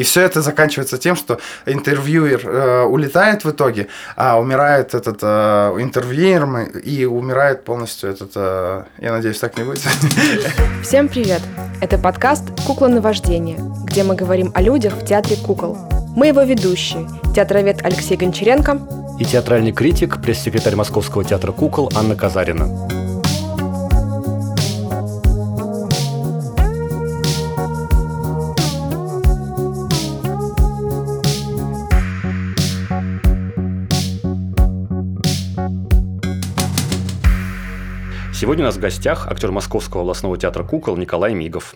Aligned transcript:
И 0.00 0.02
все 0.02 0.22
это 0.22 0.40
заканчивается 0.40 0.96
тем, 0.96 1.14
что 1.14 1.40
интервьюер 1.66 2.40
э, 2.46 2.84
улетает 2.84 3.44
в 3.44 3.50
итоге, 3.50 3.88
а 4.16 4.40
умирает 4.40 4.94
этот 4.94 5.18
э, 5.20 5.26
интервьюер 5.78 6.70
и 6.82 7.04
умирает 7.04 7.64
полностью 7.64 8.08
этот... 8.08 8.30
Э, 8.34 8.84
я 8.96 9.12
надеюсь, 9.12 9.38
так 9.38 9.58
не 9.58 9.64
будет. 9.64 9.82
Всем 10.82 11.06
привет! 11.06 11.42
Это 11.82 11.98
подкаст 11.98 12.44
«Кукла 12.66 12.88
на 12.88 13.02
вождение», 13.02 13.58
где 13.84 14.02
мы 14.02 14.14
говорим 14.14 14.52
о 14.54 14.62
людях 14.62 14.94
в 14.94 15.04
театре 15.04 15.36
кукол. 15.36 15.76
Мы 16.16 16.28
его 16.28 16.40
ведущие, 16.44 17.06
театровед 17.34 17.84
Алексей 17.84 18.16
Гончаренко 18.16 18.80
и 19.20 19.26
театральный 19.26 19.72
критик, 19.72 20.22
пресс-секретарь 20.22 20.76
Московского 20.76 21.24
театра 21.24 21.52
кукол 21.52 21.92
Анна 21.94 22.16
Казарина. 22.16 22.99
Сегодня 38.40 38.64
у 38.64 38.68
нас 38.68 38.76
в 38.76 38.80
гостях 38.80 39.26
актер 39.30 39.52
Московского 39.52 40.00
областного 40.00 40.38
театра 40.38 40.64
кукол 40.64 40.96
Николай 40.96 41.34
Мигов. 41.34 41.74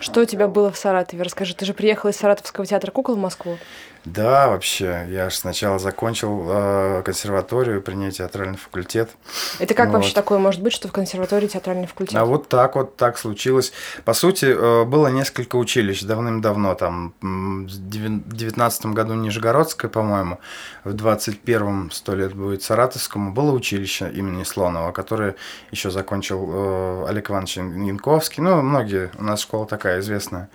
Что 0.00 0.22
у 0.22 0.24
тебя 0.24 0.48
было 0.48 0.72
в 0.72 0.76
Саратове? 0.76 1.22
Расскажи, 1.22 1.54
ты 1.54 1.64
же 1.64 1.72
приехал 1.72 2.10
из 2.10 2.16
Саратовского 2.16 2.66
театра 2.66 2.90
кукол 2.90 3.14
в 3.14 3.18
Москву. 3.20 3.58
Да, 4.04 4.48
вообще. 4.48 5.06
Я 5.08 5.30
же 5.30 5.36
сначала 5.36 5.78
закончил 5.78 6.44
э, 6.46 7.02
консерваторию, 7.04 7.80
при 7.80 7.94
ней 7.94 8.10
театральный 8.10 8.58
факультет. 8.58 9.10
Это 9.58 9.72
как 9.72 9.88
вот. 9.88 9.94
вообще 9.94 10.14
такое 10.14 10.38
может 10.38 10.60
быть, 10.60 10.74
что 10.74 10.88
в 10.88 10.92
консерватории 10.92 11.46
театральный 11.46 11.86
факультет? 11.86 12.16
А 12.16 12.26
вот 12.26 12.48
так 12.48 12.76
вот 12.76 12.96
так 12.96 13.16
случилось. 13.16 13.72
По 14.04 14.12
сути, 14.12 14.44
э, 14.44 14.84
было 14.84 15.08
несколько 15.08 15.56
училищ 15.56 16.02
давным-давно. 16.02 16.74
Там 16.74 17.14
в 17.22 17.66
19 17.66 18.86
году 18.86 19.14
Нижегородское, 19.14 19.90
по-моему, 19.90 20.38
в 20.84 20.94
21-м, 20.94 21.90
сто 21.90 22.14
лет 22.14 22.34
будет 22.34 22.62
Саратовскому, 22.62 23.32
было 23.32 23.52
училище 23.52 24.10
имени 24.10 24.44
Слонова, 24.44 24.92
которое 24.92 25.34
еще 25.70 25.90
закончил 25.90 26.50
э, 26.52 27.06
Олег 27.08 27.30
Иванович 27.30 27.56
Янковский. 27.56 28.42
Ну, 28.42 28.60
многие, 28.60 29.10
у 29.18 29.24
нас 29.24 29.40
школа 29.40 29.66
такая 29.66 30.00
известная. 30.00 30.50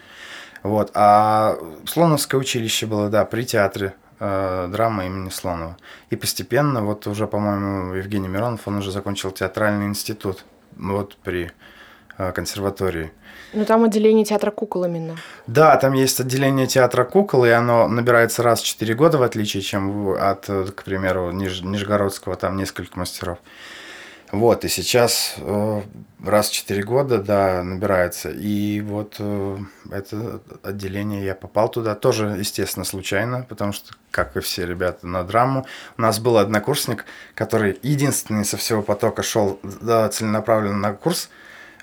Вот. 0.63 0.91
А 0.93 1.57
Слоновское 1.85 2.39
училище 2.39 2.85
было, 2.85 3.09
да, 3.09 3.25
при 3.25 3.43
театре 3.43 3.93
э, 4.19 4.67
драмы 4.71 5.05
имени 5.05 5.29
Слонова. 5.29 5.77
И 6.09 6.15
постепенно, 6.15 6.83
вот 6.83 7.07
уже, 7.07 7.27
по-моему, 7.27 7.93
Евгений 7.93 8.27
Миронов, 8.27 8.67
он 8.67 8.77
уже 8.77 8.91
закончил 8.91 9.31
театральный 9.31 9.85
институт, 9.85 10.45
вот 10.77 11.17
при 11.17 11.51
э, 12.17 12.31
консерватории. 12.31 13.11
Ну, 13.53 13.65
там 13.65 13.83
отделение 13.83 14.25
театра 14.25 14.51
кукол 14.51 14.85
именно. 14.85 15.15
Да, 15.47 15.75
там 15.77 15.93
есть 15.93 16.19
отделение 16.19 16.67
театра 16.67 17.03
кукол, 17.03 17.45
и 17.45 17.49
оно 17.49 17.87
набирается 17.87 18.43
раз 18.43 18.61
в 18.61 18.65
4 18.65 18.93
года, 18.93 19.17
в 19.17 19.23
отличие 19.23 19.63
чем 19.63 20.11
от, 20.11 20.45
к 20.45 20.83
примеру, 20.83 21.31
Ниж, 21.31 21.61
Нижегородского, 21.61 22.35
там 22.35 22.57
несколько 22.57 22.99
мастеров. 22.99 23.39
Вот, 24.31 24.63
и 24.63 24.67
сейчас 24.67 25.35
э, 25.37 25.81
раз 26.23 26.49
в 26.49 26.53
4 26.53 26.83
года, 26.83 27.17
да, 27.17 27.63
набирается. 27.63 28.29
И 28.29 28.79
вот 28.81 29.15
э, 29.19 29.57
это 29.91 30.41
отделение, 30.61 31.25
я 31.25 31.33
попал 31.33 31.69
туда 31.69 31.95
тоже, 31.95 32.35
естественно, 32.37 32.85
случайно, 32.85 33.45
потому 33.49 33.73
что, 33.73 33.93
как 34.11 34.37
и 34.37 34.39
все 34.41 34.67
ребята, 34.67 35.07
на 35.07 35.23
драму. 35.23 35.65
У 35.97 36.01
нас 36.01 36.19
был 36.19 36.37
однокурсник, 36.37 37.05
который 37.33 37.79
единственный 37.81 38.45
со 38.45 38.57
всего 38.57 38.83
потока 38.83 39.23
шел 39.23 39.59
да, 39.63 40.07
целенаправленно 40.09 40.77
на 40.77 40.93
курс. 40.93 41.29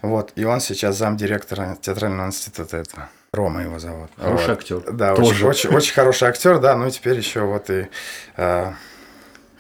Вот, 0.03 0.33
и 0.36 0.44
он 0.44 0.60
сейчас 0.60 0.97
замдиректора 0.97 1.77
театрального 1.81 2.28
института 2.28 2.77
этого. 2.77 3.08
Рома 3.33 3.62
его 3.62 3.78
зовут. 3.78 4.10
Хороший 4.16 4.48
вот. 4.48 4.58
актер. 4.58 4.92
Да, 4.92 5.14
очень, 5.14 5.44
очень, 5.47 5.70
очень 5.70 5.94
хороший 5.94 6.28
актер, 6.28 6.58
да, 6.58 6.77
ну 6.77 6.86
и 6.86 6.91
теперь 6.91 7.19
еще 7.19 7.41
вот 7.41 7.70
и 7.70 7.88
э, 8.36 8.72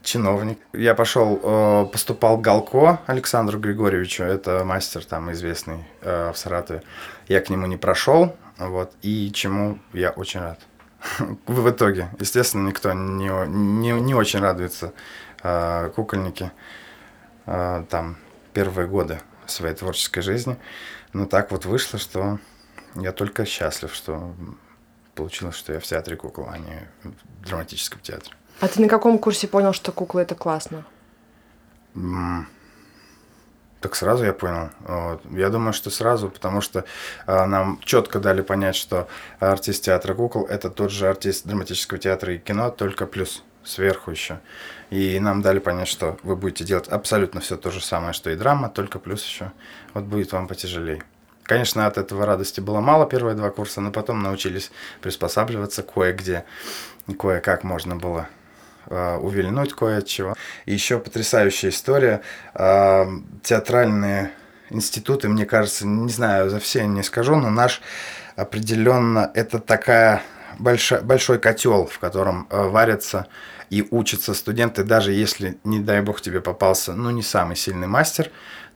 чиновник. 0.06 0.58
Я 0.72 0.94
пошел, 0.94 1.40
э, 1.42 1.86
поступал 1.92 2.38
Галко 2.38 3.00
Александру 3.06 3.58
Григорьевичу, 3.58 4.22
это 4.22 4.64
мастер 4.64 5.04
там 5.04 5.32
известный 5.32 5.84
э, 6.00 6.32
в 6.32 6.38
Саратове. 6.38 6.82
Я 7.28 7.40
к 7.40 7.50
нему 7.50 7.66
не 7.66 7.76
прошел, 7.76 8.36
вот, 8.56 8.92
и 9.02 9.30
чему 9.32 9.78
я 9.92 10.10
очень 10.10 10.40
рад. 10.40 10.60
В 11.46 11.68
итоге, 11.68 12.08
естественно, 12.20 12.68
никто 12.68 12.92
не, 12.92 13.28
не, 13.48 14.00
не 14.00 14.14
очень 14.14 14.40
радуется 14.40 14.92
э, 15.42 15.90
кукольники 15.94 16.50
там 17.44 18.16
первые 18.52 18.88
годы 18.88 19.20
своей 19.46 19.76
творческой 19.76 20.22
жизни. 20.22 20.56
Но 21.12 21.26
так 21.26 21.52
вот 21.52 21.64
вышло, 21.64 21.96
что 21.96 22.40
я 22.96 23.12
только 23.12 23.44
счастлив, 23.44 23.94
что 23.94 24.34
получилось, 25.14 25.54
что 25.54 25.72
я 25.72 25.78
в 25.78 25.84
театре 25.84 26.16
кукол, 26.16 26.48
а 26.50 26.58
не 26.58 26.88
в 27.04 27.46
драматическом 27.46 28.00
театре. 28.00 28.34
А 28.60 28.68
ты 28.68 28.80
на 28.80 28.88
каком 28.88 29.18
курсе 29.18 29.48
понял, 29.48 29.72
что 29.72 29.92
кукла 29.92 30.20
это 30.20 30.34
классно? 30.34 30.84
Так 33.80 33.94
сразу 33.94 34.24
я 34.24 34.32
понял. 34.32 34.70
Вот. 34.80 35.22
Я 35.30 35.50
думаю, 35.50 35.72
что 35.72 35.90
сразу, 35.90 36.30
потому 36.30 36.60
что 36.60 36.84
э, 37.26 37.44
нам 37.44 37.78
четко 37.84 38.18
дали 38.18 38.40
понять, 38.40 38.74
что 38.74 39.06
артист 39.38 39.84
театра 39.84 40.14
кукол 40.14 40.46
это 40.46 40.70
тот 40.70 40.90
же 40.90 41.08
артист 41.08 41.46
драматического 41.46 41.98
театра 41.98 42.34
и 42.34 42.38
кино, 42.38 42.70
только 42.70 43.06
плюс 43.06 43.44
сверху 43.64 44.10
еще. 44.10 44.40
И 44.90 45.20
нам 45.20 45.42
дали 45.42 45.58
понять, 45.58 45.88
что 45.88 46.18
вы 46.22 46.36
будете 46.36 46.64
делать 46.64 46.88
абсолютно 46.88 47.40
все 47.40 47.56
то 47.56 47.70
же 47.70 47.80
самое, 47.80 48.12
что 48.12 48.30
и 48.30 48.36
драма, 48.36 48.70
только 48.70 48.98
плюс 48.98 49.24
еще. 49.24 49.52
Вот 49.92 50.04
будет 50.04 50.32
вам 50.32 50.48
потяжелее. 50.48 51.02
Конечно, 51.42 51.86
от 51.86 51.96
этого 51.96 52.26
радости 52.26 52.60
было 52.60 52.80
мало 52.80 53.06
первые 53.06 53.36
два 53.36 53.50
курса, 53.50 53.80
но 53.80 53.92
потом 53.92 54.22
научились 54.22 54.72
приспосабливаться 55.00 55.82
кое-где, 55.82 56.44
кое-как 57.18 57.62
можно 57.62 57.94
было 57.94 58.28
увильнуть 58.88 59.72
кое 59.74 59.98
от 59.98 60.06
чего. 60.06 60.34
И 60.64 60.72
еще 60.72 60.98
потрясающая 60.98 61.70
история. 61.70 62.22
Э, 62.54 63.06
театральные 63.42 64.32
институты, 64.70 65.28
мне 65.28 65.46
кажется, 65.46 65.86
не 65.86 66.10
знаю, 66.10 66.50
за 66.50 66.58
все 66.58 66.86
не 66.86 67.02
скажу, 67.02 67.36
но 67.36 67.50
наш 67.50 67.80
определенно 68.36 69.30
это 69.34 69.58
такая 69.58 70.22
большой, 70.58 71.02
большой 71.02 71.38
котел, 71.38 71.86
в 71.86 71.98
котором 71.98 72.46
э, 72.50 72.62
варятся 72.68 73.26
и 73.70 73.86
учатся 73.90 74.34
студенты, 74.34 74.84
даже 74.84 75.12
если, 75.12 75.58
не 75.64 75.80
дай 75.80 76.00
бог, 76.00 76.20
тебе 76.20 76.40
попался, 76.40 76.92
ну, 76.92 77.10
не 77.10 77.22
самый 77.22 77.56
сильный 77.56 77.88
мастер, 77.88 78.30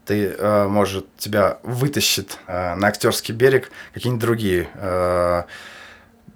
ты, 0.04 0.34
э, 0.36 0.66
может, 0.66 1.06
тебя 1.16 1.58
вытащит 1.62 2.38
э, 2.46 2.74
на 2.74 2.88
актерский 2.88 3.34
берег 3.34 3.70
какие-нибудь 3.94 4.20
другие 4.20 4.68
э, 4.74 5.44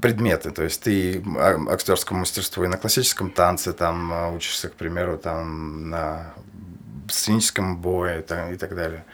предметы, 0.04 0.50
то 0.50 0.62
есть 0.62 0.82
ты 0.82 1.24
актерскому 1.66 2.20
мастерству 2.20 2.62
и 2.64 2.68
на 2.68 2.76
классическом 2.76 3.30
танце 3.30 3.72
там 3.72 4.12
а, 4.12 4.28
учишься, 4.28 4.68
к 4.68 4.74
примеру, 4.74 5.16
там 5.16 5.88
на 5.88 6.34
сценическом 7.08 7.78
бое 7.80 8.20
там, 8.20 8.52
и 8.52 8.56
так 8.56 8.76
далее. 8.76 9.06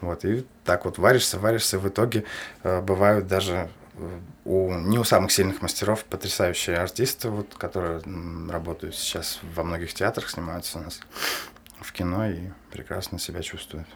Вот, 0.00 0.24
и 0.24 0.46
так 0.64 0.86
вот 0.86 0.96
варишься, 0.96 1.38
варишься, 1.38 1.78
в 1.78 1.86
итоге 1.86 2.24
э, 2.62 2.80
бывают 2.80 3.26
даже 3.26 3.68
э, 3.96 4.18
у 4.46 4.72
не 4.72 4.98
у 4.98 5.04
самых 5.04 5.30
сильных 5.30 5.60
мастеров 5.60 6.06
потрясающие 6.06 6.78
артисты, 6.78 7.28
вот, 7.28 7.54
которые 7.58 8.00
работают 8.48 8.96
сейчас 8.96 9.40
во 9.54 9.62
многих 9.62 9.92
театрах, 9.92 10.30
снимаются 10.30 10.78
у 10.78 10.82
нас 10.84 11.00
в 11.82 11.92
кино 11.92 12.30
и 12.30 12.38
прекрасно 12.70 13.18
себя 13.18 13.42
чувствуют. 13.42 13.88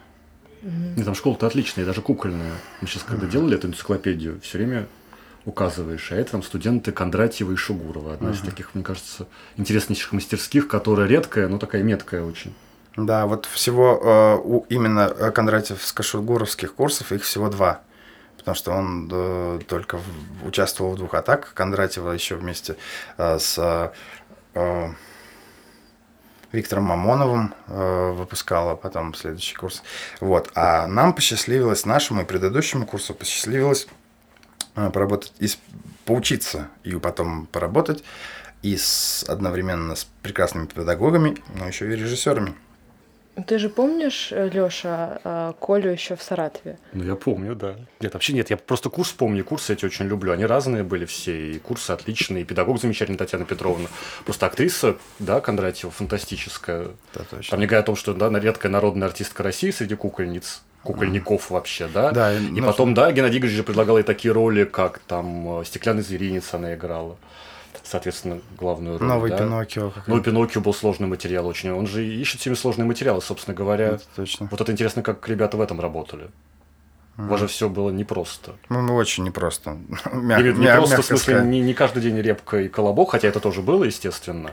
Mm-hmm. 0.61 1.01
И 1.01 1.05
там 1.05 1.15
школа-то 1.15 1.47
отличная, 1.47 1.87
даже 1.87 2.03
кукольная. 2.03 2.53
Мы 2.83 2.87
сейчас, 2.87 3.03
когда 3.03 3.27
mm-hmm. 3.27 3.31
делали 3.31 3.57
эту 3.57 3.69
энциклопедию, 3.69 4.43
все 4.43 4.59
время 4.59 4.87
указываешь, 5.45 6.11
а 6.13 6.17
это 6.17 6.33
там 6.33 6.43
студенты 6.43 6.93
Кондратьева 6.93 7.53
и 7.53 7.57
Шугурова. 7.57 8.15
Одна 8.15 8.31
uh-huh. 8.31 8.35
из 8.35 8.41
таких, 8.41 8.75
мне 8.75 8.83
кажется, 8.83 9.27
интереснейших 9.57 10.13
мастерских, 10.13 10.69
которая 10.69 11.07
редкая, 11.07 11.49
но 11.49 11.59
такая 11.59 11.83
меткая 11.83 12.23
очень. 12.25 12.55
Да, 12.97 13.27
вот 13.27 13.47
всего 13.47 14.01
э, 14.03 14.41
у 14.43 14.67
именно 14.69 15.13
Кондратьевско-Шугуровских 15.35 16.69
курсов 16.69 17.13
их 17.13 17.25
всего 17.25 17.49
два. 17.49 17.81
Потому 18.39 18.55
что 18.55 18.73
он 18.73 19.09
э, 19.11 19.61
только 19.67 19.99
в, 19.99 20.47
участвовал 20.47 20.93
в 20.93 20.97
двух 20.97 21.15
атаках. 21.15 21.55
Кондратьева 21.55 22.13
еще 22.13 22.37
вместе 22.37 22.77
э, 23.19 23.39
с 23.39 23.93
э, 24.55 24.89
Виктором 26.53 26.85
Мамоновым 26.85 27.53
э, 27.67 28.13
выпускала 28.13 28.77
потом 28.77 29.13
следующий 29.15 29.57
курс. 29.57 29.83
Вот. 30.21 30.53
А 30.55 30.87
нам 30.87 31.15
посчастливилось, 31.15 31.85
нашему 31.85 32.23
и 32.23 32.25
предыдущему 32.25 32.87
курсу 32.87 33.13
посчастливилось 33.13 33.89
поработать 34.75 35.33
и 35.39 35.49
поучиться 36.05 36.69
и 36.83 36.95
потом 36.97 37.47
поработать 37.47 38.05
и 38.63 38.77
с, 38.77 39.25
одновременно 39.29 39.95
с 39.95 40.07
прекрасными 40.23 40.67
педагогами, 40.67 41.37
но 41.55 41.67
еще 41.67 41.87
и 41.87 41.97
режиссерами. 41.97 42.55
Ты 43.47 43.59
же 43.59 43.69
помнишь, 43.69 44.29
Лёша, 44.31 45.21
а, 45.25 45.53
Колю 45.55 45.91
еще 45.91 46.15
в 46.15 46.23
Саратове? 46.23 46.79
Ну, 46.93 47.03
я 47.03 47.17
помню, 47.17 47.57
да. 47.57 47.75
Нет, 48.01 48.15
вообще 48.15 48.33
нет, 48.33 48.51
я 48.51 48.57
просто 48.57 48.91
курс 48.91 49.11
помню, 49.11 49.45
курсы 49.45 49.73
эти 49.73 49.85
очень 49.85 50.07
люблю. 50.07 50.33
Они 50.33 50.47
разные 50.47 50.85
были 50.85 51.05
все, 51.05 51.53
и 51.53 51.59
курсы 51.59 51.91
отличные, 51.91 52.43
и 52.43 52.45
педагог 52.45 52.81
замечательный 52.81 53.17
Татьяна 53.17 53.45
Петровна. 53.45 53.89
Просто 54.25 54.47
актриса, 54.47 54.97
да, 55.19 55.41
Кондратьева, 55.41 55.91
фантастическая. 55.91 56.91
Да, 57.13 57.25
точно. 57.29 57.51
Там 57.51 57.61
не 57.61 57.67
говоря 57.67 57.81
о 57.81 57.87
том, 57.87 57.97
что 57.97 58.15
да, 58.15 58.31
редкая 58.39 58.71
народная 58.71 59.09
артистка 59.09 59.43
России 59.43 59.73
среди 59.73 59.97
кукольниц, 59.97 60.63
кукольников 60.85 61.51
вообще, 61.51 61.89
да? 61.89 62.11
Да, 62.13 62.35
И 62.35 62.39
ну, 62.41 62.67
потом, 62.67 62.95
да, 62.95 63.11
Геннадий 63.11 63.39
Игоревич 63.39 63.57
же 63.57 63.65
предлагал 63.65 63.97
ей 63.99 64.05
такие 64.05 64.33
роли, 64.33 64.65
как 64.65 64.99
там 65.01 65.61
э, 65.61 65.65
«Стеклянный 65.65 66.03
зверинец» 66.03 66.53
она 66.55 66.75
играла. 66.75 67.17
Соответственно, 67.83 68.41
главную 68.59 68.99
роль, 68.99 69.09
Новый 69.09 69.31
да? 69.31 69.39
Пиноккио. 69.39 69.93
Ну, 70.07 70.21
Пиноккио 70.23 70.61
был 70.61 70.73
сложный 70.73 71.07
материал 71.07 71.47
очень. 71.47 71.71
Он 71.71 71.87
же 71.87 72.07
ищет 72.07 72.41
себе 72.41 72.55
сложные 72.55 72.87
материалы, 72.87 73.21
собственно 73.21 73.55
говоря. 73.55 73.87
это 73.87 74.03
точно. 74.17 74.49
Вот 74.51 74.61
это 74.61 74.73
интересно, 74.73 75.03
как 75.03 75.29
ребята 75.29 75.57
в 75.57 75.61
этом 75.61 75.81
работали. 75.81 76.29
У 77.17 77.23
вас 77.23 77.41
же 77.41 77.47
все 77.47 77.69
было 77.69 77.91
непросто. 77.91 78.55
Ну, 78.69 78.81
мы 78.81 78.95
очень 78.95 79.23
непросто. 79.25 79.77
Мяг- 80.13 80.41
в 80.41 80.45
виду 80.45 80.61
мя- 80.61 80.73
не 80.73 80.79
просто, 80.79 81.03
в 81.03 81.05
смысле, 81.05 81.43
не, 81.45 81.61
не 81.61 81.73
каждый 81.75 82.03
день 82.03 82.21
репка 82.21 82.59
и 82.61 82.69
колобок, 82.69 83.13
хотя 83.13 83.29
это 83.29 83.39
тоже 83.39 83.63
было, 83.63 83.85
естественно. 83.85 84.51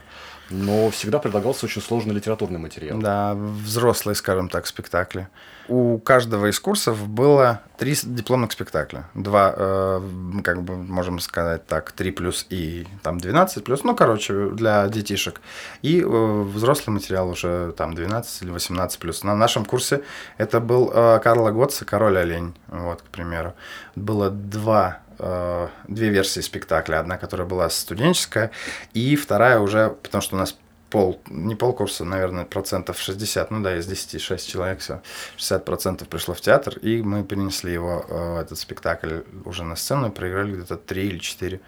Но 0.51 0.89
всегда 0.91 1.19
предлагался 1.19 1.65
очень 1.65 1.81
сложный 1.81 2.13
литературный 2.13 2.59
материал. 2.59 2.99
Да, 2.99 3.33
взрослые, 3.35 4.15
скажем 4.15 4.49
так, 4.49 4.67
спектакли. 4.67 5.27
У 5.67 5.99
каждого 5.99 6.49
из 6.49 6.59
курсов 6.59 7.07
было 7.07 7.61
три 7.77 7.95
дипломных 8.03 8.51
спектакля. 8.51 9.05
Два, 9.13 9.53
э, 9.55 10.01
как 10.43 10.63
бы, 10.63 10.75
можем 10.75 11.19
сказать 11.19 11.65
так, 11.65 11.91
3 11.93 12.11
плюс 12.11 12.45
и 12.49 12.85
там 13.03 13.19
12 13.19 13.63
плюс, 13.63 13.83
ну, 13.83 13.95
короче, 13.95 14.49
для 14.49 14.87
детишек. 14.87 15.39
И 15.81 16.01
э, 16.01 16.41
взрослый 16.43 16.93
материал 16.93 17.29
уже 17.29 17.73
там 17.77 17.93
12 17.93 18.41
или 18.43 18.51
18 18.51 18.99
плюс. 18.99 19.23
На 19.23 19.35
нашем 19.35 19.65
курсе 19.65 20.03
это 20.37 20.59
был 20.59 20.91
э, 20.93 21.19
Карла 21.23 21.51
Готца 21.51 21.85
«Король 21.85 22.17
олень», 22.17 22.53
вот, 22.67 23.01
к 23.01 23.05
примеру. 23.05 23.53
Было 23.95 24.29
два 24.29 24.99
э, 25.21 25.67
две 25.87 26.09
версии 26.09 26.41
спектакля. 26.41 26.99
Одна, 26.99 27.17
которая 27.17 27.47
была 27.47 27.69
студенческая, 27.69 28.51
и 28.93 29.15
вторая 29.15 29.59
уже, 29.59 29.95
потому 30.01 30.21
что 30.21 30.35
у 30.35 30.39
нас 30.39 30.57
пол, 30.91 31.21
не 31.29 31.55
полкурса, 31.55 32.03
наверное, 32.05 32.45
процентов 32.45 32.99
60, 32.99 33.49
ну 33.49 33.61
да, 33.61 33.77
из 33.77 33.87
10, 33.87 34.21
6 34.21 34.49
человек 34.49 34.79
все, 34.79 35.01
60 35.37 35.65
процентов 35.65 36.07
пришло 36.09 36.33
в 36.33 36.41
театр, 36.41 36.77
и 36.79 37.01
мы 37.01 37.23
перенесли 37.23 37.73
его, 37.73 38.05
э, 38.07 38.41
этот 38.41 38.59
спектакль, 38.59 39.21
уже 39.45 39.63
на 39.63 39.75
сцену, 39.75 40.09
и 40.09 40.11
проиграли 40.11 40.53
где-то 40.53 40.77
3 40.77 41.07
или 41.07 41.17
4. 41.17 41.59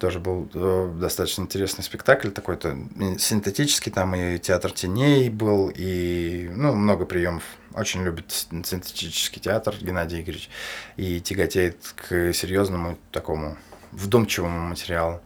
Тоже 0.00 0.18
был 0.18 0.50
э, 0.52 0.92
достаточно 0.98 1.42
интересный 1.42 1.84
спектакль, 1.84 2.30
такой-то 2.30 2.76
синтетический, 3.18 3.92
там 3.92 4.14
и 4.14 4.38
театр 4.38 4.72
теней 4.72 5.30
был, 5.30 5.70
и 5.74 6.50
ну, 6.52 6.74
много 6.74 7.06
приемов. 7.06 7.44
Очень 7.74 8.02
любит 8.04 8.32
синтетический 8.32 9.40
театр 9.40 9.74
Геннадий 9.80 10.20
Игоревич 10.20 10.50
и 10.96 11.20
тяготеет 11.20 11.76
к 11.96 12.32
серьезному 12.32 12.98
такому 13.12 13.56
вдумчивому 13.92 14.68
материалу. 14.68 15.20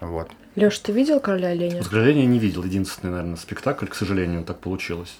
Вот. 0.00 0.30
Леш, 0.54 0.78
ты 0.78 0.92
видел 0.92 1.20
короля 1.20 1.48
оленя? 1.48 1.80
К 1.82 1.84
сожалению, 1.84 2.24
я 2.24 2.28
не 2.30 2.38
видел 2.38 2.62
единственный, 2.62 3.10
наверное, 3.10 3.36
спектакль, 3.36 3.86
к 3.86 3.94
сожалению, 3.94 4.44
так 4.44 4.58
получилось. 4.60 5.14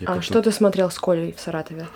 Я 0.00 0.06
А 0.08 0.14
как-то- 0.14 0.22
что 0.22 0.42
ты 0.42 0.50
смотрел 0.52 0.90
с 0.90 0.98
Колей 0.98 1.34
в 1.36 1.40
Саратове? 1.40 1.86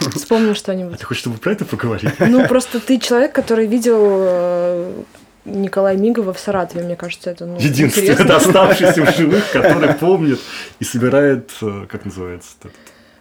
Вспомни 0.14 0.50
А 0.50 0.54
что-нибудь. 0.54 0.98
ты 0.98 1.04
хочешь, 1.04 1.20
чтобы 1.22 1.38
про 1.38 1.52
это 1.52 1.64
поговорить? 1.64 2.12
Ну, 2.18 2.46
просто 2.46 2.80
ты 2.80 2.98
человек, 2.98 3.32
который 3.32 3.66
видел 3.66 3.98
э, 4.02 5.02
Николая 5.44 5.96
Мигова 5.96 6.34
в 6.34 6.38
Саратове, 6.38 6.84
мне 6.84 6.96
кажется, 6.96 7.30
это 7.30 7.46
ну, 7.46 7.58
Единственный 7.58 8.08
интересно. 8.08 8.36
оставшийся 8.36 9.04
в 9.04 9.16
живых, 9.16 9.50
который 9.52 9.94
помнит 9.94 10.40
и 10.80 10.84
собирает, 10.84 11.50
э, 11.62 11.86
как 11.88 12.04
называется, 12.04 12.50
этот 12.60 12.72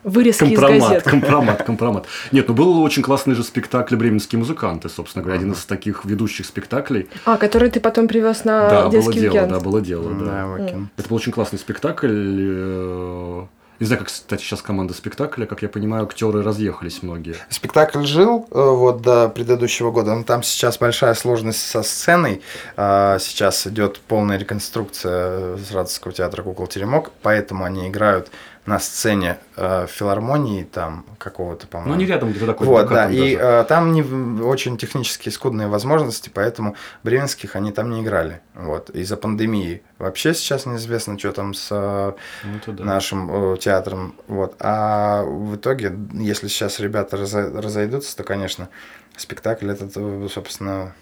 Вырезки 0.05 0.43
из 0.43 0.59
компромат, 0.59 0.89
газет. 0.89 1.03
компромат, 1.03 1.63
компромат. 1.63 2.05
Нет, 2.31 2.47
ну 2.47 2.53
был 2.53 2.81
очень 2.81 3.01
классный 3.01 3.33
же 3.35 3.43
спектакль 3.43 3.95
«Бременские 3.95 4.39
музыканты», 4.39 4.87
собственно 4.87 5.23
говоря, 5.23 5.39
один 5.39 5.51
из 5.53 5.65
таких 5.65 6.05
ведущих 6.05 6.45
спектаклей. 6.45 7.09
А, 7.25 7.37
который 7.37 7.69
ты 7.71 7.79
потом 7.79 8.07
привез 8.07 8.45
на 8.45 8.69
да, 8.69 8.81
было 8.83 8.91
детский 8.91 9.19
дело, 9.19 9.33
уикенд. 9.33 9.49
да, 9.51 9.59
было 9.59 9.81
дело, 9.81 10.11
да. 10.13 10.25
Да. 10.57 10.79
Это 10.97 11.09
был 11.09 11.15
очень 11.17 11.31
классный 11.31 11.57
спектакль. 11.59 12.07
э, 12.09 13.45
Не 13.79 13.85
знаю, 13.87 13.99
как, 13.99 14.07
кстати, 14.09 14.41
сейчас 14.41 14.61
команда 14.61 14.93
спектакля, 14.93 15.45
как 15.45 15.61
я 15.63 15.69
понимаю, 15.69 16.03
актеры 16.05 16.43
разъехались 16.43 17.01
многие. 17.03 17.35
Спектакль 17.49 18.05
жил 18.05 18.47
э, 18.51 18.61
вот 18.61 19.01
до 19.01 19.27
предыдущего 19.27 19.91
года, 19.91 20.15
но 20.15 20.23
там 20.23 20.43
сейчас 20.43 20.77
большая 20.77 21.13
сложность 21.15 21.59
со 21.67 21.83
сценой. 21.83 22.41
А, 22.77 23.17
Сейчас 23.19 23.65
идет 23.67 23.99
полная 24.07 24.37
реконструкция 24.37 25.57
Саратовского 25.57 26.13
театра 26.13 26.43
кукол 26.43 26.67
Теремок, 26.67 27.11
поэтому 27.21 27.63
они 27.65 27.87
играют 27.89 28.29
на 28.65 28.79
сцене 28.79 29.37
э, 29.57 29.85
филармонии 29.87 30.63
там 30.63 31.05
какого-то, 31.19 31.67
по-моему. 31.67 31.93
Ну, 31.93 31.99
не 31.99 32.05
рядом, 32.07 32.31
где-то 32.31 32.47
такой. 32.47 32.65
Вот, 32.65 32.89
да, 32.89 33.11
и 33.11 33.37
э, 33.39 33.63
там 33.65 33.91
не, 33.91 34.01
очень 34.41 34.77
технически 34.77 35.29
скудные 35.29 35.67
возможности, 35.67 36.31
поэтому 36.33 36.75
бременских 37.03 37.55
они 37.55 37.71
там 37.71 37.91
не 37.91 38.01
играли. 38.01 38.41
Вот, 38.55 38.89
из-за 38.89 39.17
пандемии. 39.17 39.83
Вообще 39.99 40.33
сейчас 40.33 40.65
неизвестно, 40.65 41.19
что 41.19 41.31
там 41.31 41.53
с 41.53 41.67
э, 41.71 42.13
Ну, 42.43 42.73
да. 42.73 42.83
нашим 42.83 43.53
э, 43.53 43.57
театром. 43.57 44.15
Вот. 44.27 44.55
А 44.59 45.21
в 45.23 45.55
итоге, 45.55 45.95
если 46.13 46.47
сейчас 46.47 46.79
ребята 46.79 47.17
разо- 47.17 47.61
разойдутся, 47.61 48.17
то, 48.17 48.23
конечно, 48.23 48.69
спектакль 49.15 49.69
этот, 49.69 49.91
э, 49.95 50.27
собственно, 50.33 50.95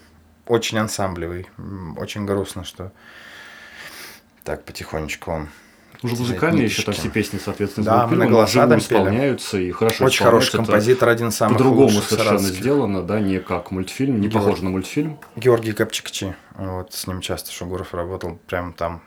очень 0.46 0.76
ансамблевый. 0.78 1.48
Очень 1.96 2.26
грустно, 2.26 2.64
что 2.64 2.92
так 4.42 4.64
потихонечку 4.64 5.32
он. 5.32 5.48
Уже 6.04 6.16
музыкальные 6.16 6.64
еще 6.66 6.82
там 6.82 6.94
все 6.94 7.08
песни, 7.08 7.38
соответственно, 7.42 7.84
Да, 7.86 8.06
мы 8.06 8.16
на 8.16 8.26
голоса 8.26 8.66
там 8.66 8.78
исполняются 8.78 9.58
и 9.58 9.70
хорошо 9.70 10.04
Очень 10.04 10.24
хороший 10.24 10.52
композитор, 10.52 11.08
один 11.08 11.28
из 11.28 11.34
самых 11.36 11.56
По-другому 11.56 11.90
совершенно 11.90 12.24
саратовских. 12.24 12.54
сделано, 12.60 13.02
да, 13.02 13.20
не 13.20 13.40
как 13.40 13.70
мультфильм, 13.70 14.20
не 14.20 14.28
Георгий. 14.28 14.34
похоже 14.38 14.64
на 14.64 14.70
мультфильм. 14.70 15.18
Георгий 15.36 15.72
Копчикчи, 15.72 16.34
вот 16.56 16.92
с 16.92 17.06
ним 17.06 17.20
часто 17.20 17.50
Шугуров 17.52 17.94
работал, 17.94 18.38
прям 18.46 18.72
там. 18.74 19.02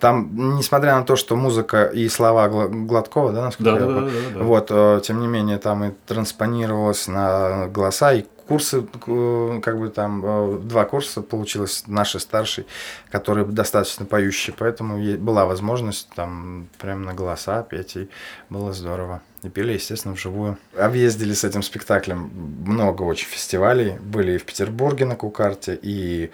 Там, 0.00 0.56
несмотря 0.56 0.96
на 0.96 1.04
то, 1.04 1.16
что 1.16 1.36
музыка 1.36 1.84
и 1.84 2.08
слова 2.08 2.48
Гла- 2.48 2.68
Гладкова, 2.68 3.32
да, 3.32 3.44
насколько 3.44 3.70
Да, 3.72 3.78
я 3.78 3.80
да, 3.80 3.86
да, 3.86 3.94
помню, 3.94 4.10
да, 4.32 4.38
да. 4.38 4.44
вот, 4.44 4.66
э, 4.70 5.00
тем 5.04 5.20
не 5.20 5.26
менее, 5.26 5.58
там 5.58 5.84
и 5.84 5.92
транспонировалось 6.06 7.06
на 7.08 7.66
голоса, 7.68 8.12
и 8.14 8.24
курсы, 8.46 8.86
э, 9.06 9.60
как 9.62 9.78
бы 9.78 9.88
там, 9.88 10.22
э, 10.24 10.58
два 10.62 10.84
курса 10.84 11.22
получилось, 11.22 11.84
наши 11.86 12.18
старший, 12.20 12.66
которые 13.10 13.46
достаточно 13.46 14.04
поющие, 14.04 14.54
поэтому 14.58 14.98
была 15.18 15.46
возможность 15.46 16.08
там 16.14 16.68
прям 16.78 17.04
на 17.04 17.14
голоса 17.14 17.62
петь, 17.62 17.96
и 17.96 18.08
было 18.50 18.72
здорово. 18.72 19.22
И 19.42 19.48
пели, 19.50 19.72
естественно, 19.74 20.14
вживую. 20.14 20.56
Объездили 20.76 21.34
с 21.34 21.44
этим 21.44 21.62
спектаклем 21.62 22.30
много 22.66 23.02
очень 23.02 23.28
фестивалей. 23.28 23.98
Были 24.00 24.32
и 24.32 24.38
в 24.38 24.44
Петербурге 24.44 25.04
на 25.04 25.16
Кукарте, 25.16 25.78
и 25.82 26.30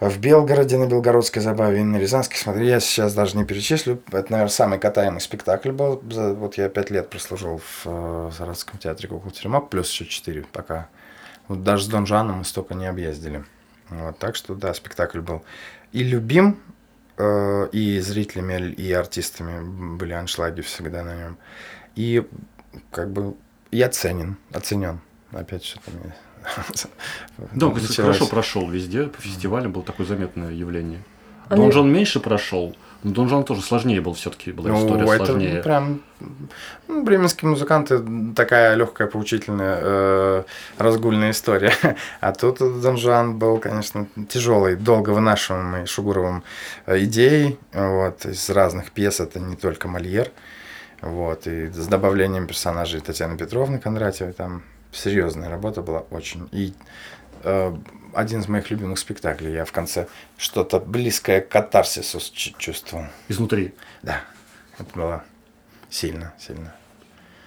в 0.00 0.18
Белгороде 0.18 0.76
на 0.76 0.86
Белгородской 0.86 1.40
забаве, 1.42 1.80
и 1.80 1.84
на 1.84 1.96
Рязанской. 1.96 2.36
Смотри, 2.36 2.66
я 2.66 2.80
сейчас 2.80 3.14
даже 3.14 3.36
не 3.36 3.44
перечислю. 3.44 4.02
Это, 4.08 4.30
наверное, 4.30 4.48
самый 4.48 4.78
катаемый 4.78 5.20
спектакль 5.20 5.70
был. 5.70 6.02
Вот 6.02 6.56
я 6.56 6.68
пять 6.68 6.90
лет 6.90 7.08
прослужил 7.08 7.58
в 7.58 7.82
э, 7.86 8.30
Саратовском 8.36 8.78
театре 8.78 9.08
кукол 9.08 9.30
Теремок, 9.30 9.70
плюс 9.70 9.90
еще 9.90 10.04
четыре 10.06 10.44
пока. 10.52 10.88
Вот 11.48 11.62
даже 11.62 11.84
с 11.84 11.86
Дон 11.86 12.06
Жаном 12.06 12.38
мы 12.38 12.44
столько 12.44 12.74
не 12.74 12.86
объездили. 12.86 13.44
Вот, 13.88 14.18
так 14.18 14.36
что, 14.36 14.54
да, 14.54 14.74
спектакль 14.74 15.20
был 15.20 15.44
и 15.92 16.02
любим, 16.02 16.60
э, 17.16 17.68
и 17.72 18.00
зрителями, 18.00 18.72
и 18.72 18.92
артистами 18.92 19.96
были 19.96 20.12
аншлаги 20.12 20.60
всегда 20.60 21.04
на 21.04 21.14
нем. 21.14 21.38
И 21.94 22.26
как 22.90 23.10
бы 23.10 23.36
и 23.70 23.80
оценен, 23.80 24.36
оценен. 24.52 25.00
Опять 25.32 25.64
что-то 25.64 25.90
мне 25.90 26.14
Да, 27.54 27.66
он 27.66 27.74
хорошо 27.74 28.26
прошел 28.26 28.68
везде, 28.68 29.04
по 29.04 29.20
фестивалям 29.20 29.72
было 29.72 29.84
такое 29.84 30.06
заметное 30.06 30.52
явление. 30.52 31.02
А 31.48 31.54
Дон 31.54 31.66
мне- 31.66 31.72
Жон 31.72 31.92
меньше 31.92 32.18
прошел, 32.18 32.74
но 33.04 33.12
Дон 33.12 33.28
Жон 33.28 33.44
тоже 33.44 33.62
сложнее 33.62 34.00
был 34.00 34.14
все-таки, 34.14 34.50
была 34.50 34.70
история 34.70 35.04
Ну, 35.04 35.12
это 35.12 35.24
сложнее. 35.26 35.62
прям 35.62 36.00
ну, 36.88 37.04
бременские 37.04 37.48
музыканты 37.50 38.02
такая 38.34 38.74
легкая, 38.74 39.06
поучительная, 39.06 39.78
э, 39.80 40.42
разгульная 40.78 41.30
история. 41.30 41.72
А 42.20 42.32
тут 42.32 42.58
Дон 42.58 42.96
Жуан 42.96 43.38
был, 43.38 43.58
конечно, 43.58 44.08
тяжелый, 44.28 44.74
долго 44.74 45.10
вынашиваемый 45.10 45.86
Шугуровым 45.86 46.42
э, 46.86 46.98
идеей. 47.04 47.58
Вот, 47.72 48.26
из 48.26 48.50
разных 48.50 48.90
пьес, 48.90 49.20
это 49.20 49.38
не 49.38 49.54
только 49.54 49.86
Мольер. 49.86 50.32
Вот, 51.00 51.46
и 51.46 51.66
с 51.70 51.86
добавлением 51.86 52.48
персонажей 52.48 53.00
Татьяны 53.00 53.36
Петровны 53.36 53.78
Кондратьевой 53.78 54.32
там 54.32 54.62
серьезная 54.96 55.48
работа 55.48 55.82
была 55.82 56.00
очень. 56.10 56.48
И 56.52 56.74
э, 57.42 57.76
один 58.14 58.40
из 58.40 58.48
моих 58.48 58.70
любимых 58.70 58.98
спектаклей. 58.98 59.52
Я 59.52 59.64
в 59.64 59.72
конце 59.72 60.08
что-то 60.36 60.80
близкое 60.80 61.40
к 61.40 61.48
катарсису 61.48 62.18
чувствовал. 62.58 63.06
Изнутри. 63.28 63.74
Да, 64.02 64.20
это 64.78 64.92
было 64.94 65.24
сильно, 65.90 66.34
сильно. 66.38 66.74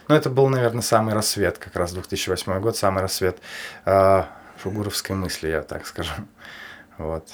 Ну, 0.07 0.15
это 0.15 0.29
был, 0.29 0.47
наверное, 0.49 0.81
самый 0.81 1.13
рассвет, 1.13 1.59
как 1.59 1.75
раз 1.75 1.93
2008 1.93 2.59
год, 2.61 2.75
самый 2.77 3.01
рассвет 3.01 3.37
э, 3.85 4.23
шугуровской 4.61 5.15
мысли, 5.15 5.49
я 5.49 5.61
так 5.61 5.85
скажу. 5.85 6.13
Вот. 6.97 7.29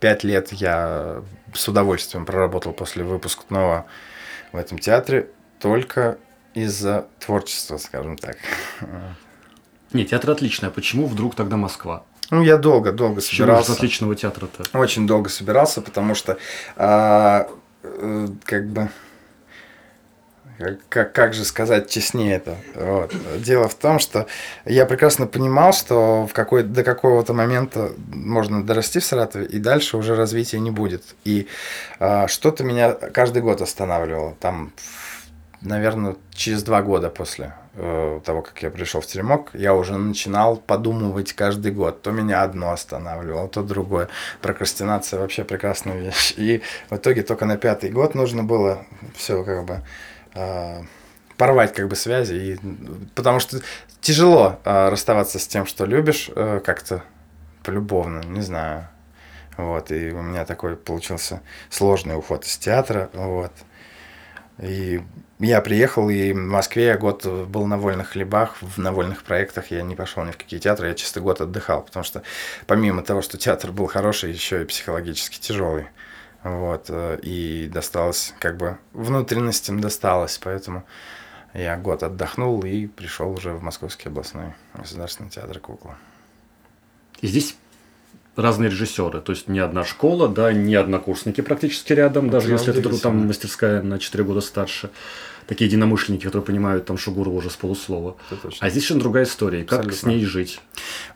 Пять 0.00 0.24
лет 0.24 0.52
я 0.52 1.22
с 1.54 1.68
удовольствием 1.68 2.24
проработал 2.24 2.72
после 2.72 3.04
выпускного 3.04 3.86
в 4.52 4.56
этом 4.56 4.78
театре 4.78 5.30
только 5.60 6.18
из-за 6.54 7.06
творчества, 7.20 7.76
скажем 7.76 8.16
так. 8.16 8.36
Нет, 9.92 10.10
театр 10.10 10.30
отличный, 10.30 10.68
а 10.68 10.72
почему 10.72 11.06
вдруг 11.06 11.34
тогда 11.34 11.56
Москва? 11.56 12.04
Ну, 12.30 12.42
я 12.42 12.56
долго-долго 12.56 13.20
С 13.20 13.26
чего 13.26 13.46
собирался. 13.46 13.72
отличного 13.72 14.16
театра-то? 14.16 14.78
Очень 14.78 15.06
долго 15.06 15.28
собирался, 15.28 15.82
потому 15.82 16.14
что 16.14 16.38
а, 16.76 17.46
э, 17.82 18.28
как 18.44 18.68
бы 18.68 18.88
как, 20.88 21.12
как 21.12 21.34
же 21.34 21.44
сказать 21.44 21.90
честнее 21.90 22.36
это? 22.36 22.56
Вот. 22.74 23.14
Дело 23.38 23.68
в 23.68 23.74
том, 23.74 23.98
что 23.98 24.26
я 24.64 24.86
прекрасно 24.86 25.26
понимал, 25.26 25.72
что 25.72 26.26
в 26.26 26.32
какой, 26.32 26.62
до 26.62 26.84
какого-то 26.84 27.32
момента 27.32 27.92
можно 28.08 28.64
дорасти 28.64 29.00
в 29.00 29.04
Саратове, 29.04 29.46
и 29.46 29.58
дальше 29.58 29.96
уже 29.96 30.14
развития 30.14 30.60
не 30.60 30.70
будет. 30.70 31.02
И 31.24 31.48
а, 31.98 32.28
что-то 32.28 32.64
меня 32.64 32.92
каждый 32.92 33.42
год 33.42 33.60
останавливало. 33.60 34.36
Там, 34.40 34.72
наверное, 35.60 36.16
через 36.32 36.62
два 36.62 36.82
года 36.82 37.10
после 37.10 37.54
э, 37.74 38.20
того, 38.24 38.42
как 38.42 38.62
я 38.62 38.70
пришел 38.70 39.00
в 39.00 39.06
теремок, 39.06 39.50
я 39.54 39.74
уже 39.74 39.96
начинал 39.96 40.56
подумывать 40.56 41.32
каждый 41.32 41.72
год. 41.72 42.02
То 42.02 42.10
меня 42.10 42.42
одно 42.42 42.70
останавливало, 42.72 43.48
то 43.48 43.62
другое. 43.62 44.08
Прокрастинация 44.40 45.20
вообще 45.20 45.44
прекрасная 45.44 45.98
вещь. 45.98 46.34
И 46.36 46.62
в 46.90 46.96
итоге 46.96 47.22
только 47.22 47.44
на 47.44 47.56
пятый 47.56 47.90
год 47.90 48.14
нужно 48.14 48.44
было 48.44 48.84
все 49.14 49.44
как 49.44 49.64
бы 49.64 49.82
э, 50.34 50.82
порвать 51.36 51.72
как 51.72 51.88
бы 51.88 51.96
связи. 51.96 52.34
И, 52.34 52.58
потому 53.14 53.40
что 53.40 53.60
тяжело 54.00 54.58
э, 54.64 54.88
расставаться 54.88 55.38
с 55.38 55.46
тем, 55.46 55.66
что 55.66 55.86
любишь, 55.86 56.30
э, 56.34 56.60
как-то 56.64 57.02
полюбовно, 57.62 58.20
не 58.26 58.40
знаю. 58.40 58.88
Вот, 59.56 59.90
и 59.92 60.10
у 60.12 60.22
меня 60.22 60.44
такой 60.44 60.76
получился 60.76 61.42
сложный 61.68 62.16
уход 62.16 62.44
из 62.44 62.56
театра, 62.56 63.10
вот. 63.12 63.52
И 64.58 65.02
я 65.42 65.60
приехал, 65.60 66.08
и 66.08 66.32
в 66.32 66.36
Москве 66.36 66.86
я 66.86 66.98
год 66.98 67.26
был 67.26 67.66
на 67.66 67.76
вольных 67.76 68.10
хлебах, 68.10 68.56
в, 68.60 68.78
на 68.78 68.92
вольных 68.92 69.22
проектах, 69.24 69.70
я 69.70 69.82
не 69.82 69.96
пошел 69.96 70.24
ни 70.24 70.30
в 70.30 70.36
какие 70.36 70.60
театры, 70.60 70.88
я 70.88 70.94
чисто 70.94 71.20
год 71.20 71.40
отдыхал, 71.40 71.82
потому 71.82 72.04
что 72.04 72.22
помимо 72.66 73.02
того, 73.02 73.22
что 73.22 73.38
театр 73.38 73.72
был 73.72 73.86
хороший, 73.86 74.32
еще 74.32 74.62
и 74.62 74.64
психологически 74.64 75.38
тяжелый. 75.40 75.86
Вот, 76.42 76.86
э, 76.88 77.20
и 77.22 77.70
досталось, 77.72 78.34
как 78.40 78.56
бы, 78.56 78.78
внутренностям 78.92 79.80
досталось, 79.80 80.38
поэтому 80.42 80.84
я 81.54 81.76
год 81.76 82.02
отдохнул 82.02 82.62
и 82.62 82.86
пришел 82.86 83.30
уже 83.30 83.52
в 83.52 83.62
Московский 83.62 84.08
областной 84.08 84.54
государственный 84.74 85.30
театр 85.30 85.60
кукла. 85.60 85.96
И 87.20 87.26
здесь 87.28 87.56
разные 88.36 88.70
режиссеры, 88.70 89.20
то 89.20 89.32
есть 89.32 89.48
не 89.48 89.58
одна 89.58 89.84
школа, 89.84 90.28
да, 90.28 90.52
не 90.52 90.74
однокурсники 90.74 91.40
практически 91.42 91.92
рядом, 91.92 92.30
даже 92.30 92.50
если 92.50 92.76
это 92.76 93.00
там 93.00 93.26
мастерская 93.26 93.82
на 93.82 93.98
4 93.98 94.24
года 94.24 94.40
старше 94.40 94.90
такие 95.52 95.68
единомышленники, 95.68 96.24
которые 96.24 96.46
понимают 96.46 96.86
там 96.86 96.96
Шугурова 96.96 97.34
уже 97.34 97.50
с 97.50 97.56
полуслова. 97.56 98.16
А 98.60 98.70
здесь 98.70 98.84
совершенно 98.84 99.00
другая 99.00 99.24
история. 99.24 99.64
Как 99.64 99.80
абсолютно. 99.80 99.98
с 99.98 100.02
ней 100.04 100.24
жить? 100.24 100.60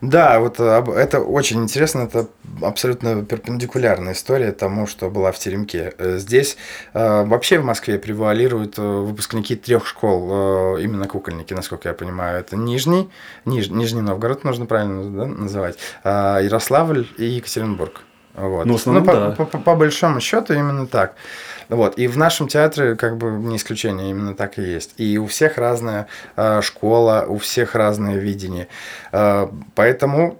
Да, 0.01 0.39
вот 0.39 0.59
э, 0.59 0.83
это 0.95 1.21
очень 1.21 1.63
интересно. 1.63 2.01
Это 2.01 2.27
абсолютно 2.61 3.25
перпендикулярная 3.25 4.13
история 4.13 4.51
тому, 4.51 4.85
что 4.85 5.09
была 5.09 5.31
в 5.31 5.39
Теремке. 5.39 5.95
Э, 5.97 6.17
здесь 6.19 6.55
э, 6.93 7.23
вообще 7.25 7.57
в 7.57 7.65
Москве 7.65 7.97
превалируют 7.97 8.77
выпускники 8.77 9.55
трех 9.55 9.87
школ, 9.87 10.77
именно 10.77 11.07
кукольники, 11.07 11.53
насколько 11.55 11.89
я 11.89 11.95
понимаю. 11.95 12.39
Это 12.39 12.55
Нижний, 12.55 13.09
Ниж, 13.45 13.69
Нижний 13.69 14.01
Новгород, 14.01 14.43
нужно 14.43 14.67
правильно 14.67 15.09
да, 15.09 15.25
называть, 15.25 15.79
Ярославль 16.03 17.07
и 17.17 17.25
Екатеринбург. 17.25 18.01
Вот. 18.37 18.65
Ну, 18.67 18.75
основном, 18.75 19.03
ну, 19.03 19.11
да. 19.11 19.31
по, 19.31 19.45
по, 19.45 19.57
по 19.57 19.75
большому 19.75 20.19
счету 20.19 20.53
именно 20.53 20.85
так. 20.85 21.15
Вот. 21.69 21.97
И 21.97 22.07
в 22.07 22.17
нашем 22.17 22.47
театре 22.47 22.95
как 22.95 23.17
бы 23.17 23.31
не 23.31 23.57
исключение, 23.57 24.09
именно 24.09 24.35
так 24.35 24.57
и 24.57 24.61
есть. 24.61 24.93
И 24.97 25.17
у 25.17 25.27
всех 25.27 25.57
разная 25.57 26.07
э, 26.35 26.61
школа, 26.61 27.25
у 27.27 27.37
всех 27.37 27.75
разное 27.75 28.15
видение. 28.15 28.67
Э, 29.11 29.47
поэтому 29.75 30.37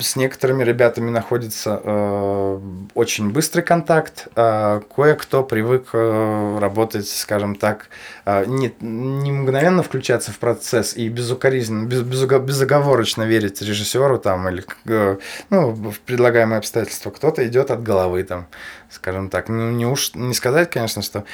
с 0.00 0.16
некоторыми 0.16 0.64
ребятами 0.64 1.10
находится 1.10 1.80
э, 1.82 2.60
очень 2.94 3.30
быстрый 3.30 3.62
контакт. 3.62 4.28
Э, 4.34 4.80
кое-кто 4.94 5.44
привык 5.44 5.90
э, 5.92 6.58
работать, 6.60 7.08
скажем 7.08 7.54
так, 7.54 7.88
э, 8.24 8.44
не, 8.46 8.74
не 8.80 9.32
мгновенно 9.32 9.82
включаться 9.82 10.32
в 10.32 10.38
процесс 10.38 10.96
и 10.96 11.08
безукоризненно, 11.08 11.86
без, 11.86 12.02
безоговорочно 12.02 13.22
верить 13.22 13.62
режиссеру 13.62 14.18
там, 14.18 14.48
или 14.48 14.64
э, 14.86 15.18
ну, 15.50 15.70
в 15.70 16.00
предлагаемые 16.00 16.58
обстоятельства. 16.58 17.10
Кто-то 17.10 17.46
идет 17.46 17.70
от 17.70 17.82
головы 17.82 18.24
там 18.24 18.46
скажем 18.94 19.30
так. 19.30 19.48
Ну, 19.48 19.70
не 19.70 19.86
уж 19.86 20.14
не 20.14 20.34
сказать, 20.34 20.70
конечно, 20.70 21.02
что 21.02 21.24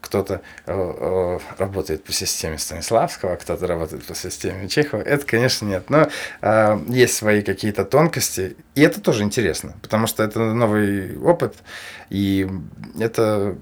кто-то 0.00 0.40
э, 0.66 0.72
э, 0.72 1.38
работает 1.58 2.04
по 2.04 2.12
системе 2.12 2.58
Станиславского, 2.58 3.34
а 3.34 3.36
кто-то 3.36 3.66
работает 3.66 4.04
по 4.04 4.14
системе 4.14 4.68
Чехова. 4.68 5.02
Это, 5.02 5.24
конечно, 5.26 5.66
нет. 5.66 5.90
Но 5.90 6.08
э, 6.40 6.80
есть 6.88 7.14
свои 7.14 7.42
какие-то 7.42 7.84
тонкости. 7.84 8.56
И 8.74 8.80
это 8.80 9.00
тоже 9.00 9.22
интересно, 9.22 9.76
потому 9.82 10.06
что 10.06 10.22
это 10.22 10.40
новый 10.40 11.18
опыт, 11.18 11.56
и 12.08 12.48
это 12.98 13.56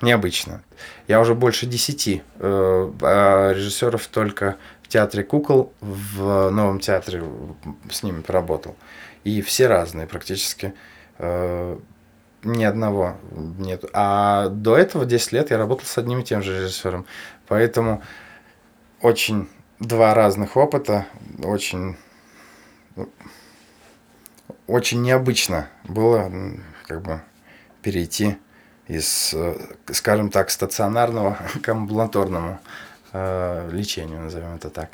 необычно. 0.00 0.62
Я 1.06 1.20
уже 1.20 1.34
больше 1.34 1.66
десяти 1.66 2.22
э, 2.38 2.92
а 3.02 3.52
режиссеров 3.52 4.06
только 4.06 4.56
в 4.82 4.88
театре 4.88 5.22
кукол, 5.22 5.72
в 5.80 6.50
новом 6.50 6.80
театре 6.80 7.22
с 7.90 8.02
ними 8.02 8.20
поработал. 8.20 8.76
И 9.24 9.42
все 9.42 9.66
разные 9.66 10.06
практически. 10.06 10.74
Э, 11.18 11.78
ни 12.44 12.64
одного 12.64 13.16
нет. 13.32 13.84
А 13.92 14.48
до 14.48 14.76
этого 14.76 15.04
10 15.04 15.32
лет 15.32 15.50
я 15.50 15.58
работал 15.58 15.86
с 15.86 15.98
одним 15.98 16.20
и 16.20 16.24
тем 16.24 16.42
же 16.42 16.60
режиссером. 16.60 17.06
Поэтому 17.46 18.02
очень 19.00 19.48
два 19.80 20.14
разных 20.14 20.56
опыта, 20.56 21.06
очень, 21.42 21.96
очень 24.66 25.02
необычно 25.02 25.68
было 25.84 26.30
как 26.86 27.02
бы 27.02 27.20
перейти 27.82 28.38
из, 28.86 29.34
скажем 29.92 30.30
так, 30.30 30.50
стационарного 30.50 31.38
к 31.62 31.68
амбулаторному 31.68 32.60
э, 33.12 33.70
лечению, 33.72 34.22
назовем 34.22 34.54
это 34.54 34.70
так. 34.70 34.90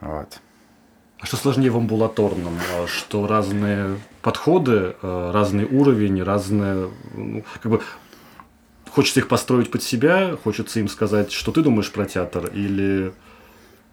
Вот. 0.00 0.40
А 1.20 1.26
что 1.26 1.36
сложнее 1.36 1.70
в 1.70 1.76
амбулаторном? 1.76 2.58
А 2.74 2.86
что 2.86 3.26
разные 3.26 3.98
подходы, 4.22 4.94
э, 5.02 5.30
разный 5.32 5.64
уровень, 5.64 6.22
разные... 6.22 6.90
Ну, 7.14 7.44
как 7.62 7.70
бы, 7.70 7.82
хочется 8.90 9.20
их 9.20 9.28
построить 9.28 9.70
под 9.70 9.82
себя, 9.82 10.36
хочется 10.42 10.80
им 10.80 10.88
сказать, 10.88 11.30
что 11.32 11.52
ты 11.52 11.62
думаешь 11.62 11.92
про 11.92 12.06
театр, 12.06 12.50
или... 12.52 13.12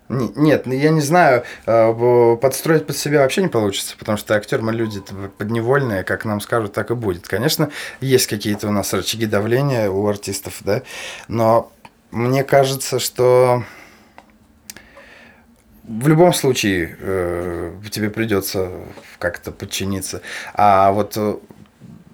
Нет, 0.10 0.66
ну, 0.66 0.74
я 0.74 0.90
не 0.92 1.02
знаю, 1.02 1.44
э, 1.66 2.38
подстроить 2.42 2.88
под 2.88 2.96
себя 2.96 3.24
вообще 3.24 3.42
не 3.42 3.50
получится, 3.50 3.96
потому 4.00 4.18
что 4.18 4.36
актер 4.36 4.62
мы 4.62 4.72
люди 4.72 5.02
подневольные, 5.38 6.06
как 6.06 6.24
нам 6.24 6.40
скажут, 6.40 6.72
так 6.72 6.92
и 6.92 6.96
будет. 6.96 7.28
Конечно, 7.28 7.72
есть 8.00 8.28
какие-то 8.28 8.70
у 8.70 8.72
нас 8.72 8.94
рычаги 8.94 9.26
давления 9.26 9.90
у 9.90 10.08
артистов, 10.08 10.62
да, 10.62 10.84
но 11.28 11.74
мне 12.12 12.46
кажется, 12.46 13.00
что 13.00 13.64
в 15.88 16.08
любом 16.08 16.34
случае 16.34 16.98
э, 17.00 17.74
тебе 17.90 18.10
придется 18.10 18.72
как-то 19.20 19.52
подчиниться. 19.52 20.22
А 20.54 20.92
вот 20.92 21.14
э, 21.16 21.38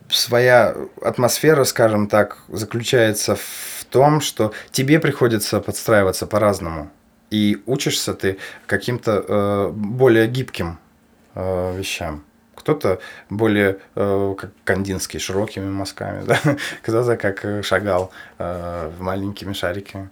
своя 0.10 0.76
атмосфера, 1.02 1.64
скажем 1.64 2.08
так, 2.08 2.38
заключается 2.48 3.36
в 3.36 3.86
том, 3.90 4.22
что 4.22 4.54
тебе 4.72 5.00
приходится 5.00 5.60
подстраиваться 5.60 6.28
по-разному. 6.28 6.92
И 7.32 7.64
учишься 7.66 8.14
ты 8.14 8.38
каким-то 8.68 9.26
э, 9.28 9.72
более 9.74 10.28
гибким 10.28 10.78
э, 11.34 11.76
вещам. 11.76 12.24
Кто-то 12.54 13.00
более 13.32 13.80
э, 13.96 14.36
как 14.38 14.52
Кандинский, 14.64 15.20
широкими 15.20 15.68
мазками, 15.68 16.24
да? 16.28 16.40
кто-то 16.84 17.18
как 17.18 17.66
шагал 17.66 18.12
э, 18.38 18.92
маленькими 19.00 19.54
шариками. 19.54 20.12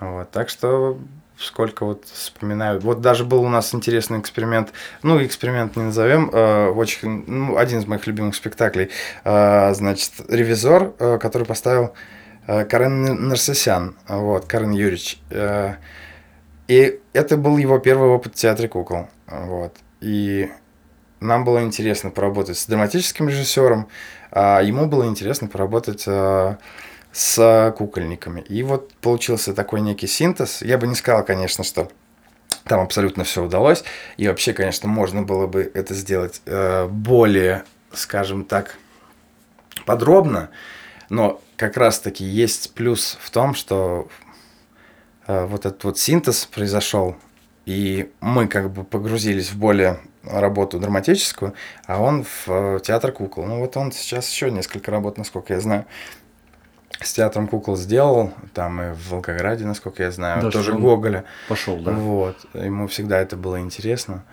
Вот. 0.00 0.30
Так 0.32 0.48
что 0.48 0.98
сколько 1.38 1.84
вот 1.84 2.06
вспоминаю. 2.06 2.80
Вот 2.80 3.00
даже 3.00 3.24
был 3.24 3.42
у 3.42 3.48
нас 3.48 3.74
интересный 3.74 4.20
эксперимент, 4.20 4.72
ну, 5.02 5.22
эксперимент 5.24 5.76
не 5.76 5.84
назовем, 5.84 6.30
э, 6.32 6.68
очень, 6.68 7.24
ну, 7.26 7.56
один 7.56 7.80
из 7.80 7.86
моих 7.86 8.06
любимых 8.06 8.34
спектаклей, 8.34 8.90
э, 9.24 9.74
значит, 9.74 10.12
«Ревизор», 10.28 10.94
э, 10.98 11.18
который 11.18 11.46
поставил 11.46 11.94
э, 12.46 12.64
Карен 12.64 13.28
Нарсесян, 13.28 13.96
вот, 14.08 14.46
Карен 14.46 14.70
Юрьевич. 14.70 15.18
Э, 15.30 15.74
и 16.68 17.00
это 17.12 17.36
был 17.36 17.58
его 17.58 17.78
первый 17.78 18.08
опыт 18.08 18.32
в 18.32 18.36
театре 18.36 18.68
кукол, 18.68 19.08
вот. 19.26 19.76
И 20.00 20.50
нам 21.20 21.44
было 21.44 21.62
интересно 21.62 22.10
поработать 22.10 22.58
с 22.58 22.66
драматическим 22.66 23.28
режиссером, 23.28 23.88
а 24.30 24.60
ему 24.60 24.86
было 24.86 25.06
интересно 25.06 25.48
поработать 25.48 26.04
э, 26.06 26.56
с 27.16 27.74
кукольниками. 27.78 28.42
И 28.42 28.62
вот 28.62 28.92
получился 28.96 29.54
такой 29.54 29.80
некий 29.80 30.06
синтез. 30.06 30.60
Я 30.60 30.76
бы 30.76 30.86
не 30.86 30.94
сказал, 30.94 31.24
конечно, 31.24 31.64
что 31.64 31.90
там 32.64 32.80
абсолютно 32.80 33.24
все 33.24 33.42
удалось. 33.42 33.84
И 34.18 34.28
вообще, 34.28 34.52
конечно, 34.52 34.86
можно 34.86 35.22
было 35.22 35.46
бы 35.46 35.70
это 35.72 35.94
сделать 35.94 36.42
э, 36.44 36.86
более, 36.86 37.64
скажем 37.90 38.44
так, 38.44 38.76
подробно. 39.86 40.50
Но 41.08 41.40
как 41.56 41.78
раз-таки 41.78 42.22
есть 42.22 42.74
плюс 42.74 43.16
в 43.18 43.30
том, 43.30 43.54
что 43.54 44.08
э, 45.26 45.46
вот 45.46 45.64
этот 45.64 45.82
вот 45.84 45.98
синтез 45.98 46.44
произошел, 46.44 47.16
и 47.64 48.12
мы 48.20 48.46
как 48.46 48.70
бы 48.70 48.84
погрузились 48.84 49.52
в 49.52 49.56
более 49.56 50.00
работу 50.22 50.78
драматическую, 50.78 51.54
а 51.86 51.98
он 51.98 52.24
в 52.24 52.48
э, 52.48 52.80
театр 52.84 53.10
кукол. 53.10 53.46
Ну 53.46 53.60
вот 53.60 53.74
он 53.78 53.90
сейчас 53.90 54.30
еще 54.30 54.50
несколько 54.50 54.90
работ, 54.90 55.16
насколько 55.16 55.54
я 55.54 55.60
знаю, 55.60 55.86
с 57.00 57.12
театром 57.12 57.48
кукол 57.48 57.76
сделал, 57.76 58.32
там 58.54 58.80
и 58.80 58.92
в 58.92 59.10
Волгограде, 59.10 59.64
насколько 59.64 60.02
я 60.02 60.10
знаю, 60.10 60.42
Да, 60.42 60.50
тоже 60.50 60.72
Гоголя. 60.72 61.24
Пошел, 61.48 61.76
да? 61.78 61.92
Вот, 61.92 62.36
ему 62.54 62.86
всегда 62.88 63.18
это 63.20 63.36
было 63.36 63.60
интересно. 63.60 64.24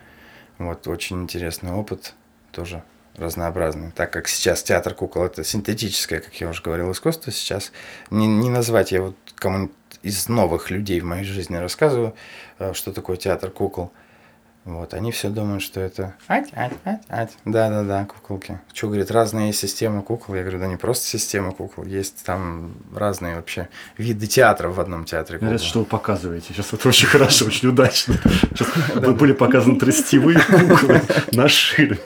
Вот, 0.57 0.87
очень 0.87 1.23
интересный 1.23 1.71
опыт, 1.71 2.13
тоже 2.51 2.83
разнообразный. 3.15 3.91
Так 3.91 4.11
как 4.11 4.27
сейчас 4.27 4.63
театр 4.63 4.93
кукол 4.93 5.25
это 5.25 5.43
синтетическое, 5.43 6.19
как 6.19 6.33
я 6.35 6.49
уже 6.49 6.61
говорил, 6.61 6.91
искусство, 6.91 7.31
сейчас 7.31 7.71
не, 8.09 8.27
не 8.27 8.49
назвать, 8.49 8.91
я 8.91 9.01
вот 9.01 9.15
кому 9.35 9.69
из 10.01 10.27
новых 10.27 10.71
людей 10.71 10.99
в 10.99 11.05
моей 11.05 11.23
жизни 11.23 11.55
рассказываю, 11.55 12.13
э, 12.59 12.73
что 12.73 12.91
такое 12.91 13.17
театр 13.17 13.49
кукол. 13.49 13.91
Вот, 14.65 14.93
они 14.93 15.11
все 15.11 15.29
думают, 15.29 15.61
что 15.61 15.81
это 15.81 16.15
ать, 16.29 16.49
ать, 16.53 16.71
ать, 16.85 17.01
ать. 17.09 17.31
Да, 17.43 17.69
да, 17.69 17.83
да, 17.83 18.05
куколки. 18.05 18.61
Что, 18.73 18.87
говорит, 18.87 19.11
разные 19.11 19.47
есть 19.47 19.59
системы 19.59 20.01
кукол. 20.01 20.35
Я 20.35 20.41
говорю, 20.41 20.59
да 20.59 20.67
не 20.67 20.77
просто 20.77 21.05
система 21.05 21.51
кукол, 21.51 21.83
есть 21.83 22.23
там 22.25 22.73
разные 22.95 23.35
вообще 23.35 23.67
виды 23.97 24.25
театра 24.25 24.69
в 24.69 24.79
одном 24.79 25.03
театре 25.03 25.37
кукол. 25.37 25.49
Говорят, 25.49 25.67
что 25.67 25.79
вы 25.79 25.85
показываете. 25.85 26.53
Сейчас 26.53 26.71
это 26.71 26.87
очень 26.87 27.07
хорошо, 27.07 27.45
очень 27.45 27.67
удачно. 27.69 28.15
Сейчас 28.23 29.13
были 29.15 29.33
показаны 29.33 29.77
тростевые 29.77 30.39
куклы 30.39 31.01
на 31.33 31.49
шире. 31.49 31.99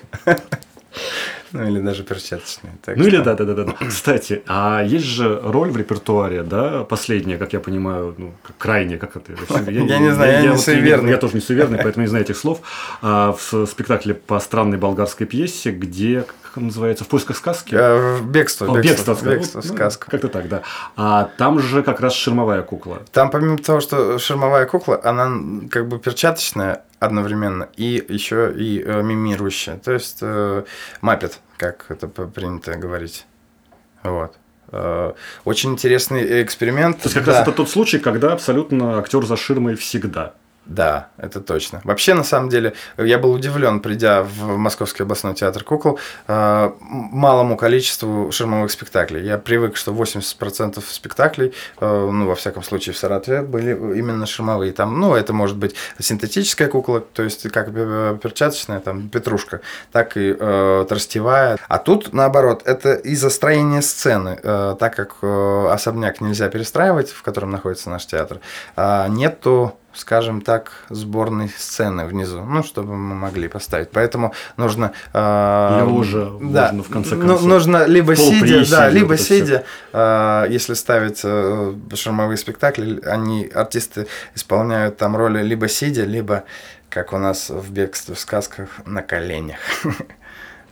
Ну 1.51 1.67
или 1.67 1.79
даже 1.81 2.03
перчаточные. 2.03 2.73
Так 2.83 2.97
Ну 2.97 3.03
или 3.05 3.15
что- 3.15 3.23
да, 3.25 3.33
да, 3.35 3.45
да, 3.45 3.53
да. 3.53 3.63
да. 3.65 3.73
Кстати, 3.87 4.43
а 4.47 4.83
есть 4.83 5.05
же 5.05 5.39
роль 5.43 5.69
в 5.71 5.77
репертуаре, 5.77 6.43
да, 6.43 6.83
последняя, 6.83 7.37
как 7.37 7.53
я 7.53 7.59
понимаю, 7.59 8.15
ну, 8.17 8.33
крайняя, 8.57 8.97
как 8.97 9.15
это? 9.15 9.33
Я 9.69 9.99
не 9.99 10.13
знаю, 10.13 10.31
я 10.33 10.41
не 10.41 10.49
вот 10.49 10.59
суеверный. 10.59 11.11
Я 11.11 11.17
тоже 11.17 11.35
не 11.35 11.41
суеверный, 11.41 11.79
поэтому 11.81 12.03
не 12.03 12.09
знаю 12.09 12.23
этих 12.25 12.37
слов. 12.37 12.59
А, 13.01 13.33
в 13.39 13.65
спектакле 13.65 14.13
по 14.13 14.39
странной 14.39 14.77
болгарской 14.77 15.25
пьесе, 15.27 15.71
где, 15.71 16.25
как 16.57 16.61
он 16.61 16.67
называется, 16.67 17.03
«В 17.03 17.07
поисках 17.07 17.37
сказки»? 17.37 17.75
Э, 17.77 18.19
Бегство, 18.21 18.65
О, 18.65 18.81
бегство, 18.81 19.11
бегство, 19.13 19.29
бегство. 19.29 19.61
Ну, 19.63 19.75
сказка. 19.75 20.09
Как-то 20.09 20.27
так, 20.27 20.49
да. 20.49 20.63
А 20.95 21.29
там 21.37 21.59
же 21.59 21.83
как 21.83 21.99
раз 21.99 22.13
ширмовая 22.13 22.63
кукла. 22.63 23.03
Там 23.11 23.29
помимо 23.29 23.57
того, 23.59 23.79
что 23.79 24.17
шермовая 24.17 24.65
кукла, 24.65 24.99
она 25.03 25.31
как 25.69 25.87
бы 25.87 25.99
перчаточная 25.99 26.81
одновременно 26.99 27.69
и 27.77 28.03
еще 28.09 28.51
и 28.57 28.81
э, 28.83 29.03
мимирующая. 29.03 29.77
То 29.77 29.91
есть 29.91 30.17
э, 30.21 30.63
маппет, 31.01 31.39
как 31.57 31.85
это 31.89 32.07
принято 32.07 32.75
говорить. 32.75 33.27
Вот. 34.01 34.33
Э, 34.71 35.13
очень 35.45 35.73
интересный 35.73 36.41
эксперимент. 36.41 36.97
То 36.97 37.03
есть 37.03 37.13
как 37.13 37.25
Да. 37.25 37.33
раз 37.33 37.41
это 37.43 37.51
тот 37.51 37.69
случай, 37.69 37.99
когда 37.99 38.33
абсолютно 38.33 38.97
актер 38.97 39.23
за 39.25 39.37
ширмой 39.37 39.75
всегда. 39.75 40.33
Да, 40.67 41.07
это 41.17 41.39
точно. 41.39 41.79
Вообще, 41.85 42.13
на 42.13 42.23
самом 42.23 42.49
деле, 42.49 42.73
я 42.97 43.17
был 43.17 43.31
удивлен, 43.31 43.79
придя 43.79 44.23
в 44.23 44.57
Московский 44.57 45.03
областной 45.03 45.33
театр 45.33 45.63
кукол, 45.63 45.97
э, 46.27 46.71
малому 46.81 47.55
количеству 47.55 48.31
ширмовых 48.33 48.69
спектаклей. 48.69 49.25
Я 49.25 49.37
привык, 49.37 49.77
что 49.77 49.93
80% 49.93 50.83
спектаклей, 50.89 51.53
э, 51.79 52.09
ну, 52.11 52.27
во 52.27 52.35
всяком 52.35 52.63
случае, 52.63 52.93
в 52.93 52.97
Саратове, 52.97 53.43
были 53.43 53.71
именно 53.97 54.25
ширмовые. 54.25 54.73
Там, 54.73 54.99
ну, 54.99 55.15
это 55.15 55.31
может 55.31 55.55
быть 55.55 55.73
синтетическая 55.99 56.67
кукла, 56.67 56.99
то 56.99 57.23
есть 57.23 57.49
как 57.49 57.69
э, 57.73 58.17
перчаточная, 58.21 58.81
там, 58.81 59.07
петрушка, 59.07 59.61
так 59.93 60.17
и 60.17 60.35
э, 60.37 60.85
тростевая. 60.89 61.57
А 61.69 61.77
тут, 61.77 62.11
наоборот, 62.11 62.63
это 62.65 62.95
из-за 62.95 63.29
строения 63.29 63.81
сцены, 63.81 64.37
э, 64.43 64.75
так 64.77 64.95
как 64.97 65.15
э, 65.21 65.67
особняк 65.71 66.19
нельзя 66.19 66.49
перестраивать, 66.49 67.09
в 67.11 67.21
котором 67.21 67.51
находится 67.51 67.89
наш 67.89 68.05
театр, 68.05 68.41
а 68.75 69.07
нету 69.07 69.77
скажем 69.97 70.41
так, 70.41 70.71
сборной 70.89 71.49
сцены 71.49 72.05
внизу, 72.05 72.43
ну, 72.43 72.63
чтобы 72.63 72.95
мы 72.95 73.15
могли 73.15 73.47
поставить. 73.47 73.89
Поэтому 73.91 74.33
нужно... 74.57 74.93
э, 75.13 75.83
Ложа 75.83 76.31
да, 76.39 76.71
можно, 76.71 76.83
в 76.83 76.89
конце 76.89 77.15
ну, 77.15 77.27
концов. 77.27 77.43
нужно 77.43 77.85
либо 77.85 78.15
сидя, 78.15 78.69
да, 78.69 78.89
либо 78.89 79.17
сидя, 79.17 79.63
э, 79.93 80.45
если 80.49 80.73
ставить 80.73 81.21
э, 81.23 81.73
шармовые 81.93 82.37
спектакли, 82.37 83.01
они, 83.05 83.49
артисты 83.53 84.07
исполняют 84.35 84.97
там 84.97 85.15
роли 85.15 85.41
либо 85.41 85.67
сидя, 85.67 86.03
либо, 86.03 86.43
как 86.89 87.13
у 87.13 87.17
нас 87.17 87.49
в 87.49 87.71
бегстве 87.71 88.15
в 88.15 88.19
сказках, 88.19 88.69
на 88.85 89.01
коленях. 89.01 89.57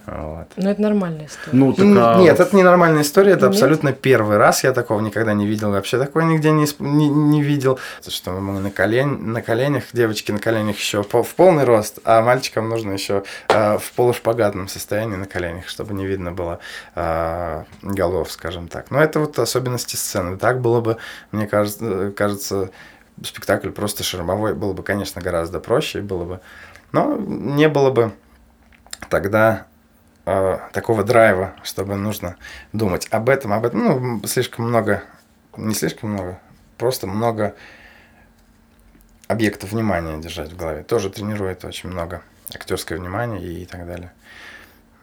Вот. 0.06 0.48
Ну, 0.56 0.70
это 0.70 0.82
нормальная 0.82 1.26
история. 1.26 1.58
Ну, 1.58 1.74
так, 1.74 1.86
а 1.86 2.20
Нет, 2.20 2.40
это 2.40 2.56
не 2.56 2.64
нормальная 2.64 3.02
история, 3.02 3.32
это 3.32 3.46
Нет? 3.48 3.56
абсолютно 3.56 3.92
первый 3.92 4.38
раз. 4.38 4.64
Я 4.64 4.72
такого 4.72 5.02
никогда 5.02 5.34
не 5.34 5.48
видел, 5.48 5.72
вообще 5.72 5.98
такого 5.98 6.24
нигде 6.24 6.52
не, 6.52 6.68
не, 6.80 7.10
не 7.10 7.42
видел. 7.42 7.80
То, 8.04 8.12
Что 8.12 8.32
мы 8.32 8.60
на, 8.60 8.70
колен, 8.72 9.34
на 9.34 9.42
коленях, 9.42 9.86
девочки 9.94 10.32
на 10.32 10.40
коленях 10.40 10.78
еще 10.78 11.04
по- 11.04 11.24
в 11.24 11.34
полный 11.36 11.64
рост, 11.64 12.00
а 12.04 12.22
мальчикам 12.22 12.70
нужно 12.70 12.92
еще 12.92 13.24
э, 13.50 13.78
в 13.78 13.92
полушпагатном 13.94 14.68
состоянии 14.68 15.16
на 15.16 15.26
коленях, 15.26 15.68
чтобы 15.68 15.94
не 15.94 16.06
видно 16.06 16.32
было 16.32 16.60
э, 16.96 17.64
голов, 17.82 18.32
скажем 18.32 18.68
так. 18.68 18.92
Но 18.92 19.02
это 19.02 19.20
вот 19.20 19.40
особенности 19.40 19.96
сцены. 19.96 20.38
Так 20.38 20.62
было 20.62 20.82
бы, 20.82 20.98
мне 21.32 21.48
кажется, 21.48 22.12
кажется, 22.16 22.70
спектакль 23.24 23.70
просто 23.70 24.04
шармовой 24.04 24.54
был 24.54 24.74
бы, 24.74 24.84
конечно, 24.84 25.22
гораздо 25.22 25.60
проще, 25.60 26.02
было 26.02 26.26
бы, 26.26 26.40
но 26.92 27.16
не 27.18 27.70
было 27.70 27.90
бы 27.92 28.12
тогда 29.10 29.66
э, 30.26 30.60
такого 30.74 31.04
драйва, 31.04 31.56
чтобы 31.64 31.96
нужно 31.96 32.36
думать 32.74 33.08
об 33.12 33.30
этом, 33.30 33.54
об 33.54 33.66
этом. 33.66 33.84
Ну, 33.84 34.28
слишком 34.28 34.68
много, 34.68 35.04
не 35.58 35.74
слишком 35.74 36.12
много, 36.12 36.40
просто 36.78 37.08
много 37.08 37.56
объектов 39.28 39.72
внимания 39.72 40.18
держать 40.18 40.52
в 40.52 40.58
голове. 40.58 40.84
Тоже 40.84 41.10
тренирует 41.10 41.66
очень 41.66 41.90
много 41.90 42.22
актерское 42.54 42.98
внимание 42.98 43.42
и 43.42 43.66
так 43.66 43.86
далее. 43.86 44.12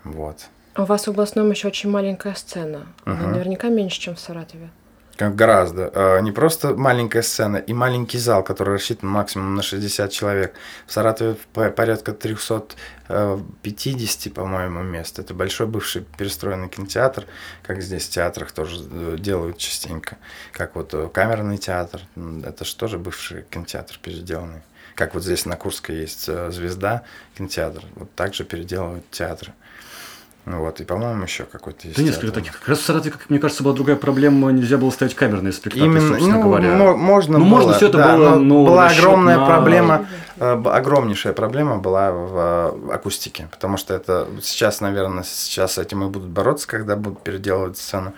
Вот. 0.05 0.49
У 0.77 0.85
вас 0.85 1.07
в 1.07 1.11
областном 1.11 1.51
еще 1.51 1.69
очень 1.69 1.91
маленькая 1.91 2.35
сцена. 2.35 2.87
Мгм. 3.05 3.33
наверняка 3.33 3.69
меньше, 3.69 4.01
чем 4.01 4.15
в 4.15 4.21
Саратове. 4.21 4.71
Гораздо. 5.19 5.91
Э, 5.95 6.21
Не 6.23 6.33
просто 6.33 6.75
маленькая 6.75 7.23
сцена 7.23 7.57
и 7.59 7.73
маленький 7.73 8.19
зал, 8.19 8.43
который 8.43 8.75
рассчитан 8.75 9.11
максимум 9.11 9.55
на 9.55 9.63
60 9.63 10.11
человек. 10.11 10.55
В 10.87 10.93
Саратове 10.93 11.37
по- 11.53 11.71
порядка 11.71 12.13
350, 12.13 14.35
по-моему, 14.35 14.83
мест. 14.83 15.19
Это 15.19 15.35
большой 15.35 15.67
бывший 15.67 16.03
перестроенный 16.19 16.69
кинотеатр, 16.69 17.27
как 17.63 17.83
здесь 17.83 18.07
в 18.07 18.11
театрах 18.11 18.53
тоже 18.53 18.77
э, 18.91 19.17
делают 19.19 19.59
частенько. 19.59 20.17
Как 20.53 20.75
вот 20.75 20.95
э, 20.95 21.09
камерный 21.13 21.59
театр. 21.59 22.01
Это 22.45 22.65
же 22.65 22.75
тоже 22.77 22.99
бывший 22.99 23.45
кинотеатр 23.51 23.99
переделанный. 24.03 24.63
Как 24.95 25.15
вот 25.15 25.23
здесь 25.23 25.47
на 25.47 25.57
Курской 25.57 25.97
есть 25.97 26.29
э, 26.29 26.51
«Звезда» 26.51 27.03
кинотеатр. 27.37 27.83
Вот 27.97 28.15
так 28.15 28.35
же 28.35 28.45
переделывают 28.45 29.09
театры. 29.11 29.53
Ну 30.45 30.59
Вот, 30.59 30.81
и, 30.81 30.85
по-моему, 30.85 31.23
еще 31.23 31.45
какой-то 31.45 31.87
есть 31.87 31.97
Да 31.97 32.03
несколько 32.03 32.33
таких. 32.33 32.59
Как 32.59 32.69
раз 32.69 32.79
в 32.81 32.85
Саратове, 32.85 33.13
как 33.13 33.31
мне 33.31 33.39
кажется, 33.39 33.63
была 33.63 33.75
другая 33.75 33.95
проблема. 33.95 34.51
Нельзя 34.51 34.77
было 34.77 34.91
ставить 34.91 35.15
камерные 35.15 35.53
спектакли, 35.53 35.85
Именно, 35.85 36.09
собственно 36.09 36.37
ну, 36.39 36.43
говоря. 36.43 36.71
мо- 36.77 36.97
можно 36.97 37.39
Ну, 37.39 37.45
было, 37.45 37.51
можно 37.59 37.73
всё 37.75 37.87
это 37.89 37.99
да, 37.99 38.17
было, 38.17 38.35
но 38.37 38.65
была 38.67 38.87
огромная 38.89 39.39
на- 39.39 39.47
проблема, 39.47 40.07
э, 40.41 40.63
огромнейшая 40.65 41.33
проблема 41.33 41.79
была 41.79 42.11
в 42.11 42.35
э, 42.91 42.95
акустике, 42.95 43.47
потому 43.53 43.77
что 43.77 43.95
это 43.95 44.27
сейчас, 44.43 44.81
наверное, 44.81 45.23
сейчас 45.23 45.75
с 45.75 45.79
этим 45.79 46.03
и 46.03 46.09
будут 46.09 46.31
бороться, 46.31 46.67
когда 46.67 46.97
будут 46.97 47.21
переделывать 47.23 47.79
сцену, 47.79 48.13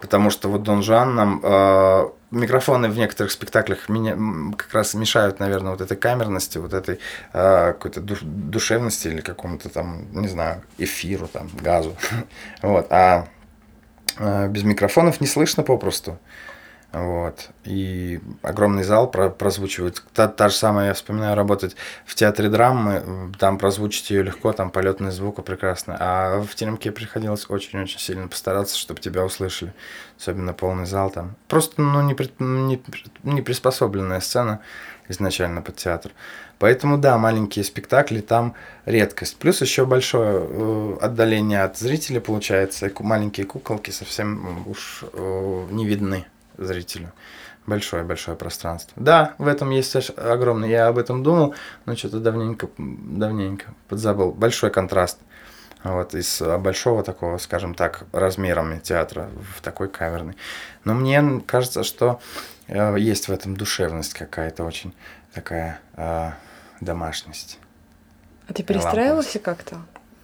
потому 0.00 0.30
что 0.30 0.48
вот 0.48 0.62
Дон 0.62 0.82
Жуан 0.84 1.16
нам 1.16 1.40
э, 1.42 2.04
микрофоны 2.34 2.88
в 2.88 2.98
некоторых 2.98 3.32
спектаклях 3.32 3.88
меня, 3.88 4.16
как 4.56 4.72
раз 4.72 4.94
мешают, 4.94 5.40
наверное, 5.40 5.72
вот 5.72 5.80
этой 5.80 5.96
камерности, 5.96 6.58
вот 6.58 6.72
этой 6.74 6.98
э, 7.32 7.72
какой-то 7.72 8.00
душ- 8.00 8.24
душевности 8.24 9.08
или 9.08 9.20
какому-то 9.20 9.68
там, 9.68 10.06
не 10.12 10.28
знаю, 10.28 10.62
эфиру, 10.78 11.28
там, 11.28 11.48
газу, 11.62 11.96
вот, 12.62 12.86
а 12.90 13.28
э, 14.18 14.48
без 14.48 14.62
микрофонов 14.64 15.20
не 15.20 15.26
слышно 15.26 15.62
попросту. 15.62 16.18
Вот. 16.94 17.50
И 17.64 18.20
огромный 18.42 18.84
зал 18.84 19.10
про- 19.10 19.28
прозвучивает. 19.28 20.00
Та, 20.14 20.28
та 20.28 20.48
же 20.48 20.54
самая, 20.54 20.88
я 20.88 20.94
вспоминаю, 20.94 21.34
работать 21.34 21.74
в 22.06 22.14
театре 22.14 22.48
драмы, 22.48 23.32
там 23.36 23.58
прозвучить 23.58 24.10
ее 24.10 24.22
легко, 24.22 24.52
там 24.52 24.70
полетный 24.70 25.10
звук 25.10 25.44
прекрасно. 25.44 25.96
А 25.98 26.40
в 26.40 26.54
теремке 26.54 26.92
приходилось 26.92 27.46
очень-очень 27.50 27.98
сильно 27.98 28.28
постараться, 28.28 28.78
чтобы 28.78 29.00
тебя 29.00 29.24
услышали. 29.24 29.74
Особенно 30.20 30.52
полный 30.52 30.86
зал 30.86 31.10
там. 31.10 31.34
Просто 31.48 31.82
ну, 31.82 32.00
не, 32.02 32.14
пред- 32.14 32.38
не, 32.38 32.80
не 33.24 33.42
приспособленная 33.42 34.20
сцена 34.20 34.60
изначально 35.08 35.62
под 35.62 35.74
театр. 35.74 36.12
Поэтому, 36.60 36.96
да, 36.96 37.18
маленькие 37.18 37.64
спектакли 37.64 38.20
там 38.20 38.54
редкость. 38.86 39.36
Плюс 39.38 39.60
еще 39.60 39.84
большое 39.84 40.46
э, 40.48 40.96
отдаление 41.00 41.64
от 41.64 41.76
зрителя 41.76 42.20
получается. 42.20 42.88
Маленькие 43.00 43.46
куколки 43.46 43.90
совсем 43.90 44.68
уж 44.68 45.02
э, 45.12 45.66
не 45.72 45.84
видны 45.84 46.26
зрителю. 46.58 47.12
Большое-большое 47.66 48.36
пространство. 48.36 48.92
Да, 48.96 49.34
в 49.38 49.46
этом 49.46 49.70
есть 49.70 49.96
огромный. 50.16 50.68
Я 50.68 50.88
об 50.88 50.98
этом 50.98 51.22
думал, 51.22 51.54
но 51.86 51.96
что-то 51.96 52.20
давненько, 52.20 52.68
давненько 52.76 53.72
подзабыл. 53.88 54.32
Большой 54.32 54.70
контраст. 54.70 55.18
Вот, 55.82 56.14
из 56.14 56.40
э, 56.40 56.56
большого 56.56 57.02
такого, 57.02 57.36
скажем 57.36 57.74
так, 57.74 58.04
размерами 58.12 58.78
театра 58.78 59.28
в 59.54 59.60
такой 59.60 59.88
каверный. 59.88 60.34
Но 60.84 60.94
мне 60.94 61.42
кажется, 61.46 61.84
что 61.84 62.20
э, 62.68 62.96
есть 62.98 63.28
в 63.28 63.32
этом 63.32 63.54
душевность 63.54 64.14
какая-то 64.14 64.64
очень 64.64 64.94
такая 65.34 65.80
э, 65.96 66.30
домашность. 66.80 67.58
А 68.48 68.54
ты 68.54 68.62
перестраивался 68.62 69.38
как-то? 69.38 69.76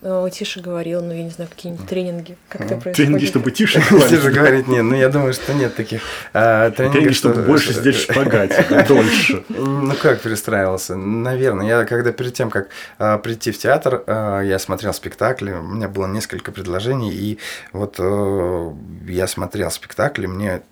Ну, 0.03 0.27
тише 0.31 0.61
говорил, 0.61 1.03
ну, 1.03 1.13
я 1.13 1.25
не 1.25 1.29
знаю, 1.31 1.51
какие-нибудь 1.51 1.87
тренинги. 1.87 2.39
Как 2.49 2.63
это 2.63 2.77
происходит? 2.77 2.97
Тренинги, 2.97 3.27
чтобы 3.27 3.51
тише 3.51 3.83
Тише 4.09 4.31
говорить 4.31 4.67
нет, 4.67 4.83
ну 4.83 4.95
я 4.95 5.11
думаю, 5.11 5.35
что 5.35 5.53
нет 5.53 5.75
таких 5.77 6.01
а, 6.33 6.71
Тренинги, 6.71 6.93
тренингов. 6.95 7.17
чтобы 7.17 7.35
что- 7.35 7.43
больше 7.43 7.73
здесь 7.75 7.97
шпагать, 7.97 8.67
дольше. 8.89 9.45
Ну 9.51 9.93
как 10.01 10.23
перестраивался? 10.23 10.97
Наверное, 10.97 11.67
я 11.67 11.85
когда 11.85 12.13
перед 12.13 12.33
тем, 12.33 12.49
как 12.49 12.71
а, 12.99 13.19
прийти 13.19 13.51
в 13.53 13.59
театр, 13.59 14.03
а, 14.07 14.41
я 14.41 14.59
смотрел 14.59 14.95
спектакли, 14.95 15.53
у 15.53 15.63
меня 15.63 15.89
было 15.89 16.07
несколько 16.07 16.51
предложений, 16.51 17.13
и 17.13 17.39
вот 17.73 17.97
э, 17.99 18.71
я 19.07 19.27
смотрел 19.27 19.71
спектакли, 19.71 20.25
мне 20.27 20.63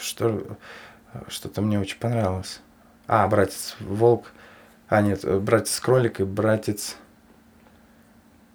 что, 0.00 0.42
что-то 1.28 1.60
мне 1.60 1.78
очень 1.78 1.98
понравилось. 1.98 2.60
А, 3.06 3.28
братец 3.28 3.76
Волк, 3.80 4.32
а 4.88 5.02
нет, 5.02 5.20
э, 5.24 5.38
братец 5.38 5.78
Кролик 5.78 6.20
и 6.20 6.24
братец 6.24 6.96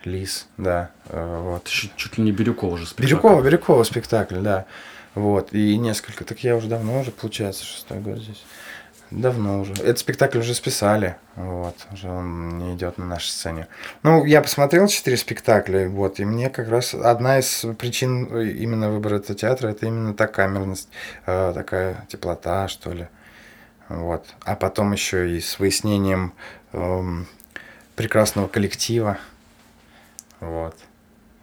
Лис, 0.06 0.48
да, 0.58 0.92
э, 1.10 1.40
вот. 1.42 1.66
Чуть, 1.66 1.96
чуть 1.96 2.18
ли 2.18 2.24
не 2.24 2.32
Бирюкова 2.32 2.78
же 2.78 2.86
спектакль. 2.86 3.08
Бирюкова, 3.08 3.42
Бирюкова 3.42 3.84
спектакль, 3.84 4.40
да. 4.40 4.66
Вот, 5.16 5.54
и 5.54 5.78
несколько. 5.78 6.26
Так 6.26 6.40
я 6.40 6.56
уже 6.56 6.68
давно 6.68 7.00
уже, 7.00 7.12
получается, 7.12 7.64
шестой 7.64 8.00
год 8.00 8.18
здесь. 8.20 8.44
Давно 9.12 9.62
уже. 9.62 9.74
Этот 9.74 10.00
спектакль 10.00 10.40
уже 10.40 10.56
списали. 10.56 11.18
Вот, 11.36 11.76
уже 11.92 12.10
он 12.10 12.58
не 12.58 12.76
идет 12.76 12.98
на 12.98 13.06
нашей 13.06 13.30
сцене. 13.30 13.68
Ну, 14.02 14.26
я 14.26 14.42
посмотрел 14.42 14.88
четыре 14.88 15.18
спектакля, 15.18 15.88
вот, 15.88 16.20
и 16.20 16.26
мне 16.26 16.50
как 16.50 16.68
раз 16.70 16.96
одна 16.96 17.40
из 17.40 17.64
причин 17.78 18.26
именно 18.26 18.90
выбора 18.90 19.18
этого 19.18 19.38
театра 19.38 19.70
это 19.70 19.86
именно 19.86 20.16
та 20.16 20.26
камерность, 20.26 20.90
э, 21.28 21.52
такая 21.54 22.08
теплота, 22.10 22.68
что 22.68 22.92
ли. 22.92 23.08
Вот. 23.88 24.26
А 24.46 24.56
потом 24.56 24.94
еще 24.94 25.38
и 25.38 25.40
с 25.40 25.60
выяснением 25.60 26.34
эм, 26.72 27.28
прекрасного 27.96 28.48
коллектива. 28.48 29.20
Вот. 30.44 30.76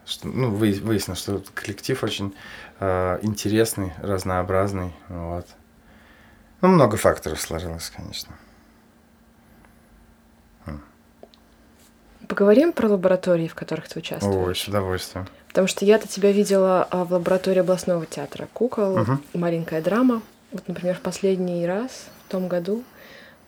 Что, 0.06 0.28
ну, 0.28 0.50
вы- 0.50 0.80
выяснилось, 0.82 1.20
что 1.20 1.42
коллектив 1.54 2.02
очень 2.02 2.34
э, 2.80 3.18
интересный, 3.22 3.92
разнообразный. 4.02 4.92
Вот. 5.08 5.46
Ну, 6.60 6.68
много 6.68 6.96
факторов 6.96 7.40
сложилось, 7.40 7.90
конечно. 7.90 8.34
Поговорим 12.28 12.72
про 12.72 12.88
лаборатории, 12.88 13.48
в 13.48 13.54
которых 13.56 13.88
ты 13.88 13.98
участвуешь. 13.98 14.46
Ой, 14.46 14.54
с 14.54 14.68
удовольствием. 14.68 15.26
Потому 15.48 15.66
что 15.66 15.84
я-то 15.84 16.06
тебя 16.06 16.30
видела 16.30 16.86
а, 16.90 17.04
в 17.04 17.12
лаборатории 17.12 17.58
областного 17.58 18.06
театра 18.06 18.48
кукол, 18.52 18.98
Мгм. 18.98 19.22
маленькая 19.34 19.82
драма. 19.82 20.22
Вот, 20.52 20.68
например, 20.68 20.94
в 20.96 21.00
последний 21.00 21.66
раз, 21.66 22.06
в 22.26 22.30
том 22.30 22.46
году, 22.46 22.84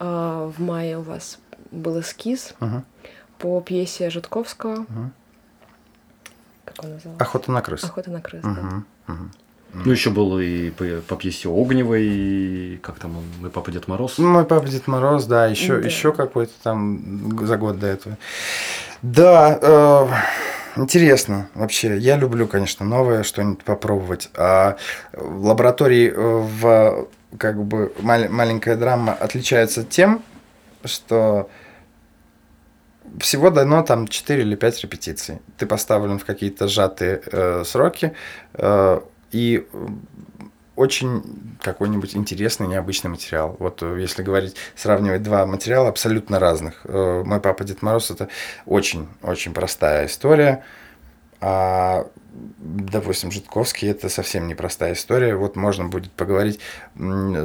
а, 0.00 0.46
в 0.48 0.60
мае 0.60 0.98
у 0.98 1.02
вас 1.02 1.38
был 1.70 2.00
эскиз 2.00 2.54
Мгм. 2.58 2.84
по 3.38 3.60
пьесе 3.60 4.10
Житковского. 4.10 4.78
Мгм. 4.88 5.12
Как 6.64 6.84
он 6.84 6.92
назывался? 6.92 7.22
Охота 7.22 7.52
на 7.52 7.60
крыс. 7.62 7.84
Охота 7.84 8.10
на 8.10 8.20
крыс. 8.20 8.42
да. 8.42 8.48
Мгм. 8.48 8.86
Мгм. 9.06 9.30
Ну, 9.74 9.90
еще 9.90 10.10
был 10.10 10.38
и 10.38 10.68
по, 10.70 10.84
по 11.08 11.16
пьесе 11.16 11.48
Огневой, 11.48 12.02
и 12.04 12.76
как 12.82 12.98
там 12.98 13.16
он, 13.16 13.24
«Мой 13.40 13.48
папа 13.50 13.70
Дед 13.70 13.88
Мороз». 13.88 14.18
Ну, 14.18 14.28
Мой 14.28 14.44
папа 14.44 14.66
Дед 14.68 14.86
Мороз, 14.86 15.24
да, 15.24 15.46
еще, 15.46 15.78
Да. 15.78 15.86
еще 15.86 16.12
какой-то 16.12 16.52
там 16.62 17.38
за 17.46 17.56
год 17.56 17.78
до 17.78 17.86
этого. 17.86 18.18
Да, 19.00 19.58
э, 19.62 20.06
интересно 20.76 21.48
вообще. 21.54 21.96
Я 21.96 22.16
люблю, 22.18 22.46
конечно, 22.46 22.84
новое 22.84 23.22
что-нибудь 23.22 23.64
попробовать. 23.64 24.28
А 24.36 24.76
в 25.14 25.46
лаборатории 25.46 26.12
э, 26.14 26.14
в 26.60 27.08
как 27.38 27.62
бы 27.64 27.94
мал- 28.00 28.28
маленькая 28.28 28.76
драма 28.76 29.14
отличается 29.14 29.84
тем, 29.84 30.22
что 30.84 31.48
всего 33.20 33.50
дано 33.50 33.82
там 33.82 34.08
4 34.08 34.42
или 34.42 34.54
5 34.54 34.82
репетиций. 34.82 35.38
Ты 35.58 35.66
поставлен 35.66 36.18
в 36.18 36.24
какие-то 36.24 36.68
сжатые 36.68 37.22
э, 37.26 37.62
сроки, 37.64 38.14
э, 38.54 39.00
и 39.32 39.66
очень 40.74 41.56
какой-нибудь 41.60 42.16
интересный, 42.16 42.66
необычный 42.66 43.10
материал. 43.10 43.56
Вот 43.58 43.82
э, 43.82 44.00
если 44.00 44.22
говорить, 44.22 44.56
сравнивать 44.74 45.22
два 45.22 45.46
материала 45.46 45.88
абсолютно 45.88 46.38
разных. 46.38 46.80
Э, 46.84 47.22
Мой 47.24 47.40
папа 47.40 47.64
Дед 47.64 47.82
Мороз 47.82 48.10
это 48.10 48.28
очень-очень 48.66 49.52
простая 49.52 50.06
история. 50.06 50.64
А, 51.40 52.06
допустим, 52.58 53.30
Житковский 53.30 53.90
это 53.90 54.08
совсем 54.08 54.46
непростая 54.48 54.94
история. 54.94 55.34
Вот 55.36 55.56
можно 55.56 55.84
будет 55.88 56.10
поговорить 56.12 56.60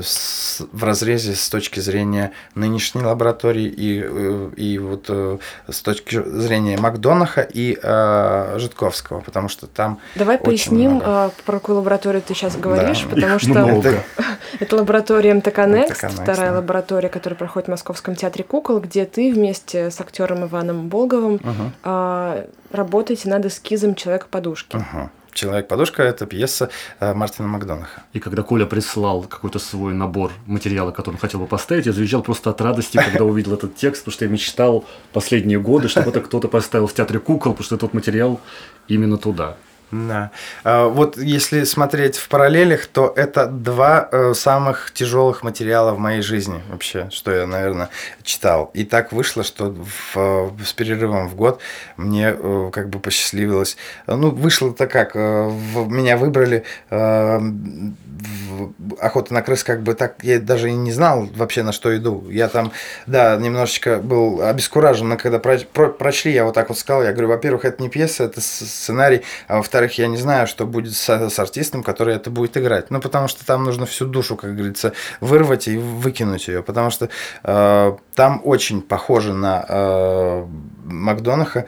с- 0.02 0.62
в 0.72 0.84
разрезе 0.84 1.36
с 1.36 1.50
точки 1.50 1.80
зрения 1.80 2.32
нынешней 2.56 3.04
лаборатории 3.04 3.66
и, 3.66 4.02
э, 4.04 4.50
и 4.56 4.78
вот 4.80 5.06
э, 5.10 5.38
с 5.70 5.82
точки 5.82 6.22
зрения 6.24 6.78
Макдонаха 6.78 7.42
и 7.42 7.78
э, 7.82 8.56
Житковского, 8.60 9.20
потому 9.22 9.50
что 9.50 9.68
там 9.68 10.00
Давай 10.16 10.38
поясним, 10.38 10.92
много. 10.96 11.06
а, 11.08 11.32
про 11.46 11.60
какую 11.60 11.78
лабораторию 11.80 12.22
ты 12.22 12.34
сейчас 12.34 12.56
говоришь, 12.56 13.04
Да. 13.10 13.16
потому 13.16 13.40
что 13.40 13.50
много. 13.50 14.04
это- 14.60 14.76
лаборатория 14.78 15.34
МТК 15.34 15.64
Next, 15.66 15.90
МТК 15.92 16.08
Next, 16.08 16.22
вторая 16.24 16.52
да. 16.52 16.58
лаборатория, 16.58 17.10
которая 17.10 17.38
проходит 17.38 17.68
в 17.68 17.72
Московском 17.72 18.16
театре 18.16 18.44
кукол, 18.44 18.80
где 18.80 19.06
ты 19.06 19.34
вместе 19.34 19.90
с 19.92 20.00
актером 20.00 20.46
Иваном 20.46 20.88
Болговым 20.90 21.40
а, 21.84 22.46
работаете 22.72 23.30
над 23.30 23.46
эскизом 23.46 23.96
Человека-подушки. 23.96 24.77
Ага. 24.78 25.12
Человек-подушка 25.34 26.02
это 26.02 26.26
пьеса 26.26 26.70
э, 27.00 27.14
Мартина 27.14 27.48
Макдонаха. 27.48 28.04
И 28.14 28.20
когда 28.20 28.42
Коля 28.42 28.66
прислал 28.66 29.24
какой-то 29.24 29.60
свой 29.60 29.94
набор 29.94 30.32
материала, 30.48 30.92
который 30.92 31.16
он 31.16 31.20
хотел 31.20 31.40
бы 31.40 31.46
поставить, 31.46 31.86
я 31.86 31.94
завизжал 31.94 32.24
просто 32.24 32.50
от 32.50 32.62
радости, 32.62 32.98
когда 32.98 33.24
увидел 33.24 33.54
этот 33.54 33.76
текст, 33.76 34.02
потому 34.02 34.14
что 34.14 34.26
я 34.26 34.32
мечтал 34.32 34.86
последние 35.14 35.60
годы, 35.60 35.90
чтобы 35.90 36.10
это 36.10 36.22
кто-то 36.22 36.48
поставил 36.48 36.88
в 36.88 36.94
театре 36.94 37.20
кукол, 37.20 37.54
потому 37.54 37.66
что 37.66 37.78
тот 37.78 37.94
материал 37.94 38.40
именно 38.88 39.18
туда. 39.18 39.58
Да. 39.92 40.32
А, 40.64 40.88
Вот 40.88 41.18
если 41.18 41.64
смотреть 41.64 42.18
в 42.18 42.28
параллелях, 42.28 42.88
то 42.88 43.14
это 43.16 43.48
два 43.48 44.10
э, 44.12 44.34
самых 44.34 44.92
тяжелых 44.94 45.44
материала 45.44 45.92
в 45.94 46.00
моей 46.00 46.22
жизни 46.22 46.62
вообще, 46.70 47.10
что 47.12 47.32
я, 47.32 47.48
наверное, 47.48 47.90
читал. 48.24 48.70
И 48.74 48.84
так 48.84 49.12
вышло, 49.14 49.44
что 49.44 49.74
в, 49.74 50.18
э, 50.18 50.50
с 50.66 50.74
перерывом 50.74 51.30
в 51.30 51.36
год 51.36 51.62
мне 51.96 52.36
э, 52.38 52.70
как 52.74 52.90
бы 52.90 53.00
посчастливилось. 53.00 53.78
Ну, 54.08 54.32
вышло-то 54.32 54.88
как, 54.88 55.16
меня 55.16 56.18
выбрали 56.18 56.64
в 56.90 58.74
охота 59.00 59.34
на 59.34 59.42
крыс, 59.42 59.64
как 59.64 59.84
бы 59.84 59.94
так, 59.94 60.24
я 60.24 60.40
даже 60.40 60.70
и 60.70 60.74
не 60.74 60.92
знал 60.92 61.28
вообще, 61.36 61.64
на 61.64 61.72
что 61.72 61.96
иду. 61.96 62.26
Я 62.30 62.48
там, 62.50 62.72
да, 63.06 63.36
немножечко 63.38 63.98
был 63.98 64.42
обескуражен, 64.42 65.10
но 65.10 65.18
когда 65.18 65.40
про- 65.40 65.60
про- 65.60 65.90
прочли, 65.90 66.32
я 66.32 66.44
вот 66.46 66.54
так 66.56 66.70
вот 66.70 66.78
сказал, 66.78 67.04
я 67.04 67.12
говорю, 67.12 67.30
во-первых, 67.30 67.66
это 67.66 67.82
не 67.82 67.90
пьеса, 67.90 68.26
это 68.26 68.42
сценарий, 68.42 69.22
а 69.48 69.62
во-вторых, 69.78 70.00
я 70.00 70.08
не 70.08 70.18
знаю, 70.18 70.48
что 70.48 70.66
будет 70.66 70.96
с, 70.96 71.30
с 71.30 71.40
артистом, 71.40 71.84
который 71.84 72.16
это 72.16 72.32
будет 72.32 72.58
играть. 72.58 72.90
Ну, 72.90 73.00
потому 73.00 73.28
что 73.28 73.46
там 73.46 73.64
нужно 73.64 73.86
всю 73.86 74.08
душу, 74.08 74.36
как 74.36 74.56
говорится, 74.56 74.94
вырвать 75.22 75.68
и 75.68 75.78
выкинуть 75.78 76.48
ее, 76.48 76.64
потому 76.64 76.90
что 76.90 77.10
э, 77.44 77.98
там 78.16 78.42
очень 78.44 78.82
похоже 78.82 79.34
на 79.34 79.64
э, 79.70 80.46
Макдонаха, 80.86 81.68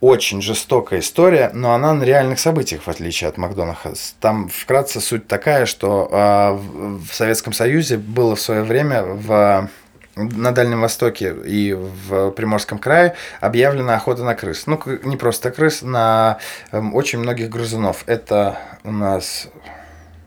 очень 0.00 0.40
жестокая 0.40 1.00
история, 1.00 1.50
но 1.52 1.74
она 1.74 1.92
на 1.92 2.04
реальных 2.04 2.38
событиях, 2.38 2.82
в 2.82 2.88
отличие 2.88 3.28
от 3.28 3.36
Макдонаха. 3.36 3.92
Там 4.20 4.48
вкратце 4.48 5.00
суть 5.00 5.26
такая, 5.28 5.66
что 5.66 6.08
в 6.10 7.04
в 7.04 7.14
Советском 7.14 7.52
Союзе 7.52 7.98
было 7.98 8.34
в 8.34 8.40
свое 8.40 8.62
время 8.62 9.02
в 9.02 9.68
на 10.16 10.52
Дальнем 10.52 10.80
Востоке 10.80 11.34
и 11.44 11.72
в 11.72 12.30
Приморском 12.30 12.78
крае 12.78 13.14
объявлена 13.40 13.96
охота 13.96 14.22
на 14.24 14.34
крыс. 14.34 14.66
Ну, 14.66 14.80
не 15.02 15.16
просто 15.16 15.50
крыс, 15.50 15.82
на 15.82 16.38
эм, 16.72 16.94
очень 16.94 17.18
многих 17.18 17.48
грызунов. 17.50 18.04
Это 18.06 18.58
у 18.84 18.92
нас 18.92 19.48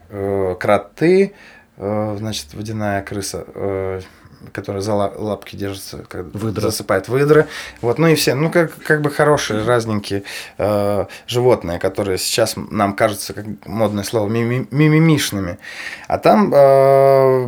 э, 0.10 0.56
кроты, 0.60 1.34
э, 1.78 2.16
значит, 2.20 2.54
водяная 2.54 3.02
крыса, 3.02 3.46
э, 3.56 4.02
которая 4.52 4.82
за 4.82 4.94
ла- 4.94 5.14
лапки 5.16 5.56
держится, 5.56 6.06
когда 6.08 6.30
Выдра. 6.38 6.62
засыпает 6.62 7.08
выдры. 7.08 7.48
Вот, 7.82 7.98
ну 7.98 8.08
и 8.08 8.16
все, 8.16 8.36
ну 8.36 8.52
как, 8.52 8.76
как 8.84 9.02
бы 9.02 9.10
хорошие, 9.10 9.64
разненькие 9.64 10.24
э, 10.58 11.06
животные, 11.28 11.80
которые 11.80 12.18
сейчас 12.18 12.56
нам 12.56 12.94
кажется, 12.96 13.34
как 13.34 13.46
модное 13.66 14.04
слово, 14.04 14.28
мими- 14.30 14.68
мимимишными. 14.72 15.58
А 16.08 16.18
там 16.18 16.54
э, 16.54 17.48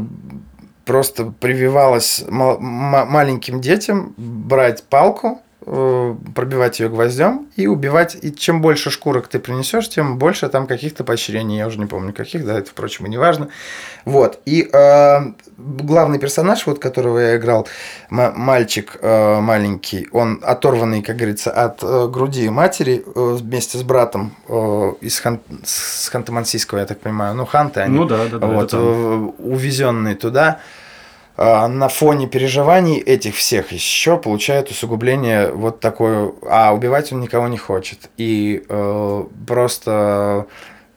просто 0.89 1.31
прививалось 1.39 2.25
ма- 2.29 2.57
ма- 2.59 3.05
маленьким 3.05 3.61
детям 3.61 4.13
брать 4.17 4.83
палку, 4.89 5.39
пробивать 6.33 6.79
ее 6.79 6.89
гвоздем 6.89 7.47
и 7.55 7.67
убивать. 7.67 8.17
И 8.21 8.33
чем 8.33 8.61
больше 8.61 8.89
шкурок 8.89 9.27
ты 9.27 9.37
принесешь, 9.39 9.87
тем 9.89 10.17
больше 10.17 10.49
там 10.49 10.65
каких-то 10.65 11.03
поощрений. 11.03 11.57
Я 11.57 11.67
уже 11.67 11.77
не 11.79 11.85
помню 11.85 12.13
каких, 12.13 12.45
да, 12.45 12.57
это, 12.57 12.71
впрочем, 12.71 13.05
и 13.05 13.09
не 13.09 13.17
важно. 13.17 13.49
Вот. 14.05 14.39
И 14.45 14.67
э, 14.71 15.17
главный 15.57 16.17
персонаж, 16.17 16.65
вот 16.65 16.79
которого 16.79 17.19
я 17.19 17.37
играл, 17.37 17.67
мальчик 18.09 18.97
э, 18.99 19.39
маленький, 19.39 20.07
он 20.11 20.39
оторванный, 20.41 21.03
как 21.03 21.17
говорится, 21.17 21.51
от 21.51 21.83
э, 21.83 22.07
груди 22.07 22.49
матери 22.49 23.03
э, 23.05 23.37
вместе 23.39 23.77
с 23.77 23.83
братом 23.83 24.33
э, 24.47 24.53
из 25.01 25.21
Хан- 25.23 25.41
с 25.63 26.11
Ханты-Мансийского, 26.11 26.79
я 26.79 26.85
так 26.85 26.99
понимаю. 26.99 27.35
Ну, 27.35 27.45
Ханты 27.45 27.81
они 27.81 27.95
Ну 27.95 28.05
да, 28.05 28.25
да, 28.31 28.39
да. 28.39 28.47
вот, 28.47 28.71
там. 28.71 29.35
увезенный 29.37 30.15
туда. 30.15 30.59
А, 31.41 31.69
на 31.69 31.87
фоне 31.87 32.27
переживаний 32.27 32.97
этих 32.97 33.35
всех 33.35 33.71
еще 33.71 34.17
получает 34.17 34.69
усугубление 34.71 35.49
вот 35.53 35.79
такое, 35.79 36.33
а 36.45 36.73
убивать 36.73 37.13
он 37.13 37.21
никого 37.21 37.47
не 37.47 37.57
хочет. 37.57 38.09
И 38.17 38.65
э, 38.67 39.23
просто, 39.47 40.47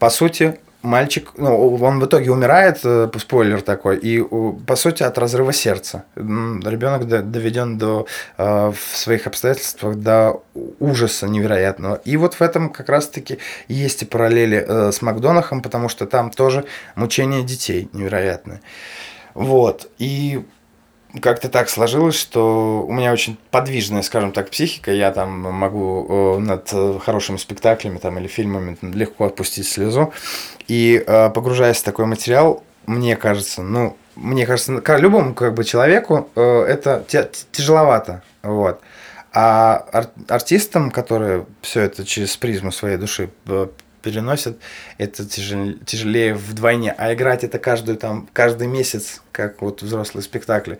по 0.00 0.10
сути, 0.10 0.58
мальчик, 0.82 1.30
ну, 1.36 1.76
он 1.76 2.00
в 2.00 2.06
итоге 2.06 2.32
умирает, 2.32 2.80
э, 2.82 3.08
спойлер 3.20 3.62
такой, 3.62 3.98
и 3.98 4.20
по 4.66 4.74
сути 4.74 5.04
от 5.04 5.16
разрыва 5.16 5.52
сердца. 5.52 6.06
Ребенок 6.16 7.06
доведен 7.06 7.78
до 7.78 8.08
э, 8.36 8.72
в 8.72 8.96
своих 8.96 9.28
обстоятельствах 9.28 9.94
до 9.94 10.42
ужаса 10.80 11.28
невероятного. 11.28 12.00
И 12.04 12.16
вот 12.16 12.34
в 12.34 12.42
этом 12.42 12.70
как 12.70 12.88
раз-таки 12.88 13.38
есть 13.68 14.02
и 14.02 14.06
параллели 14.06 14.66
э, 14.66 14.90
с 14.90 15.02
Макдонахом, 15.02 15.62
потому 15.62 15.88
что 15.88 16.04
там 16.06 16.32
тоже 16.32 16.64
мучение 16.96 17.44
детей 17.44 17.88
невероятное. 17.92 18.60
Вот. 19.34 19.90
И 19.98 20.44
как-то 21.20 21.48
так 21.48 21.68
сложилось, 21.68 22.14
что 22.14 22.84
у 22.86 22.92
меня 22.92 23.12
очень 23.12 23.36
подвижная, 23.50 24.02
скажем 24.02 24.32
так, 24.32 24.50
психика. 24.50 24.92
Я 24.92 25.12
там 25.12 25.40
могу 25.40 26.06
э, 26.08 26.38
над 26.38 26.70
э, 26.72 26.98
хорошими 27.04 27.36
спектаклями 27.36 27.98
там, 27.98 28.18
или 28.18 28.26
фильмами 28.26 28.78
легко 28.80 29.26
отпустить 29.26 29.68
слезу. 29.68 30.12
И 30.68 31.02
э, 31.06 31.30
погружаясь 31.30 31.78
в 31.78 31.84
такой 31.84 32.06
материал, 32.06 32.62
мне 32.86 33.16
кажется, 33.16 33.62
ну, 33.62 33.96
мне 34.16 34.46
кажется, 34.46 34.82
любому 34.98 35.34
как 35.34 35.54
бы 35.54 35.64
человеку 35.64 36.28
это 36.34 37.04
тяжеловато. 37.52 38.22
Вот. 38.42 38.80
А 39.32 39.86
ар- 39.92 40.10
артистам, 40.28 40.90
которые 40.90 41.46
все 41.62 41.82
это 41.82 42.04
через 42.04 42.36
призму 42.36 42.72
своей 42.72 42.98
души 42.98 43.30
переносят, 44.02 44.58
это 44.98 45.24
тяжелее, 45.24 45.78
тяжелее 45.84 46.34
вдвойне. 46.34 46.94
А 46.96 47.14
играть 47.14 47.44
это 47.44 47.58
каждую, 47.58 47.96
там, 47.96 48.28
каждый 48.32 48.66
месяц, 48.66 49.22
как 49.32 49.62
вот 49.62 49.82
взрослые 49.82 50.22
спектакли, 50.22 50.78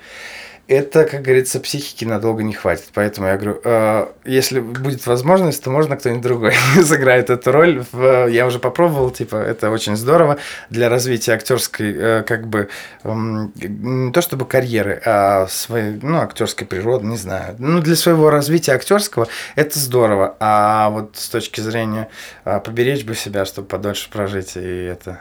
это, 0.69 1.05
как 1.05 1.23
говорится, 1.23 1.61
психики 1.61 2.05
надолго 2.05 2.43
не 2.43 2.55
хватит. 2.55 2.91
Поэтому 2.95 3.27
я 3.27 3.37
говорю, 3.37 3.61
э, 3.65 4.07
если 4.25 4.61
будет 4.61 5.07
возможность, 5.07 5.63
то 5.63 5.71
можно 5.71 5.97
кто-нибудь 5.97 6.23
другой 6.23 6.55
сыграет 6.83 7.31
эту 7.31 7.53
роль. 7.53 7.85
В, 7.93 8.27
я 8.29 8.47
уже 8.47 8.59
попробовал, 8.59 9.11
типа, 9.11 9.37
это 9.37 9.71
очень 9.71 9.97
здорово 9.97 10.39
для 10.71 10.89
развития 10.89 11.33
актерской, 11.33 11.95
э, 11.95 12.23
как 12.23 12.47
бы, 12.47 12.69
э, 13.03 13.13
не 13.13 14.13
то 14.13 14.23
чтобы 14.23 14.47
карьеры, 14.47 15.03
а 15.05 15.47
своей, 15.49 15.99
ну, 16.01 16.19
актерской 16.19 16.67
природы, 16.67 17.07
не 17.07 17.17
знаю. 17.17 17.57
Ну, 17.59 17.81
для 17.81 17.97
своего 17.97 18.31
развития 18.31 18.73
актерского 18.73 19.29
это 19.57 19.79
здорово. 19.79 20.37
А 20.41 20.91
вот 20.91 21.17
с 21.17 21.29
точки 21.29 21.61
зрения 21.61 22.09
э, 22.45 22.61
поберечь 22.61 23.05
бы 23.05 23.15
себя, 23.15 23.45
чтобы 23.45 23.69
подольше 23.69 24.09
прожить, 24.11 24.57
и 24.57 24.85
это 24.85 25.21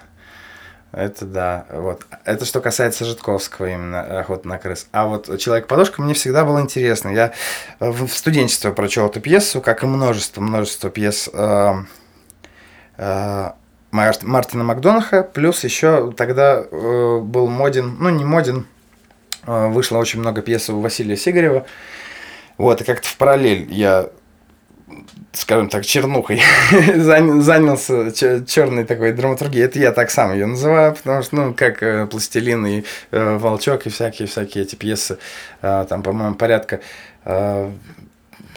это 0.92 1.26
да, 1.26 1.66
вот. 1.70 2.06
Это 2.26 2.44
что 2.44 2.60
касается 2.60 3.06
Житковского 3.06 3.68
именно 3.68 4.20
охоты 4.20 4.48
на 4.48 4.58
крыс. 4.58 4.88
А 4.92 5.08
вот 5.08 5.40
Человек-подушка 5.40 6.02
мне 6.02 6.14
всегда 6.14 6.44
было 6.44 6.60
интересно. 6.60 7.10
Я 7.10 7.32
в 7.80 8.10
студенчестве 8.10 8.72
прочел 8.72 9.08
эту 9.08 9.22
пьесу, 9.22 9.62
как 9.62 9.84
и 9.84 9.86
множество, 9.86 10.42
множество 10.42 10.90
пьес 10.90 11.30
э, 11.32 11.74
э, 12.98 13.52
Мартина 13.92 14.64
Макдонаха. 14.64 15.24
Плюс 15.24 15.64
еще 15.64 16.12
тогда 16.12 16.62
э, 16.70 17.20
был 17.20 17.48
моден, 17.48 17.96
ну 18.00 18.10
не 18.10 18.26
моден, 18.26 18.68
э, 19.48 19.68
вышло 19.68 19.98
очень 19.98 20.20
много 20.20 20.42
пьес 20.42 20.70
у 20.70 20.82
Василия 20.82 21.16
Сигарева. 21.16 21.66
Вот, 22.58 22.82
и 22.82 22.84
как-то 22.84 23.08
в 23.08 23.16
параллель 23.16 23.72
я 23.72 24.10
скажем 25.34 25.70
так, 25.70 25.86
чернухой 25.86 26.42
занялся 26.96 28.12
черной 28.46 28.86
такой 28.86 29.14
драматургией. 29.14 29.66
Это 29.66 29.80
я 29.80 29.92
так 29.92 30.12
сам 30.12 30.34
ее 30.34 30.46
называю, 30.46 30.94
потому 30.94 31.24
что, 31.24 31.36
ну, 31.36 31.54
как 31.54 31.82
э, 31.84 32.06
«Пластилин» 32.08 32.66
и 32.66 32.84
э, 33.12 33.38
«Волчок» 33.38 33.88
и 33.88 33.90
всякие-всякие 33.90 34.64
эти 34.64 34.76
пьесы, 34.76 35.18
э, 35.62 35.86
там, 35.88 36.04
по-моему, 36.04 36.36
порядка 36.36 36.82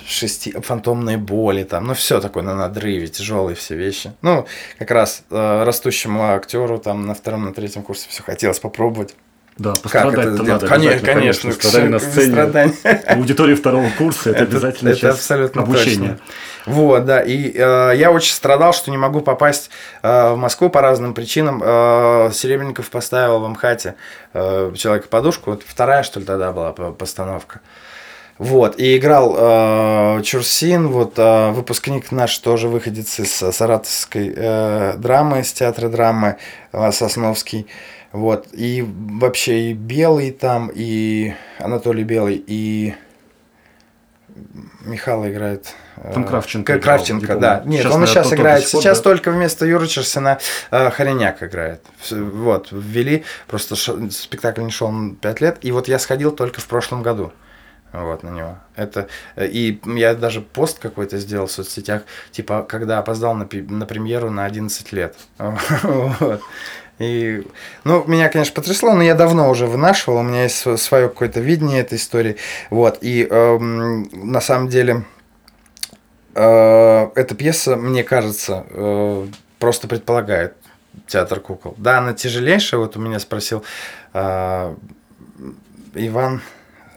шести 0.06 0.52
фантомные 0.52 1.16
боли, 1.16 1.64
там, 1.64 1.86
ну, 1.86 1.94
все 1.94 2.20
такое 2.20 2.42
на 2.42 2.54
надрыве, 2.54 3.08
тяжелые 3.08 3.56
все 3.56 3.74
вещи. 3.74 4.12
Ну, 4.22 4.46
как 4.78 4.90
раз 4.90 5.22
э, 5.30 5.62
растущему 5.64 6.24
актеру 6.24 6.78
там 6.78 7.06
на 7.06 7.14
втором, 7.14 7.44
на 7.44 7.54
третьем 7.54 7.82
курсе 7.82 8.08
все 8.08 8.22
хотелось 8.22 8.58
попробовать. 8.58 9.14
Да, 9.56 9.72
пострадать 9.74 10.26
это 10.26 10.42
надо. 10.42 10.66
Конечно, 10.66 11.06
конечно. 11.06 11.52
Страдали 11.52 11.88
на 11.88 11.98
сцене. 12.00 12.32
Страдания. 12.32 12.74
Аудитории 13.06 13.54
второго 13.54 13.88
курса 13.96 14.30
это, 14.30 14.42
это 14.42 14.52
обязательно 14.52 14.88
это 14.88 15.10
абсолютно 15.10 15.62
обучение. 15.62 16.18
Точно. 16.18 16.20
Вот, 16.66 17.04
да. 17.04 17.20
И 17.20 17.52
э, 17.54 17.92
я 17.94 18.10
очень 18.10 18.34
страдал, 18.34 18.72
что 18.72 18.90
не 18.90 18.96
могу 18.96 19.20
попасть 19.20 19.70
э, 20.02 20.32
в 20.32 20.36
Москву 20.36 20.70
по 20.70 20.80
разным 20.80 21.14
причинам. 21.14 21.62
Э, 21.64 22.30
Серебренников 22.32 22.90
поставил 22.90 23.38
в 23.38 23.48
МХАТе 23.48 23.94
э, 24.32 24.72
человека 24.76 25.06
подушку. 25.08 25.50
Вот 25.50 25.62
вторая, 25.64 26.02
что 26.02 26.18
ли, 26.18 26.26
тогда 26.26 26.50
была 26.52 26.72
постановка. 26.72 27.60
Вот, 28.36 28.80
и 28.80 28.96
играл 28.96 29.36
э, 29.38 30.22
Чурсин, 30.24 30.88
вот 30.88 31.12
э, 31.18 31.50
выпускник 31.52 32.10
наш 32.10 32.36
тоже 32.38 32.66
выходец 32.66 33.20
из 33.20 33.30
саратовской 33.30 34.32
э, 34.34 34.94
драмы, 34.96 35.40
из 35.40 35.52
театра 35.52 35.88
драмы 35.88 36.38
э, 36.72 36.90
Сосновский. 36.90 37.68
Вот, 38.14 38.46
и 38.52 38.86
вообще 38.86 39.70
и 39.70 39.72
Белый 39.72 40.30
там, 40.30 40.70
и 40.72 41.34
Анатолий 41.58 42.04
Белый, 42.04 42.40
и 42.46 42.94
Михаил 44.82 45.26
играет. 45.26 45.74
Там 46.12 46.22
э, 46.22 46.28
Кравченко. 46.28 46.78
Кравченко, 46.78 47.26
играл, 47.26 47.40
да. 47.40 47.62
Нет, 47.64 47.82
сейчас, 47.82 47.92
он 47.92 48.06
сейчас 48.06 48.32
играет. 48.32 48.68
Сейчас 48.68 48.98
да? 48.98 49.02
только 49.02 49.32
вместо 49.32 49.66
Юры 49.66 49.88
Черсина 49.88 50.38
э, 50.70 50.90
Хореняк 50.90 51.42
играет. 51.42 51.82
Вот, 52.08 52.68
ввели, 52.70 53.24
просто 53.48 53.74
ш... 53.74 54.08
спектакль 54.12 54.62
не 54.62 54.70
шел 54.70 54.92
5 55.20 55.40
лет, 55.40 55.58
и 55.62 55.72
вот 55.72 55.88
я 55.88 55.98
сходил 55.98 56.30
только 56.30 56.60
в 56.60 56.66
прошлом 56.68 57.02
году 57.02 57.32
вот 58.02 58.22
на 58.22 58.30
него. 58.30 58.58
Это 58.76 59.08
и 59.36 59.80
я 59.84 60.14
даже 60.14 60.40
пост 60.40 60.78
какой-то 60.78 61.18
сделал 61.18 61.46
в 61.46 61.52
соцсетях, 61.52 62.02
типа 62.32 62.64
когда 62.68 62.98
опоздал 62.98 63.34
на, 63.34 63.48
на 63.50 63.86
премьеру 63.86 64.30
на 64.30 64.44
11 64.44 64.92
лет. 64.92 65.16
вот. 65.38 66.40
И, 66.98 67.42
ну, 67.82 68.04
меня, 68.06 68.28
конечно, 68.28 68.54
потрясло, 68.54 68.94
но 68.94 69.02
я 69.02 69.14
давно 69.14 69.50
уже 69.50 69.66
вынашивал, 69.66 70.18
у 70.18 70.22
меня 70.22 70.44
есть 70.44 70.56
свое 70.80 71.08
какое-то 71.08 71.40
видение 71.40 71.80
этой 71.80 71.98
истории. 71.98 72.36
Вот, 72.70 72.98
и 73.00 73.26
э, 73.28 73.58
на 73.58 74.40
самом 74.40 74.68
деле 74.68 75.04
э, 76.34 77.08
эта 77.14 77.34
пьеса, 77.34 77.76
мне 77.76 78.04
кажется, 78.04 78.64
э, 78.70 79.26
просто 79.58 79.88
предполагает 79.88 80.54
театр 81.08 81.40
кукол. 81.40 81.74
Да, 81.78 81.98
она 81.98 82.12
тяжелейшая, 82.14 82.80
вот 82.80 82.96
у 82.96 83.00
меня 83.00 83.18
спросил 83.18 83.64
э, 84.12 84.74
Иван, 85.94 86.42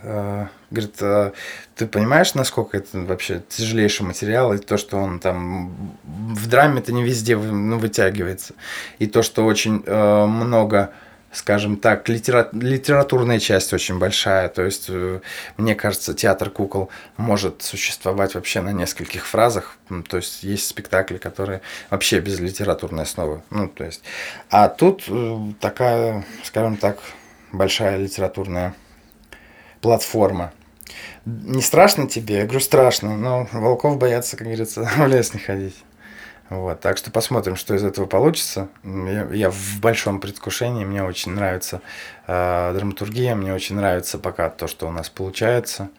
э, 0.03 0.45
говорит, 0.69 0.95
а 1.01 1.33
ты 1.75 1.87
понимаешь, 1.87 2.33
насколько 2.33 2.77
это 2.77 2.99
вообще 2.99 3.41
тяжелейший 3.49 4.05
материал, 4.05 4.53
и 4.53 4.57
то, 4.57 4.77
что 4.77 4.97
он 4.97 5.19
там 5.19 5.97
в 6.33 6.47
драме 6.47 6.79
это 6.79 6.93
не 6.93 7.03
везде 7.03 7.37
ну, 7.37 7.77
вытягивается, 7.77 8.53
и 8.99 9.07
то, 9.07 9.21
что 9.21 9.45
очень 9.45 9.83
э, 9.85 10.25
много 10.25 10.91
скажем 11.31 11.77
так, 11.77 12.07
литера... 12.09 12.49
литературная 12.53 13.39
часть 13.39 13.73
очень 13.73 13.99
большая. 13.99 14.49
То 14.49 14.63
есть, 14.63 14.85
э, 14.89 15.19
мне 15.57 15.75
кажется, 15.75 16.13
театр 16.13 16.49
кукол 16.49 16.89
может 17.17 17.61
существовать 17.61 18.35
вообще 18.35 18.61
на 18.61 18.71
нескольких 18.71 19.27
фразах. 19.27 19.77
То 20.09 20.17
есть, 20.17 20.43
есть 20.43 20.67
спектакли, 20.67 21.17
которые 21.17 21.61
вообще 21.89 22.19
без 22.19 22.39
литературной 22.39 23.03
основы. 23.03 23.41
Ну, 23.49 23.67
то 23.67 23.83
есть, 23.83 24.01
а 24.49 24.67
тут 24.67 25.03
э, 25.07 25.37
такая, 25.59 26.25
скажем 26.43 26.77
так, 26.77 26.99
большая 27.51 27.97
литературная 27.97 28.73
платформа. 29.81 30.53
Не 31.25 31.61
страшно 31.61 32.07
тебе? 32.07 32.37
Я 32.37 32.43
говорю, 32.43 32.61
страшно, 32.61 33.17
но 33.17 33.47
волков 33.51 33.97
боятся, 33.97 34.37
как 34.37 34.47
говорится, 34.47 34.89
в 34.97 35.07
лес 35.07 35.33
не 35.33 35.39
ходить. 35.39 35.75
Вот, 36.49 36.79
так 36.79 36.97
что 36.97 37.11
посмотрим, 37.11 37.55
что 37.57 37.75
из 37.75 37.83
этого 37.83 38.05
получится. 38.05 38.69
Я, 38.83 39.27
я 39.31 39.51
в 39.51 39.79
большом 39.81 40.21
предвкушении, 40.21 40.85
мне 40.85 41.03
очень 41.03 41.33
нравится 41.33 41.81
э, 42.25 42.73
драматургия, 42.73 43.35
мне 43.35 43.53
очень 43.53 43.75
нравится 43.75 44.17
пока 44.17 44.49
то, 44.49 44.67
что 44.67 44.87
у 44.87 44.91
нас 44.91 45.09
получается. 45.09 45.89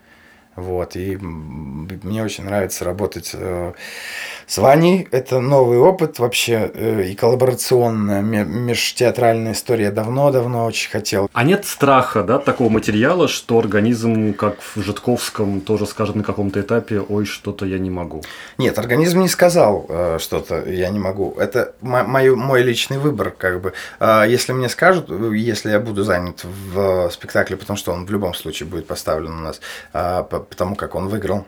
Вот, 0.58 0.96
и 0.96 1.16
мне 1.16 2.24
очень 2.24 2.44
нравится 2.44 2.84
работать 2.84 3.30
э, 3.34 3.72
с 4.46 4.58
Ваней. 4.58 5.06
Это 5.10 5.40
новый 5.40 5.78
опыт 5.78 6.18
вообще 6.18 6.70
э, 6.74 7.04
и 7.04 7.14
коллаборационная 7.14 8.22
межтеатральная 8.22 9.52
история. 9.52 9.90
Давно-давно 9.90 10.64
очень 10.64 10.90
хотел. 10.90 11.30
А 11.32 11.44
нет 11.44 11.64
страха, 11.64 12.22
да, 12.22 12.38
такого 12.38 12.68
материала, 12.68 13.28
что 13.28 13.58
организм, 13.58 14.34
как 14.34 14.60
в 14.60 14.82
Житковском, 14.82 15.60
тоже 15.60 15.86
скажет 15.86 16.16
на 16.16 16.24
каком-то 16.24 16.60
этапе, 16.60 17.00
ой, 17.00 17.24
что-то 17.24 17.64
я 17.64 17.78
не 17.78 17.90
могу? 17.90 18.22
Нет, 18.58 18.78
организм 18.78 19.20
не 19.20 19.28
сказал 19.28 19.86
э, 19.88 20.18
что-то 20.18 20.68
я 20.68 20.90
не 20.90 20.98
могу. 20.98 21.34
Это 21.38 21.74
мой, 21.80 22.34
мой 22.34 22.62
личный 22.62 22.98
выбор, 22.98 23.30
как 23.30 23.60
бы. 23.60 23.72
Э, 24.00 24.24
если 24.28 24.52
мне 24.52 24.68
скажут, 24.68 25.10
если 25.32 25.70
я 25.70 25.80
буду 25.80 26.04
занят 26.04 26.44
в 26.44 27.10
спектакле, 27.10 27.56
потому 27.56 27.76
что 27.76 27.92
он 27.92 28.06
в 28.06 28.10
любом 28.10 28.34
случае 28.34 28.68
будет 28.68 28.86
поставлен 28.86 29.32
у 29.32 29.42
нас, 29.42 29.60
э, 29.92 30.24
потому 30.48 30.76
как 30.76 30.94
он 30.94 31.08
выиграл 31.08 31.46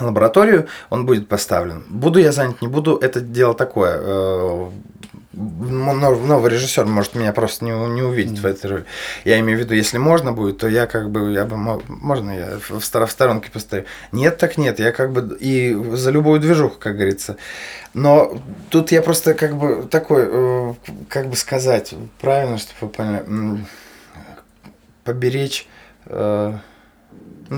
лабораторию, 0.00 0.68
он 0.90 1.06
будет 1.06 1.28
поставлен. 1.28 1.84
Буду 1.88 2.18
я 2.18 2.32
занят, 2.32 2.62
не 2.62 2.68
буду, 2.68 2.96
это 2.96 3.20
дело 3.20 3.54
такое. 3.54 3.98
Э, 4.00 4.70
новый 5.34 6.50
режиссер 6.50 6.84
может 6.84 7.14
меня 7.14 7.32
просто 7.32 7.64
не, 7.64 7.70
не 7.70 8.02
увидеть 8.02 8.38
mm-hmm. 8.38 8.42
в 8.42 8.46
этой 8.46 8.70
роли. 8.70 8.84
Я 9.24 9.40
имею 9.40 9.58
в 9.58 9.62
виду, 9.62 9.74
если 9.74 9.98
можно 9.98 10.32
будет, 10.32 10.58
то 10.58 10.68
я 10.68 10.86
как 10.86 11.10
бы, 11.10 11.32
я 11.32 11.44
бы, 11.44 11.56
можно 11.56 12.30
я 12.30 12.58
в, 12.58 12.80
в 12.80 13.10
сторонке 13.10 13.50
постою. 13.50 13.84
Нет, 14.12 14.38
так 14.38 14.58
нет, 14.58 14.78
я 14.78 14.92
как 14.92 15.12
бы 15.12 15.36
и 15.40 15.74
за 15.92 16.10
любую 16.10 16.40
движуху, 16.40 16.78
как 16.78 16.96
говорится. 16.96 17.36
Но 17.94 18.40
тут 18.70 18.92
я 18.92 19.02
просто 19.02 19.34
как 19.34 19.56
бы 19.56 19.86
такой, 19.90 20.28
э, 20.30 20.74
как 21.08 21.28
бы 21.28 21.36
сказать, 21.36 21.94
правильно, 22.20 22.58
чтобы 22.58 22.78
вы 22.80 22.88
поняли, 22.88 23.66
поберечь 25.04 25.66
э, 26.06 26.54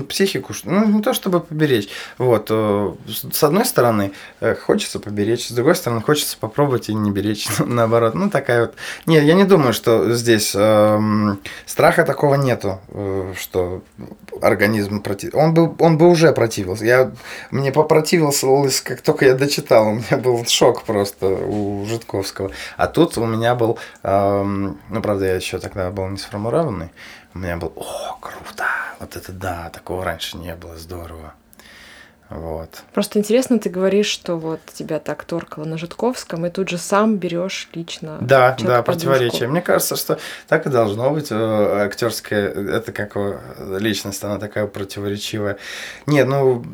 психику, 0.03 0.53
ну, 0.63 0.85
не 0.85 1.01
то 1.01 1.13
чтобы 1.13 1.39
поберечь. 1.39 1.89
Вот, 2.17 2.47
э, 2.49 2.93
с 3.31 3.43
одной 3.43 3.65
стороны, 3.65 4.11
э, 4.39 4.55
хочется 4.55 4.99
поберечь, 4.99 5.47
с 5.47 5.51
другой 5.51 5.75
стороны, 5.75 6.01
хочется 6.01 6.37
попробовать 6.37 6.89
и 6.89 6.93
не 6.93 7.11
беречь, 7.11 7.47
наоборот. 7.59 8.15
Ну, 8.15 8.29
такая 8.29 8.61
вот. 8.61 8.75
Нет, 9.05 9.23
я 9.23 9.33
не 9.33 9.45
думаю, 9.45 9.73
что 9.73 10.13
здесь 10.13 10.53
э, 10.55 10.99
страха 11.65 12.03
такого 12.03 12.35
нету, 12.35 12.79
э, 12.89 13.33
что 13.39 13.83
организм 14.41 15.01
против. 15.01 15.35
Он 15.35 15.53
бы, 15.53 15.73
он 15.79 15.97
бы 15.97 16.09
уже 16.09 16.31
противился. 16.33 16.85
Я, 16.85 17.11
мне 17.51 17.71
попротивился, 17.71 18.47
как 18.83 19.01
только 19.01 19.25
я 19.25 19.35
дочитал, 19.35 19.87
у 19.87 19.93
меня 19.93 20.17
был 20.17 20.45
шок 20.45 20.83
просто 20.83 21.27
у 21.27 21.85
Житковского. 21.85 22.51
А 22.77 22.87
тут 22.87 23.17
у 23.17 23.25
меня 23.25 23.55
был, 23.55 23.77
э, 24.03 24.43
ну, 24.43 25.01
правда, 25.01 25.25
я 25.25 25.35
еще 25.35 25.59
тогда 25.59 25.89
был 25.91 26.07
не 26.07 26.17
сформированный, 26.17 26.89
у 27.35 27.39
меня 27.39 27.57
был, 27.57 27.73
о, 27.75 28.17
круто, 28.21 28.65
вот 28.99 29.15
это 29.15 29.31
да, 29.33 29.69
такого 29.69 30.05
раньше 30.05 30.37
не 30.37 30.55
было, 30.55 30.77
здорово. 30.77 31.33
Вот. 32.29 32.81
Просто 32.93 33.19
интересно, 33.19 33.59
ты 33.59 33.69
говоришь, 33.69 34.07
что 34.07 34.37
вот 34.37 34.59
тебя 34.73 34.99
так 34.99 35.25
торкало 35.25 35.65
на 35.65 35.77
Житковском, 35.77 36.45
и 36.45 36.49
тут 36.49 36.69
же 36.69 36.79
сам 36.79 37.17
берешь 37.17 37.69
лично. 37.73 38.17
Да, 38.19 38.57
да, 38.59 38.81
противоречие. 38.81 39.47
Мне 39.47 39.61
кажется, 39.61 39.95
что 39.95 40.17
так 40.47 40.65
и 40.65 40.69
должно 40.69 41.11
быть. 41.11 41.27
Э, 41.29 41.85
Актерская, 41.85 42.49
это 42.49 42.91
как 42.91 43.15
личность, 43.79 44.23
она 44.23 44.39
такая 44.39 44.65
противоречивая. 44.65 45.57
Нет, 46.07 46.27
ну, 46.27 46.65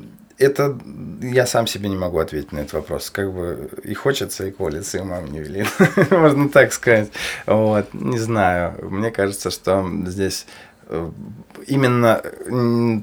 это 0.41 0.77
я 1.21 1.45
сам 1.45 1.67
себе 1.67 1.89
не 1.89 1.95
могу 1.95 2.19
ответить 2.19 2.51
на 2.51 2.59
этот 2.59 2.73
вопрос. 2.73 3.09
Как 3.09 3.31
бы 3.31 3.69
и 3.83 3.93
хочется, 3.93 4.47
и 4.47 4.51
колется, 4.51 4.97
и 4.97 5.01
мам 5.01 5.27
не 5.31 5.39
велит. 5.39 5.67
Можно 6.11 6.49
так 6.49 6.73
сказать. 6.73 7.09
Вот, 7.45 7.93
не 7.93 8.19
знаю. 8.19 8.77
Мне 8.89 9.11
кажется, 9.11 9.51
что 9.51 9.87
здесь 10.05 10.45
э, 10.87 11.11
именно 11.67 12.21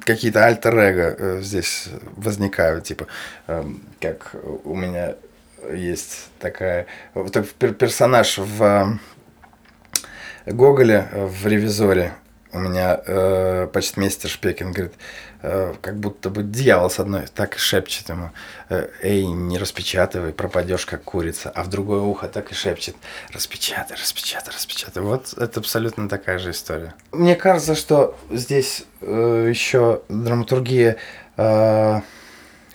какие-то 0.04 0.44
альтер-эго 0.44 1.16
э, 1.18 1.40
здесь 1.42 1.88
возникают, 2.16 2.84
типа, 2.84 3.06
эм, 3.46 3.82
как 4.00 4.34
у 4.64 4.74
меня 4.74 5.14
есть 5.72 6.28
такая 6.38 6.86
персонаж 7.78 8.38
в 8.38 8.98
Гоголе 10.46 11.08
в 11.12 11.46
ревизоре 11.46 12.14
у 12.52 12.58
меня 12.58 13.00
э, 13.04 13.68
почтмейстер 13.72 14.30
Шпекин 14.30 14.72
говорит, 14.72 14.94
э, 14.94 14.96
как 15.40 15.98
будто 15.98 16.30
бы 16.30 16.42
дьявол 16.42 16.90
с 16.90 16.98
одной 16.98 17.26
так 17.32 17.56
и 17.56 17.58
шепчет 17.58 18.08
ему, 18.08 18.30
э, 18.68 18.88
эй, 19.02 19.26
не 19.26 19.58
распечатывай, 19.58 20.32
пропадешь 20.32 20.86
как 20.86 21.04
курица, 21.04 21.50
а 21.50 21.62
в 21.62 21.68
другое 21.68 22.00
ухо 22.00 22.28
так 22.28 22.50
и 22.50 22.54
шепчет, 22.54 22.96
распечатай, 23.32 23.96
распечатай, 23.96 24.52
распечатай. 24.52 25.02
Вот 25.02 25.34
это 25.36 25.60
абсолютно 25.60 26.08
такая 26.08 26.38
же 26.38 26.50
история. 26.50 26.94
Мне 27.12 27.36
кажется, 27.36 27.74
что 27.74 28.18
здесь 28.30 28.84
э, 29.00 29.46
еще 29.48 30.02
драматургия 30.08 30.96
э, 31.36 32.00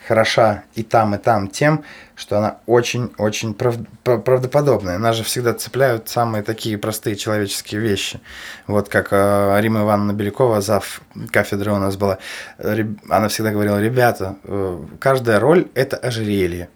хороша 0.07 0.63
и 0.75 0.83
там, 0.83 1.15
и 1.15 1.17
там 1.17 1.47
тем, 1.47 1.83
что 2.15 2.37
она 2.37 2.57
очень-очень 2.65 3.53
прав... 3.53 3.75
правдоподобная. 4.03 4.97
Нас 4.97 5.15
же 5.15 5.23
всегда 5.23 5.53
цепляют 5.53 6.09
самые 6.09 6.43
такие 6.43 6.77
простые 6.77 7.15
человеческие 7.15 7.81
вещи. 7.81 8.19
Вот 8.67 8.89
как 8.89 9.09
э, 9.11 9.57
Рима 9.61 9.81
Ивановна 9.81 10.13
Белякова, 10.13 10.61
зав 10.61 11.01
кафедры 11.31 11.71
у 11.71 11.77
нас 11.77 11.95
была, 11.95 12.19
она 12.57 13.27
всегда 13.29 13.51
говорила, 13.51 13.81
ребята, 13.81 14.35
э, 14.43 14.79
каждая 14.99 15.39
роль– 15.39 15.67
это 15.73 15.97
ожерелье. 15.97 16.69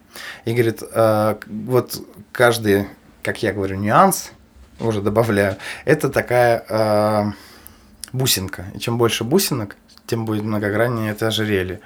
И 0.46 0.54
говорит, 0.54 0.82
э, 0.92 1.36
вот 1.48 2.02
каждый, 2.32 2.88
как 3.24 3.44
я 3.44 3.54
говорю, 3.54 3.78
нюанс, 3.78 4.32
уже 4.80 5.02
добавляю, 5.02 5.58
это 5.86 6.10
такая 6.10 6.64
э, 6.68 7.32
бусинка. 8.14 8.66
И 8.76 8.80
чем 8.80 8.98
больше 8.98 9.24
бусинок, 9.24 9.76
тем 10.06 10.26
будет 10.26 10.44
многограннее 10.44 11.12
это 11.12 11.28
ожерелье. 11.28 11.82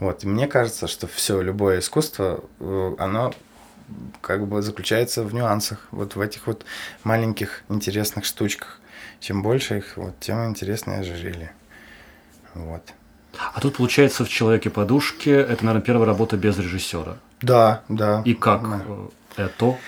Вот, 0.00 0.24
и 0.24 0.26
мне 0.26 0.48
кажется, 0.48 0.88
что 0.88 1.06
все, 1.06 1.40
любое 1.42 1.78
искусство, 1.78 2.42
э, 2.58 2.94
оно 2.98 3.32
как 4.20 4.46
бы 4.46 4.62
заключается 4.62 5.22
в 5.22 5.34
нюансах, 5.34 5.86
вот 5.90 6.16
в 6.16 6.20
этих 6.20 6.46
вот 6.46 6.64
маленьких 7.04 7.62
интересных 7.68 8.24
штучках. 8.24 8.78
Чем 9.20 9.42
больше 9.42 9.78
их, 9.78 9.96
вот, 9.96 10.18
тем 10.20 10.46
интереснее 10.46 11.00
ожерелье. 11.00 11.52
Вот. 12.54 12.82
А 13.54 13.60
тут 13.60 13.76
получается 13.76 14.24
в 14.24 14.28
человеке 14.28 14.70
подушки 14.70 15.28
это, 15.28 15.64
наверное, 15.64 15.84
первая 15.84 16.06
работа 16.06 16.36
без 16.36 16.58
режиссера. 16.58 17.18
Да, 17.42 17.82
да. 17.88 18.22
И 18.24 18.34
как 18.34 18.62
да. 18.62 18.80
это? 19.36 19.78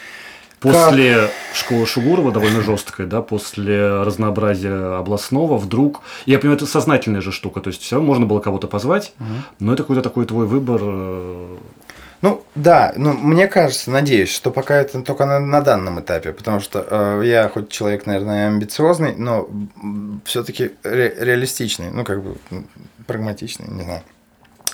После 0.62 1.14
как? 1.14 1.30
школы 1.54 1.86
Шугурова, 1.86 2.30
довольно 2.32 2.62
жесткой, 2.62 3.06
да, 3.06 3.20
после 3.20 4.02
разнообразия 4.02 4.98
областного, 4.98 5.58
вдруг. 5.58 6.02
Я 6.24 6.38
понимаю, 6.38 6.56
это 6.56 6.66
сознательная 6.66 7.20
же 7.20 7.32
штука, 7.32 7.60
то 7.60 7.68
есть 7.68 7.82
все 7.82 8.00
можно 8.00 8.26
было 8.26 8.40
кого-то 8.40 8.68
позвать, 8.68 9.12
угу. 9.18 9.28
но 9.58 9.72
это 9.74 9.82
какой-то 9.82 10.02
такой 10.02 10.24
твой 10.24 10.46
выбор. 10.46 10.80
Э, 10.82 11.56
ну, 12.22 12.44
да, 12.54 12.92
ну, 12.96 13.12
мне 13.14 13.48
кажется, 13.48 13.90
надеюсь, 13.90 14.32
что 14.32 14.52
пока 14.52 14.76
это 14.76 15.02
только 15.02 15.26
на, 15.26 15.40
на 15.40 15.60
данном 15.60 16.00
этапе, 16.00 16.32
потому 16.32 16.60
что 16.60 16.86
э, 16.88 17.22
я 17.24 17.48
хоть 17.48 17.68
человек, 17.68 18.06
наверное, 18.06 18.46
амбициозный, 18.46 19.16
но 19.16 19.48
все-таки 20.24 20.70
ре, 20.84 21.12
реалистичный, 21.18 21.90
ну, 21.90 22.04
как 22.04 22.22
бы 22.22 22.36
прагматичный, 23.08 23.66
не 23.68 23.82
знаю. 23.82 24.02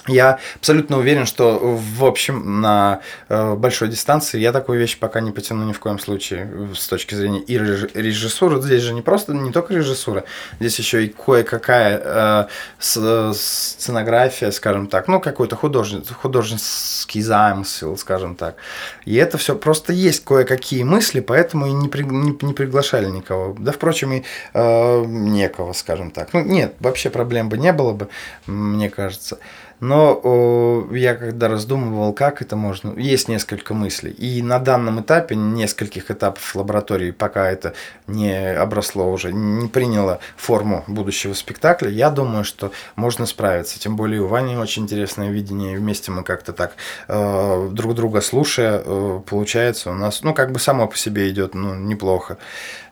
Я 0.06 0.38
абсолютно 0.56 0.98
уверен, 0.98 1.26
что 1.26 1.58
в 1.58 2.04
общем 2.04 2.60
на 2.60 3.00
э, 3.28 3.54
большой 3.54 3.88
дистанции 3.88 4.38
я 4.38 4.52
такую 4.52 4.78
вещь 4.78 4.98
пока 4.98 5.20
не 5.20 5.32
потяну 5.32 5.64
ни 5.64 5.72
в 5.72 5.80
коем 5.80 5.98
случае 5.98 6.70
с 6.74 6.88
точки 6.88 7.14
зрения 7.14 7.40
и 7.40 7.58
режиссуры. 7.58 8.60
Здесь 8.62 8.82
же 8.82 8.94
не 8.94 9.02
просто 9.02 9.34
не 9.34 9.52
только 9.52 9.74
режиссура, 9.74 10.24
здесь 10.60 10.78
еще 10.78 11.04
и 11.04 11.08
кое-какая 11.08 12.00
э, 12.02 12.46
сценография, 12.78 14.50
скажем 14.50 14.86
так, 14.86 15.08
ну 15.08 15.20
какой-то 15.20 15.56
художественный, 15.56 16.14
художественский 16.14 17.20
замысел, 17.20 17.96
скажем 17.96 18.34
так. 18.34 18.56
И 19.04 19.14
это 19.16 19.38
все 19.38 19.54
просто 19.54 19.92
есть 19.92 20.24
кое-какие 20.24 20.82
мысли, 20.82 21.20
поэтому 21.20 21.66
и 21.66 21.72
не, 21.72 21.88
при, 21.88 22.02
не, 22.02 22.36
не 22.40 22.52
приглашали 22.52 23.06
никого. 23.06 23.54
Да, 23.58 23.72
впрочем, 23.72 24.12
и 24.12 24.22
э, 24.54 25.04
некого, 25.04 25.72
скажем 25.72 26.10
так. 26.10 26.32
Ну 26.32 26.42
нет, 26.42 26.74
вообще 26.80 27.10
проблем 27.10 27.48
бы 27.48 27.58
не 27.58 27.72
было 27.72 27.92
бы, 27.92 28.08
мне 28.46 28.90
кажется. 28.90 29.38
Но 29.80 30.88
я 30.92 31.14
когда 31.14 31.48
раздумывал, 31.48 32.12
как 32.12 32.42
это 32.42 32.56
можно, 32.56 32.98
есть 32.98 33.28
несколько 33.28 33.74
мыслей. 33.74 34.10
И 34.10 34.42
на 34.42 34.58
данном 34.58 35.00
этапе, 35.00 35.36
нескольких 35.36 36.10
этапов 36.10 36.54
лаборатории, 36.56 37.10
пока 37.10 37.50
это 37.50 37.74
не 38.06 38.54
обросло 38.54 39.10
уже, 39.10 39.32
не 39.32 39.68
приняло 39.68 40.18
форму 40.36 40.84
будущего 40.86 41.32
спектакля, 41.34 41.90
я 41.90 42.10
думаю, 42.10 42.44
что 42.44 42.72
можно 42.96 43.26
справиться. 43.26 43.78
Тем 43.78 43.96
более 43.96 44.22
у 44.22 44.26
Вани 44.26 44.56
очень 44.56 44.84
интересное 44.84 45.30
видение, 45.30 45.76
вместе 45.76 46.10
мы 46.10 46.22
как-то 46.24 46.52
так 46.52 46.72
э, 47.06 47.68
друг 47.72 47.94
друга 47.94 48.20
слушая, 48.20 48.82
э, 48.84 49.20
получается 49.26 49.90
у 49.90 49.94
нас, 49.94 50.22
ну, 50.22 50.34
как 50.34 50.52
бы 50.52 50.58
само 50.58 50.86
по 50.86 50.96
себе 50.96 51.28
идет, 51.28 51.54
ну, 51.54 51.74
неплохо. 51.74 52.38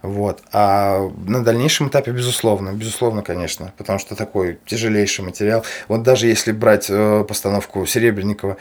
Вот. 0.03 0.41
А 0.53 1.11
на 1.27 1.43
дальнейшем 1.43 1.89
этапе, 1.89 2.13
безусловно, 2.13 2.73
безусловно, 2.73 3.23
конечно, 3.23 3.73
потому 3.77 3.99
что 3.99 4.15
такой 4.15 4.59
тяжелейший 4.67 5.25
материал. 5.25 5.65
Вот 5.89 6.03
даже 6.03 6.29
если 6.29 6.53
брать 6.53 6.76
э, 6.89 7.25
постановку 7.27 7.87
Серебренникова, 7.87 8.57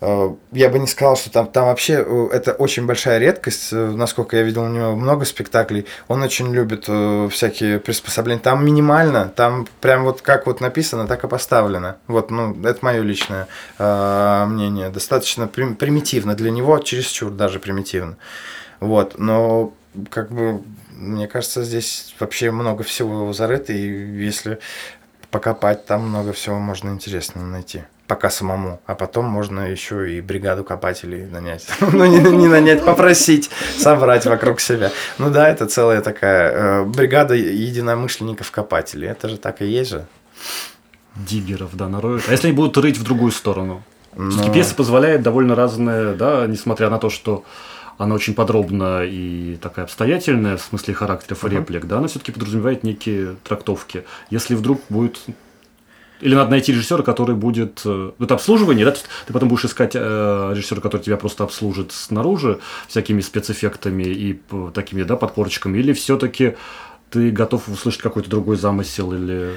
э, 0.00 0.30
я 0.52 0.68
бы 0.68 0.78
не 0.78 0.86
сказал, 0.86 1.16
что 1.16 1.30
там, 1.30 1.46
там 1.46 1.66
вообще 1.66 2.04
э, 2.06 2.28
это 2.32 2.52
очень 2.52 2.86
большая 2.86 3.18
редкость. 3.18 3.72
Насколько 3.72 4.36
я 4.36 4.42
видел 4.42 4.62
у 4.62 4.68
него 4.68 4.94
много 4.94 5.24
спектаклей. 5.24 5.86
Он 6.08 6.22
очень 6.22 6.52
любит 6.52 6.84
всякие 7.32 7.80
приспособления. 7.80 8.40
Там 8.40 8.64
минимально, 8.64 9.28
там 9.34 9.66
прям 9.80 10.04
вот 10.04 10.22
как 10.22 10.46
вот 10.46 10.60
написано, 10.60 11.06
так 11.06 11.24
и 11.24 11.28
поставлено. 11.28 11.96
Вот, 12.06 12.30
ну, 12.30 12.56
это 12.64 12.78
мое 12.82 13.02
личное 13.02 13.48
мнение. 13.78 14.90
Достаточно 14.90 15.48
прим- 15.48 15.76
примитивно 15.76 16.34
для 16.34 16.50
него, 16.50 16.78
чересчур 16.78 17.30
даже 17.30 17.58
примитивно. 17.58 18.16
Вот, 18.80 19.18
но 19.18 19.72
как 20.10 20.30
бы 20.30 20.62
мне 20.96 21.28
кажется, 21.28 21.62
здесь 21.62 22.14
вообще 22.18 22.50
много 22.50 22.82
всего 22.82 23.32
зарыто, 23.32 23.72
и 23.72 24.24
если 24.24 24.58
покопать, 25.36 25.84
там 25.84 26.08
много 26.08 26.32
всего 26.32 26.58
можно 26.58 26.88
интересного 26.88 27.44
найти. 27.44 27.82
Пока 28.06 28.30
самому, 28.30 28.80
а 28.86 28.94
потом 28.94 29.26
можно 29.26 29.70
еще 29.70 30.16
и 30.16 30.22
бригаду 30.22 30.64
копателей 30.64 31.26
нанять. 31.26 31.66
ну, 31.80 32.06
не, 32.06 32.20
не 32.20 32.46
нанять, 32.46 32.82
попросить, 32.82 33.50
собрать 33.76 34.24
вокруг 34.24 34.60
себя. 34.60 34.92
Ну 35.18 35.28
да, 35.28 35.50
это 35.50 35.66
целая 35.66 36.00
такая 36.00 36.52
э, 36.52 36.84
бригада 36.84 37.34
единомышленников-копателей. 37.34 39.08
Это 39.08 39.28
же 39.28 39.36
так 39.36 39.60
и 39.60 39.66
есть 39.66 39.90
же. 39.90 40.06
Диггеров, 41.16 41.76
да, 41.76 41.88
нароют. 41.88 42.24
А 42.28 42.32
если 42.32 42.46
они 42.46 42.56
будут 42.56 42.78
рыть 42.78 42.96
в 42.96 43.02
другую 43.02 43.32
сторону? 43.32 43.82
Но... 44.14 44.30
Все-таки 44.30 44.52
пьеса 44.52 44.74
позволяет 44.74 45.20
довольно 45.20 45.54
разное, 45.54 46.14
да, 46.14 46.46
несмотря 46.46 46.88
на 46.88 46.98
то, 46.98 47.10
что 47.10 47.44
она 47.98 48.14
очень 48.14 48.34
подробна 48.34 49.04
и 49.04 49.56
такая 49.56 49.84
обстоятельная 49.84 50.56
в 50.56 50.62
смысле 50.62 50.94
характеров 50.94 51.44
и 51.44 51.48
реплик, 51.48 51.86
да, 51.86 51.98
она 51.98 52.08
все-таки 52.08 52.32
подразумевает 52.32 52.84
некие 52.84 53.36
трактовки. 53.44 54.04
Если 54.30 54.54
вдруг 54.54 54.80
будет 54.88 55.20
или 56.20 56.34
надо 56.34 56.50
найти 56.50 56.72
режиссера, 56.72 57.02
который 57.02 57.36
будет... 57.36 57.82
Э, 57.84 58.12
это 58.18 58.34
обслуживание, 58.34 58.86
да? 58.86 58.92
Ты 59.26 59.32
потом 59.32 59.50
будешь 59.50 59.66
искать 59.66 59.92
э, 59.94 60.52
режиссера, 60.54 60.80
который 60.80 61.02
тебя 61.02 61.18
просто 61.18 61.44
обслужит 61.44 61.92
снаружи 61.92 62.58
всякими 62.88 63.20
спецэффектами 63.20 64.04
и 64.04 64.40
такими, 64.72 65.02
да, 65.02 65.16
подпорочками, 65.16 65.78
или 65.78 65.92
все-таки 65.92 66.56
ты 67.10 67.30
готов 67.30 67.68
услышать 67.68 68.00
какой-то 68.00 68.30
другой 68.30 68.56
замысел 68.56 69.12
или... 69.12 69.56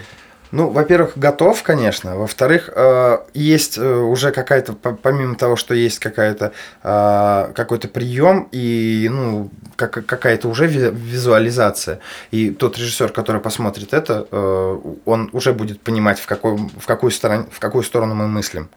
Ну, 0.51 0.69
во-первых, 0.69 1.13
готов, 1.15 1.61
конечно. 1.61 2.17
Во-вторых, 2.17 2.69
э, 2.75 3.19
есть 3.33 3.77
э, 3.77 3.95
уже 3.95 4.31
какая-то, 4.31 4.73
помимо 4.73 5.35
того, 5.35 5.55
что 5.55 5.75
есть 5.75 5.99
какая-то 5.99 6.53
э, 6.83 7.51
какой-то 7.53 7.87
прием 7.87 8.47
и 8.51 9.07
ну 9.11 9.51
как, 9.75 10.05
какая-то 10.05 10.47
уже 10.47 10.65
визуализация. 10.65 11.99
И 12.31 12.49
тот 12.49 12.77
режиссер, 12.77 13.09
который 13.09 13.41
посмотрит 13.41 13.93
это, 13.93 14.23
он 15.05 15.29
уже 15.33 15.53
будет 15.53 15.81
понимать, 15.81 16.19
в 16.19 16.25
какой, 16.25 16.57
в 16.57 16.85
какую 16.85 17.11
сторону, 17.11 17.47
в 17.51 17.59
какую 17.59 17.83
сторону 17.83 18.15
мы 18.15 18.27
мыслим. 18.27 18.69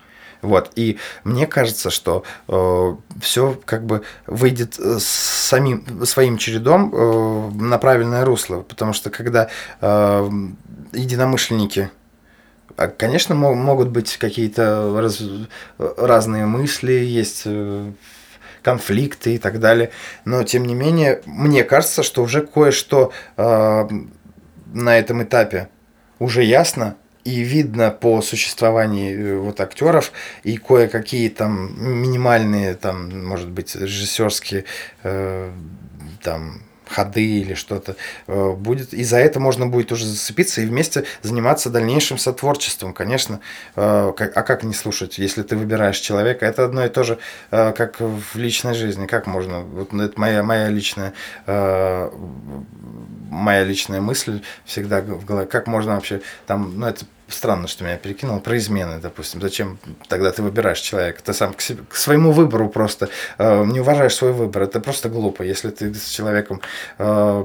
Вот. 0.43 0.73
И 0.75 0.99
мне 1.23 1.47
кажется, 1.47 1.91
что 1.91 2.25
э, 2.49 2.97
все 3.21 3.57
как 3.65 3.85
бы 3.87 4.03
выйдет 4.27 4.75
самим, 4.99 6.05
своим 6.05 6.37
чередом 6.37 6.93
э, 6.93 7.51
на 7.55 7.79
правильное 7.79 8.25
русло. 8.25 8.61
Потому 8.63 8.93
что 8.93 9.09
когда 9.11 9.49
э, 9.81 10.31
единомышленники. 10.93 11.91
А, 12.77 12.89
Конечно, 12.89 13.35
могут 13.35 13.89
быть 13.89 14.17
какие-то 14.17 14.99
раз, 15.01 15.23
разные 15.79 16.47
мысли, 16.47 16.93
есть 16.93 17.43
э, 17.45 17.93
конфликты 18.63 19.35
и 19.35 19.39
так 19.39 19.61
далее, 19.61 19.91
но 20.25 20.43
тем 20.45 20.65
не 20.65 20.75
менее, 20.75 21.23
мне 21.27 21.65
кажется, 21.65 22.03
что 22.03 22.23
уже 22.23 22.47
кое-что 22.47 23.13
э, 23.37 23.89
на 24.73 24.99
этом 24.99 25.23
этапе 25.23 25.69
уже 26.19 26.43
ясно, 26.45 26.97
и 27.25 27.41
видно 27.43 27.91
по 27.91 28.21
существованию 28.21 29.21
э, 29.21 29.39
вот 29.39 29.61
актеров 29.61 30.13
и 30.43 30.57
кое-какие 30.57 31.29
там 31.29 31.73
минимальные 31.79 32.75
там 32.75 33.27
может 33.27 33.49
быть 33.49 33.75
режиссерские 33.77 34.65
э, 35.03 35.53
там 36.23 36.63
ходы 36.93 37.25
или 37.41 37.55
что-то 37.55 37.97
э, 38.27 38.53
будет. 38.53 38.95
И 38.95 39.05
за 39.05 39.19
это 39.19 39.41
можно 39.41 39.67
будет 39.67 39.93
уже 39.93 40.07
зацепиться 40.07 40.61
и 40.61 40.67
вместе 40.67 41.05
заниматься 41.23 41.71
дальнейшим 41.71 42.19
сотворчеством, 42.19 42.93
конечно. 42.93 43.41
Э, 43.77 44.13
а 44.17 44.43
как 44.43 44.63
не 44.63 44.75
слушать, 44.75 45.19
если 45.19 45.43
ты 45.43 45.57
выбираешь 45.57 45.99
человека? 45.99 46.47
Это 46.47 46.65
одно 46.65 46.85
и 46.85 46.89
то 46.89 47.03
же, 47.03 47.19
э, 47.51 47.73
как 47.73 48.01
в 48.01 48.37
личной 48.37 48.75
жизни. 48.75 49.07
Как 49.07 49.27
можно? 49.27 49.61
Вот 49.61 49.93
это 49.95 50.21
моя, 50.21 50.43
моя 50.43 50.69
личная 50.69 51.13
моя 53.33 53.65
личная 53.65 54.01
мысль 54.01 54.43
всегда 54.65 55.01
в 55.01 55.25
голове. 55.25 55.47
Как 55.47 55.67
можно 55.67 55.95
вообще 55.95 56.21
там, 56.47 56.79
ну 56.79 56.87
это 56.87 57.07
странно, 57.35 57.69
что 57.69 57.85
меня 57.85 57.97
перекинуло, 57.97 58.39
про 58.39 58.57
измены, 58.57 58.99
допустим. 58.99 59.41
Зачем 59.41 59.79
тогда 60.09 60.31
ты 60.33 60.43
выбираешь 60.43 60.81
человека? 60.81 61.23
Ты 61.23 61.33
сам 61.33 61.55
к, 61.55 61.61
себе, 61.61 61.83
к 61.89 61.97
своему 61.97 62.33
выбору 62.33 62.69
просто 62.69 63.09
э, 63.39 63.65
не 63.65 63.81
уважаешь 63.81 64.15
свой 64.15 64.33
выбор. 64.33 64.63
Это 64.63 64.81
просто 64.81 65.09
глупо. 65.09 65.43
Если 65.43 65.71
ты 65.71 65.95
с 65.95 66.09
человеком 66.09 66.61
э, 66.99 67.45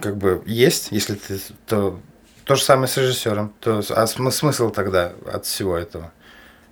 как 0.00 0.16
бы 0.16 0.42
есть, 0.46 0.88
если 0.90 1.14
ты, 1.14 1.40
то 1.66 2.00
то 2.44 2.56
же 2.56 2.62
самое 2.62 2.88
с 2.88 2.96
режиссером. 2.96 3.52
То, 3.60 3.80
а 3.90 4.06
смысл 4.06 4.70
тогда 4.70 5.12
от 5.32 5.46
всего 5.46 5.76
этого? 5.76 6.12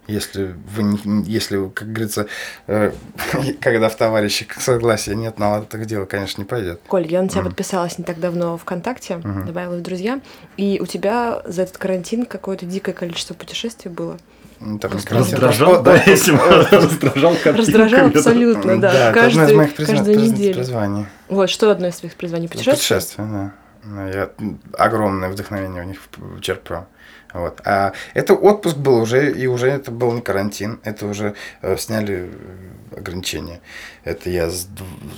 Если 0.08 0.54
вы, 0.74 0.98
если, 1.26 1.68
как 1.68 1.92
говорится, 1.92 2.26
э, 2.66 2.92
когда 3.60 3.88
в 3.88 3.96
товарищах 3.96 4.60
согласия 4.60 5.14
нет, 5.14 5.38
на 5.38 5.60
так 5.62 5.84
дело, 5.86 6.06
конечно, 6.06 6.40
не 6.40 6.46
пойдет. 6.46 6.80
Коль, 6.88 7.06
я 7.06 7.22
на 7.22 7.28
тебя 7.28 7.42
mm. 7.42 7.44
подписалась 7.44 7.98
не 7.98 8.04
так 8.04 8.18
давно 8.18 8.56
ВКонтакте, 8.56 9.14
mm-hmm. 9.14 9.44
добавила 9.44 9.76
в 9.76 9.82
друзья, 9.82 10.20
и 10.56 10.80
у 10.82 10.86
тебя 10.86 11.42
за 11.46 11.62
этот 11.62 11.78
карантин 11.78 12.24
какое-то 12.24 12.66
дикое 12.66 12.92
количество 12.92 13.34
путешествий 13.34 13.90
было. 13.90 14.16
Ну, 14.60 14.78
так, 14.78 14.92
раздражал, 14.94 15.82
да, 15.82 16.02
если 16.06 16.32
раздражал 16.74 17.36
Раздражал 17.44 18.06
абсолютно, 18.06 18.80
да. 18.80 18.92
Да, 18.92 19.12
каждый, 19.12 19.44
это 19.44 19.44
одно 19.44 19.44
из 19.44 19.52
моих 19.52 19.74
каждую 19.76 20.20
неделю. 20.20 20.54
призваний. 20.54 21.06
Вот, 21.28 21.48
что 21.50 21.70
одно 21.70 21.88
из 21.88 21.96
твоих 21.96 22.14
призваний? 22.14 22.48
Путешествие? 22.48 22.76
Путешествие, 22.76 23.28
да. 23.30 23.52
Я 23.84 24.30
огромное 24.72 25.28
вдохновение 25.28 25.82
у 25.82 25.86
них 25.86 26.00
черпаю. 26.40 26.86
Вот. 27.32 27.60
А 27.64 27.92
это 28.14 28.34
отпуск 28.34 28.76
был 28.76 29.00
уже, 29.00 29.30
и 29.30 29.46
уже 29.46 29.68
это 29.68 29.90
был 29.90 30.12
не 30.12 30.22
карантин, 30.22 30.80
это 30.82 31.06
уже 31.06 31.34
э, 31.60 31.76
сняли 31.76 32.30
э, 32.32 32.98
ограничения. 32.98 33.60
Это 34.04 34.30
я, 34.30 34.50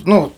ну, 0.04 0.32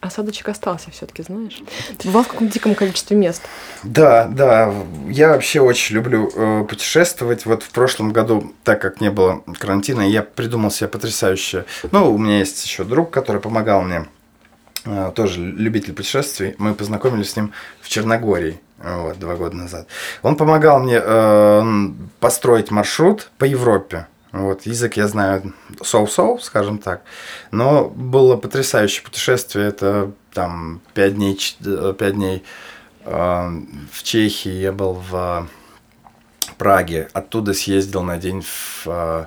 Осадочек 0.00 0.48
остался 0.48 0.92
все-таки, 0.92 1.24
знаешь. 1.24 1.60
Ты 1.98 2.06
бывал 2.08 2.22
в 2.22 2.28
каком 2.28 2.48
диком 2.48 2.76
количестве 2.76 3.16
мест. 3.16 3.42
Да, 3.82 4.26
да. 4.26 4.72
Я 5.08 5.30
вообще 5.30 5.60
очень 5.60 5.96
люблю 5.96 6.30
э, 6.32 6.64
путешествовать. 6.68 7.46
Вот 7.46 7.64
в 7.64 7.70
прошлом 7.70 8.12
году, 8.12 8.54
так 8.62 8.80
как 8.80 9.00
не 9.00 9.10
было 9.10 9.42
карантина, 9.58 10.02
я 10.02 10.22
придумал 10.22 10.70
себе 10.70 10.86
потрясающее. 10.86 11.64
Ну, 11.90 12.14
у 12.14 12.18
меня 12.18 12.38
есть 12.38 12.64
еще 12.64 12.84
друг, 12.84 13.10
который 13.10 13.40
помогал 13.40 13.82
мне 13.82 14.06
тоже 15.14 15.40
любитель 15.40 15.94
путешествий, 15.94 16.54
мы 16.58 16.74
познакомились 16.74 17.30
с 17.30 17.36
ним 17.36 17.52
в 17.80 17.88
Черногории 17.88 18.60
вот, 18.78 19.18
два 19.18 19.36
года 19.36 19.56
назад. 19.56 19.86
Он 20.22 20.36
помогал 20.36 20.80
мне 20.80 21.00
э, 21.02 21.62
построить 22.20 22.70
маршрут 22.70 23.30
по 23.38 23.44
Европе. 23.44 24.06
Вот, 24.32 24.66
язык 24.66 24.96
я 24.96 25.08
знаю 25.08 25.54
соу-соу, 25.82 26.38
скажем 26.38 26.78
так. 26.78 27.02
Но 27.50 27.88
было 27.88 28.36
потрясающее 28.36 29.02
путешествие. 29.02 29.68
Это 29.68 30.12
там 30.32 30.80
пять 30.94 31.14
дней, 31.14 31.38
5 31.58 32.14
дней 32.14 32.44
э, 33.04 33.10
в 33.92 34.02
Чехии. 34.02 34.52
Я 34.52 34.72
был 34.72 35.02
в 35.10 35.48
Праге. 36.56 37.08
Оттуда 37.12 37.54
съездил 37.54 38.02
на 38.02 38.18
день 38.18 38.42
в 38.42 38.86
э, 38.86 39.26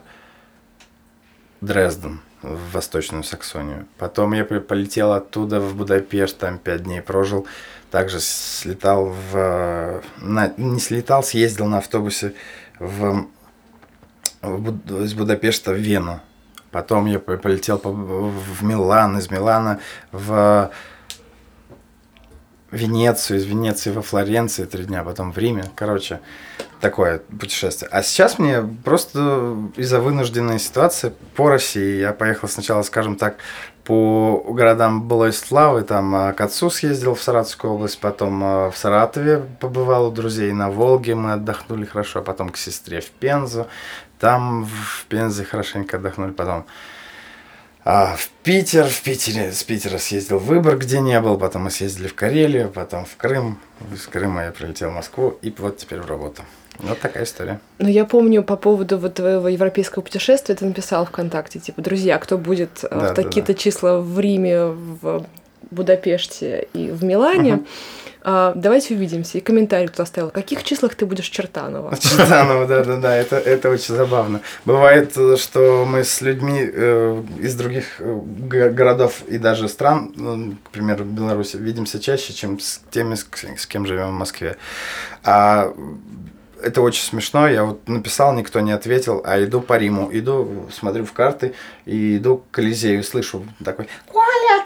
Дрезден 1.62 2.22
в 2.42 2.74
Восточную 2.74 3.24
Саксонию. 3.24 3.88
Потом 3.98 4.34
я 4.34 4.44
полетел 4.46 5.14
оттуда 5.14 5.60
в 5.60 5.76
Будапешт, 5.76 6.38
там 6.38 6.58
пять 6.58 6.84
дней 6.84 7.02
прожил. 7.02 7.48
Также 7.92 8.20
слетал 8.20 9.14
в... 9.32 10.02
На, 10.18 10.54
не 10.58 10.80
слетал, 10.80 11.24
съездил 11.24 11.66
на 11.66 11.80
автобусе 11.80 12.34
в, 12.80 13.26
в, 14.42 15.04
из 15.04 15.14
Будапешта 15.14 15.72
в 15.72 15.78
Вену. 15.78 16.22
Потом 16.72 17.06
я 17.06 17.20
полетел 17.20 17.78
по, 17.78 17.92
в 17.92 18.64
Милан, 18.64 19.18
из 19.18 19.30
Милана 19.30 19.80
в 20.12 20.72
Венецию, 22.72 23.39
из 23.39 23.45
Венеции 23.45 23.91
во 23.91 24.01
Флоренции 24.01 24.65
три 24.65 24.86
дня, 24.86 25.03
потом 25.03 25.32
в 25.32 25.38
Риме. 25.38 25.65
Короче, 25.76 26.22
такое 26.80 27.19
путешествие. 27.19 27.89
А 27.91 28.01
сейчас 28.01 28.39
мне 28.39 28.61
просто 28.61 29.57
из-за 29.76 29.99
вынужденной 29.99 30.59
ситуации 30.59 31.13
по 31.36 31.49
России 31.49 31.99
я 31.99 32.13
поехал 32.13 32.47
сначала, 32.47 32.82
скажем 32.84 33.15
так, 33.17 33.38
по 33.84 34.43
городам 34.49 35.03
былой 35.03 35.34
славы, 35.34 35.82
там 35.82 36.13
а, 36.15 36.34
к 36.34 36.41
отцу 36.41 36.69
съездил 36.69 37.15
в 37.15 37.22
Саратовскую 37.22 37.74
область, 37.74 37.99
потом 37.99 38.41
а, 38.43 38.72
в 38.72 38.78
Саратове 38.78 39.43
побывал 39.59 40.07
у 40.07 40.11
друзей 40.11 40.51
на 40.53 40.69
Волге, 40.69 41.15
мы 41.15 41.34
отдохнули 41.34 41.86
хорошо, 41.86 42.22
потом 42.22 42.49
к 42.49 42.57
сестре 42.57 43.01
в 43.01 43.09
Пензу, 43.09 43.67
там 44.19 44.65
в 44.65 45.05
Пензе 45.09 45.43
хорошенько 45.43 45.97
отдохнули, 45.97 46.32
потом 46.32 46.65
а, 47.84 48.16
в 48.16 48.30
Питер, 48.44 48.86
в 48.86 49.02
Питере, 49.02 49.52
с 49.52 49.64
Питера 49.64 49.98
съездил 49.98 50.38
в 50.38 50.46
Выбор, 50.46 50.78
где 50.78 51.00
не 51.00 51.20
был, 51.20 51.38
потом 51.38 51.64
мы 51.64 51.72
съездили 51.72 52.08
в 52.08 52.16
Карелию, 52.16 52.70
потом 52.70 53.06
в 53.06 53.16
Крым, 53.18 53.60
из 53.94 54.06
Крыма 54.06 54.44
я 54.44 54.52
прилетел 54.52 54.90
в 54.92 54.94
Москву 54.94 55.38
и 55.42 55.54
вот 55.58 55.78
теперь 55.78 56.00
в 56.00 56.06
работу. 56.06 56.44
Вот 56.78 57.00
такая 57.00 57.24
история. 57.24 57.60
Ну, 57.80 57.88
я 57.88 58.06
помню 58.06 58.44
по 58.44 58.56
поводу 58.56 58.98
вот 58.98 59.16
твоего 59.16 59.48
европейского 59.48 60.04
путешествия, 60.04 60.56
ты 60.56 60.66
написал 60.66 61.06
ВКонтакте, 61.06 61.60
типа, 61.60 61.82
друзья, 61.82 62.18
кто 62.18 62.38
будет 62.38 62.84
э, 62.84 62.88
да, 62.90 63.12
в 63.12 63.16
такие-то 63.16 63.54
да, 63.54 63.54
да. 63.54 63.60
числа 63.60 64.00
в 64.00 64.20
Риме, 64.20 64.66
в 64.66 65.26
Будапеште 65.70 66.68
и 66.74 66.90
в 66.92 67.04
Милане, 67.04 67.52
uh-huh. 67.52 67.68
А, 68.24 68.53
давайте 68.55 68.93
увидимся. 68.95 69.38
И 69.38 69.41
комментарий 69.41 69.88
тут 69.88 69.99
оставил. 69.99 70.30
В 70.30 70.34
каких 70.34 70.63
числах 70.63 70.95
ты 70.95 71.05
будешь 71.05 71.28
Чертанова? 71.28 71.97
Чертанова, 71.99 72.67
да-да-да, 72.67 73.15
это, 73.15 73.38
это 73.38 73.69
очень 73.69 73.95
забавно. 73.95 74.41
Бывает, 74.65 75.13
что 75.38 75.86
мы 75.86 76.03
с 76.03 76.22
людьми 76.22 76.61
э, 76.61 77.24
из 77.39 77.55
других 77.55 77.99
э, 77.99 78.19
городов 78.69 79.24
и 79.28 79.38
даже 79.38 79.67
стран, 79.67 80.13
ну, 80.15 80.55
к 80.63 80.69
примеру, 80.69 81.03
Беларуси, 81.03 81.57
видимся 81.57 81.99
чаще, 81.99 82.34
чем 82.34 82.59
с 82.59 82.82
теми, 82.91 83.15
с 83.15 83.65
кем 83.65 83.86
живем 83.86 84.09
в 84.09 84.19
Москве. 84.19 84.57
А 85.24 85.74
это 86.61 86.82
очень 86.82 87.03
смешно. 87.03 87.47
Я 87.47 87.63
вот 87.63 87.88
написал, 87.88 88.34
никто 88.34 88.59
не 88.59 88.72
ответил, 88.72 89.22
а 89.26 89.43
иду 89.43 89.61
по 89.61 89.78
Риму, 89.78 90.09
иду, 90.11 90.67
смотрю 90.72 91.05
в 91.05 91.13
карты 91.13 91.53
и 91.86 92.17
иду 92.17 92.38
к 92.38 92.51
Колизею, 92.51 93.03
слышу 93.03 93.45
такой 93.63 93.88
«Коля! 94.07 94.65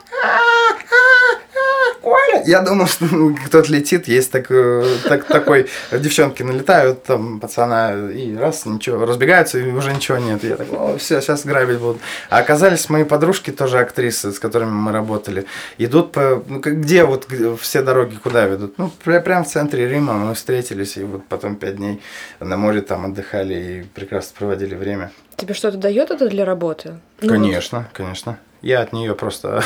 Коля!» 2.05 2.43
я 2.45 2.61
думал, 2.61 2.87
что 2.87 3.05
ну, 3.05 3.35
кто-то 3.35 3.71
летит, 3.71 4.07
есть 4.07 4.31
так, 4.31 4.51
э, 4.51 4.85
так, 5.03 5.25
такой, 5.25 5.67
девчонки 5.91 6.43
налетают, 6.43 7.03
там, 7.03 7.39
пацана, 7.39 8.11
и 8.11 8.35
раз, 8.35 8.65
ничего, 8.65 9.05
разбегаются, 9.05 9.59
и 9.59 9.71
уже 9.71 9.93
ничего 9.93 10.17
нет. 10.17 10.43
Я 10.43 10.55
так, 10.55 10.67
о, 10.71 10.97
все, 10.97 11.21
сейчас 11.21 11.45
грабить 11.45 11.79
будут. 11.79 12.01
А 12.29 12.39
оказались 12.39 12.89
мои 12.89 13.03
подружки, 13.03 13.51
тоже 13.51 13.79
актрисы, 13.79 14.31
с 14.31 14.39
которыми 14.39 14.71
мы 14.71 14.91
работали, 14.91 15.45
идут 15.77 16.11
по, 16.11 16.43
ну, 16.47 16.59
где 16.59 17.03
вот 17.03 17.27
все 17.59 17.81
дороги 17.81 18.15
куда 18.15 18.45
ведут? 18.45 18.77
Ну, 18.77 18.91
прямо 19.03 19.43
в 19.43 19.47
центре 19.47 19.87
Рима 19.87 20.13
мы 20.13 20.35
встретились, 20.35 20.97
и 20.97 21.03
вот 21.03 21.25
потом 21.25 21.55
пять 21.55 21.77
дней 21.77 22.01
на 22.39 22.57
море 22.57 22.81
там 22.81 23.05
отдыхали 23.05 23.53
и 23.53 23.83
прекрасно 23.83 24.35
проводили 24.37 24.75
время. 24.75 25.11
Тебе 25.35 25.53
что-то 25.53 25.77
дает 25.77 26.11
это 26.11 26.29
для 26.29 26.45
работы? 26.45 26.99
Ну, 27.21 27.29
конечно, 27.29 27.79
вот. 27.79 27.87
конечно 27.93 28.37
я 28.61 28.81
от 28.81 28.93
нее 28.93 29.13
просто 29.13 29.63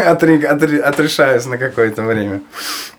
отрешаюсь 0.06 1.46
на 1.46 1.58
какое-то 1.58 2.02
время. 2.02 2.42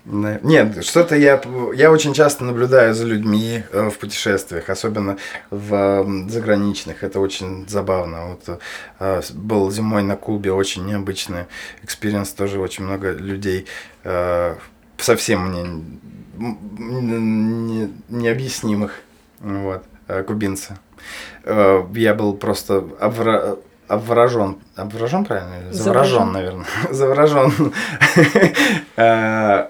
Нет, 0.04 0.84
что-то 0.84 1.14
я, 1.14 1.40
я 1.74 1.90
очень 1.90 2.14
часто 2.14 2.44
наблюдаю 2.44 2.94
за 2.94 3.06
людьми 3.06 3.62
э, 3.72 3.90
в 3.90 3.98
путешествиях, 3.98 4.68
особенно 4.68 5.18
в 5.50 6.28
заграничных. 6.28 7.04
Это 7.04 7.20
очень 7.20 7.68
забавно. 7.68 8.30
Вот 8.30 8.60
э, 8.98 9.20
был 9.34 9.70
зимой 9.70 10.02
на 10.02 10.16
Кубе, 10.16 10.52
очень 10.52 10.86
необычный 10.86 11.44
experience, 11.82 12.30
тоже 12.30 12.58
очень 12.58 12.84
много 12.84 13.12
людей 13.12 13.66
э, 14.04 14.56
совсем 14.98 15.46
мне 15.46 15.84
необъяснимых, 18.08 18.94
вот, 19.40 19.84
кубинцы. 20.26 20.78
Я 21.44 22.14
был 22.14 22.34
просто 22.34 22.84
обворожен, 23.90 24.58
обворожен 24.76 25.24
правильно? 25.24 25.72
Заворожен, 25.72 26.32
наверное. 26.32 26.66
Заворожен 26.90 27.72
э, 28.96 29.66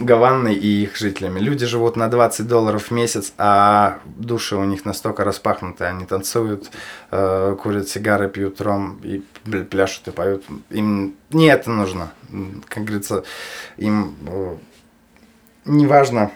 Гаванной 0.00 0.54
и 0.54 0.82
их 0.84 0.96
жителями. 0.96 1.38
Люди 1.38 1.66
живут 1.66 1.96
на 1.96 2.08
20 2.08 2.48
долларов 2.48 2.84
в 2.84 2.90
месяц, 2.90 3.34
а 3.36 3.98
души 4.04 4.56
у 4.56 4.64
них 4.64 4.86
настолько 4.86 5.24
распахнуты, 5.24 5.84
они 5.84 6.06
танцуют, 6.06 6.70
э, 7.10 7.54
курят 7.62 7.88
сигары, 7.88 8.30
пьют 8.30 8.62
ром 8.62 8.98
и 9.02 9.18
пляшут 9.70 10.08
и 10.08 10.10
поют. 10.10 10.44
Им 10.70 11.14
не 11.30 11.48
это 11.48 11.70
нужно. 11.70 12.12
Как 12.66 12.84
говорится, 12.84 13.24
им 13.76 14.16
э, 14.26 14.56
не 15.66 15.86
важно 15.86 16.30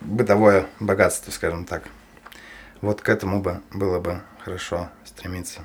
бытовое 0.00 0.66
богатство, 0.78 1.32
скажем 1.32 1.64
так. 1.64 1.82
Вот 2.80 3.00
к 3.02 3.08
этому 3.08 3.42
бы 3.42 3.60
было 3.72 4.00
бы 4.00 4.22
хорошо 4.44 4.88
стремиться. 5.04 5.60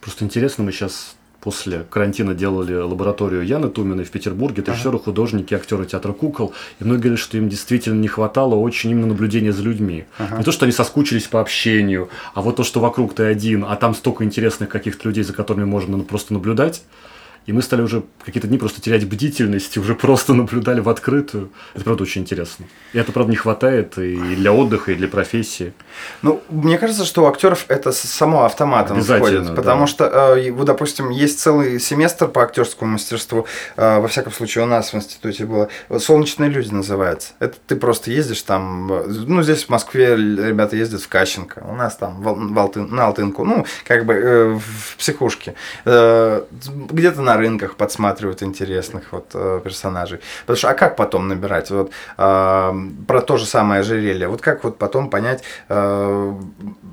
Просто 0.00 0.24
интересно, 0.24 0.64
мы 0.64 0.72
сейчас 0.72 1.16
после 1.40 1.84
карантина 1.90 2.34
делали 2.34 2.74
лабораторию 2.74 3.44
Яны 3.44 3.68
Туминой 3.68 4.04
в 4.04 4.10
Петербурге, 4.10 4.62
это 4.62 4.72
ага. 4.72 4.98
художники, 4.98 5.52
актеры 5.52 5.84
театра 5.84 6.12
кукол, 6.12 6.54
и 6.80 6.84
многие 6.84 7.02
говорят, 7.02 7.20
что 7.20 7.36
им 7.36 7.50
действительно 7.50 8.00
не 8.00 8.08
хватало 8.08 8.54
очень 8.54 8.90
именно 8.90 9.08
наблюдения 9.08 9.52
за 9.52 9.62
людьми. 9.62 10.06
Ага. 10.18 10.38
Не 10.38 10.44
то, 10.44 10.52
что 10.52 10.64
они 10.64 10.72
соскучились 10.72 11.26
по 11.26 11.40
общению, 11.42 12.08
а 12.32 12.40
вот 12.40 12.56
то, 12.56 12.64
что 12.64 12.80
вокруг 12.80 13.14
ты 13.14 13.24
один, 13.24 13.64
а 13.68 13.76
там 13.76 13.94
столько 13.94 14.24
интересных 14.24 14.70
каких-то 14.70 15.06
людей, 15.06 15.22
за 15.22 15.34
которыми 15.34 15.64
можно 15.64 15.98
просто 16.00 16.32
наблюдать, 16.32 16.82
и 17.46 17.52
мы 17.52 17.62
стали 17.62 17.82
уже 17.82 18.02
какие-то 18.24 18.48
дни 18.48 18.58
просто 18.58 18.80
терять 18.80 19.06
бдительность, 19.06 19.76
и 19.76 19.80
уже 19.80 19.94
просто 19.94 20.32
наблюдали 20.32 20.80
в 20.80 20.88
открытую. 20.88 21.50
Это, 21.74 21.84
правда, 21.84 22.04
очень 22.04 22.22
интересно. 22.22 22.66
И 22.92 22.98
это, 22.98 23.12
правда, 23.12 23.30
не 23.30 23.36
хватает 23.36 23.98
и 23.98 24.16
для 24.16 24.52
отдыха, 24.52 24.92
и 24.92 24.94
для 24.94 25.08
профессии. 25.08 25.74
Ну, 26.22 26.42
мне 26.48 26.78
кажется, 26.78 27.04
что 27.04 27.24
у 27.24 27.26
актеров 27.26 27.66
это 27.68 27.92
само 27.92 28.44
автоматом 28.44 29.02
входит. 29.02 29.54
Потому 29.54 29.82
да. 29.82 29.86
что, 29.86 30.04
э, 30.04 30.50
вот, 30.52 30.64
допустим, 30.64 31.10
есть 31.10 31.40
целый 31.40 31.78
семестр 31.80 32.28
по 32.28 32.42
актерскому 32.42 32.92
мастерству. 32.92 33.46
Э, 33.76 34.00
во 34.00 34.08
всяком 34.08 34.32
случае, 34.32 34.64
у 34.64 34.66
нас 34.66 34.92
в 34.92 34.96
институте 34.96 35.44
было. 35.44 35.68
«Солнечные 35.98 36.48
люди» 36.48 36.72
называется. 36.72 37.32
Это 37.40 37.56
ты 37.66 37.76
просто 37.76 38.10
ездишь 38.10 38.42
там... 38.42 38.86
Ну, 39.06 39.42
здесь 39.42 39.64
в 39.64 39.68
Москве 39.68 40.16
ребята 40.16 40.76
ездят 40.76 41.02
в 41.02 41.08
Кащенко. 41.08 41.62
У 41.68 41.74
нас 41.74 41.96
там 41.96 42.22
в 42.22 42.58
Алтын, 42.58 42.88
на 42.94 43.06
Алтынку. 43.06 43.44
Ну, 43.44 43.66
как 43.84 44.06
бы 44.06 44.14
э, 44.14 44.58
в 44.58 44.96
психушке. 44.96 45.54
Где-то 45.84 47.20
на 47.20 47.33
рынках 47.36 47.76
подсматривают 47.76 48.42
интересных 48.42 49.12
вот 49.12 49.30
э, 49.34 49.60
персонажей. 49.64 50.20
Потому 50.42 50.56
что, 50.56 50.68
а 50.70 50.74
как 50.74 50.96
потом 50.96 51.28
набирать? 51.28 51.70
Вот 51.70 51.90
э, 52.16 52.72
про 53.06 53.20
то 53.20 53.36
же 53.36 53.46
самое 53.46 53.80
ожерелье. 53.80 54.28
Вот 54.28 54.40
как 54.40 54.64
вот 54.64 54.78
потом 54.78 55.10
понять, 55.10 55.42
э, 55.68 56.34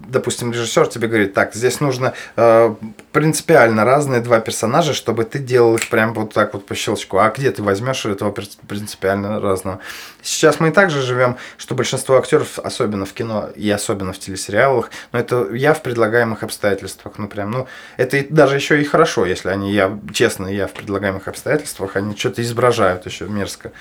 допустим, 0.07 0.51
режиссер 0.51 0.87
тебе 0.87 1.07
говорит, 1.07 1.33
так, 1.33 1.53
здесь 1.53 1.79
нужно 1.79 2.13
э, 2.35 2.75
принципиально 3.11 3.83
разные 3.83 4.21
два 4.21 4.39
персонажа, 4.39 4.93
чтобы 4.93 5.25
ты 5.25 5.39
делал 5.39 5.75
их 5.75 5.89
прям 5.89 6.13
вот 6.13 6.33
так 6.33 6.53
вот 6.53 6.65
по 6.65 6.75
щелчку. 6.75 7.17
А 7.17 7.29
где 7.29 7.51
ты 7.51 7.61
возьмешь 7.61 8.05
этого 8.05 8.31
принципиально 8.67 9.39
разного? 9.39 9.79
Сейчас 10.21 10.59
мы 10.59 10.69
и 10.69 10.71
так 10.71 10.91
же 10.91 11.01
живем, 11.01 11.37
что 11.57 11.75
большинство 11.75 12.17
актеров, 12.17 12.59
особенно 12.59 13.05
в 13.05 13.13
кино 13.13 13.49
и 13.55 13.69
особенно 13.69 14.13
в 14.13 14.19
телесериалах, 14.19 14.91
но 15.11 15.19
это 15.19 15.53
я 15.53 15.73
в 15.73 15.81
предлагаемых 15.81 16.43
обстоятельствах, 16.43 17.15
ну 17.17 17.27
прям, 17.27 17.51
ну 17.51 17.67
это 17.97 18.23
даже 18.29 18.55
еще 18.55 18.79
и 18.79 18.85
хорошо, 18.85 19.25
если 19.25 19.49
они, 19.49 19.73
я 19.73 19.99
честно, 20.13 20.47
я 20.47 20.67
в 20.67 20.73
предлагаемых 20.73 21.27
обстоятельствах, 21.27 21.95
они 21.95 22.15
что-то 22.15 22.41
изображают 22.43 23.05
еще 23.05 23.25
мерзко, 23.25 23.71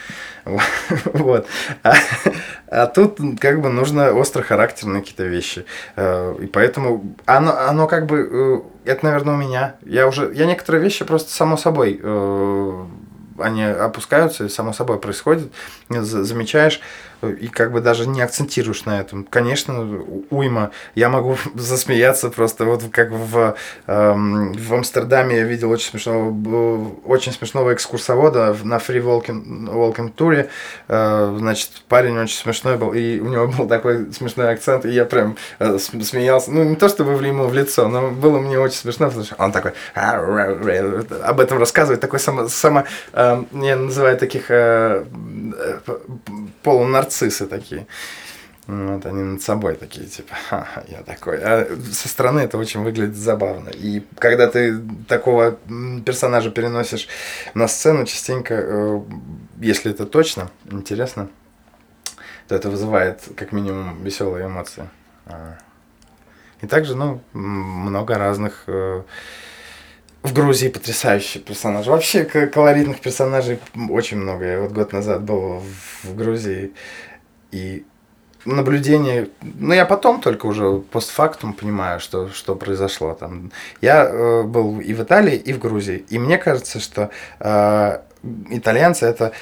вот. 1.05 1.47
А, 1.83 1.95
а 2.68 2.87
тут 2.87 3.18
как 3.39 3.61
бы 3.61 3.68
нужно 3.68 4.18
острохарактерные 4.18 5.03
какие-то 5.03 5.24
вещи, 5.24 5.66
э, 5.97 6.37
и 6.41 6.47
поэтому 6.47 7.14
оно, 7.26 7.57
оно 7.59 7.87
как 7.87 8.07
бы, 8.07 8.28
э, 8.31 8.61
это, 8.85 9.05
наверное, 9.05 9.35
у 9.35 9.37
меня, 9.37 9.76
я 9.85 10.07
уже, 10.07 10.33
я 10.35 10.47
некоторые 10.47 10.83
вещи 10.83 11.05
просто 11.05 11.33
само 11.33 11.57
собой 11.57 12.01
э, 12.03 12.85
они 13.39 13.64
опускаются, 13.64 14.45
и 14.45 14.49
само 14.49 14.72
собой 14.72 14.99
происходит, 14.99 15.53
замечаешь, 15.89 16.81
и 17.23 17.49
как 17.49 17.73
бы 17.73 17.81
даже 17.81 18.07
не 18.07 18.21
акцентируешь 18.23 18.85
на 18.85 19.01
этом. 19.01 19.25
Конечно, 19.25 20.03
уйма. 20.31 20.71
Я 20.95 21.09
могу 21.09 21.37
засмеяться 21.55 22.31
просто 22.31 22.64
вот 22.64 22.85
как 22.91 23.11
в, 23.11 23.57
эм, 23.87 24.53
в 24.53 24.75
Амстердаме 24.75 25.39
я 25.39 25.45
видел 25.45 25.71
очень 25.71 25.91
смешного, 25.91 26.91
очень 27.05 27.33
смешного 27.33 27.75
экскурсовода 27.75 28.57
на 28.62 28.79
фри 28.79 29.01
walking, 29.01 29.68
walking 29.68 30.11
туре. 30.11 30.49
Э, 30.89 31.35
значит, 31.39 31.71
парень 31.89 32.18
очень 32.18 32.37
смешной 32.37 32.77
был, 32.77 32.93
и 32.93 33.21
у 33.21 33.29
него 33.29 33.47
был 33.59 33.68
такой 33.68 34.12
смешной 34.12 34.53
акцент, 34.53 34.85
и 34.85 34.91
я 34.91 35.05
прям 35.05 35.37
э, 35.59 35.79
смеялся. 35.79 36.51
Ну, 36.51 36.64
не 36.64 36.77
то 36.77 36.89
чтобы 36.89 37.12
ему 37.27 37.47
в 37.47 37.55
лицо, 37.55 37.89
но 37.89 38.11
было 38.11 38.39
мне 38.39 38.59
очень 38.59 38.79
смешно, 38.79 39.07
потому 39.07 39.25
что 39.25 39.35
он 39.39 39.53
такой 39.53 39.73
об 39.95 41.41
этом 41.41 41.59
рассказывает, 41.59 42.01
такой 42.01 42.18
само, 42.18 42.49
само 42.49 42.85
э, 43.12 43.43
я 43.53 43.77
называю 43.77 44.16
таких 44.16 44.51
э, 44.51 45.05
э 45.57 45.79
полунарцистов 46.62 47.09
нарциссы 47.11 47.46
такие. 47.46 47.86
Вот 48.66 49.04
они 49.04 49.22
над 49.22 49.42
собой 49.42 49.74
такие, 49.74 50.06
типа, 50.06 50.34
Ха, 50.48 50.84
я 50.86 51.02
такой. 51.02 51.38
А 51.42 51.66
со 51.92 52.08
стороны 52.08 52.40
это 52.40 52.56
очень 52.56 52.82
выглядит 52.82 53.16
забавно. 53.16 53.70
И 53.70 54.04
когда 54.16 54.46
ты 54.46 54.80
такого 55.08 55.58
персонажа 56.06 56.50
переносишь 56.50 57.08
на 57.54 57.66
сцену, 57.66 58.06
частенько, 58.06 58.54
э, 58.54 59.00
если 59.61 59.90
это 59.90 60.06
точно, 60.06 60.50
интересно, 60.70 61.28
то 62.46 62.54
это 62.54 62.70
вызывает 62.70 63.22
как 63.34 63.52
минимум 63.52 64.04
веселые 64.04 64.46
эмоции. 64.46 64.88
А. 65.26 65.58
И 66.61 66.66
также, 66.66 66.94
ну, 66.94 67.20
много 67.32 68.18
разных 68.18 68.64
э, 68.68 69.02
в 70.23 70.33
Грузии 70.33 70.68
потрясающий 70.68 71.39
персонаж. 71.39 71.87
Вообще 71.87 72.25
колоритных 72.25 73.01
персонажей 73.01 73.59
очень 73.89 74.18
много. 74.18 74.45
Я 74.45 74.61
вот 74.61 74.73
год 74.73 74.93
назад 74.93 75.23
был 75.23 75.62
в 76.03 76.14
Грузии 76.14 76.73
и 77.53 77.85
наблюдение, 78.45 79.29
ну 79.43 79.75
я 79.75 79.85
потом 79.85 80.21
только 80.21 80.47
уже 80.47 80.79
постфактум 80.79 81.53
понимаю, 81.53 82.01
что, 82.01 82.29
что 82.31 82.55
произошло 82.55 83.14
там. 83.14 83.53
Я 83.81 84.05
э, 84.05 84.43
был 84.45 84.81
и 84.81 84.95
в 84.95 85.03
Италии, 85.03 85.37
и 85.37 85.53
в 85.53 85.59
Грузии, 85.59 86.05
и 86.09 86.18
мне 86.18 86.39
кажется, 86.39 86.81
что 86.81 87.11
э, 87.39 87.99
итальянцы 88.51 89.07
это 89.07 89.33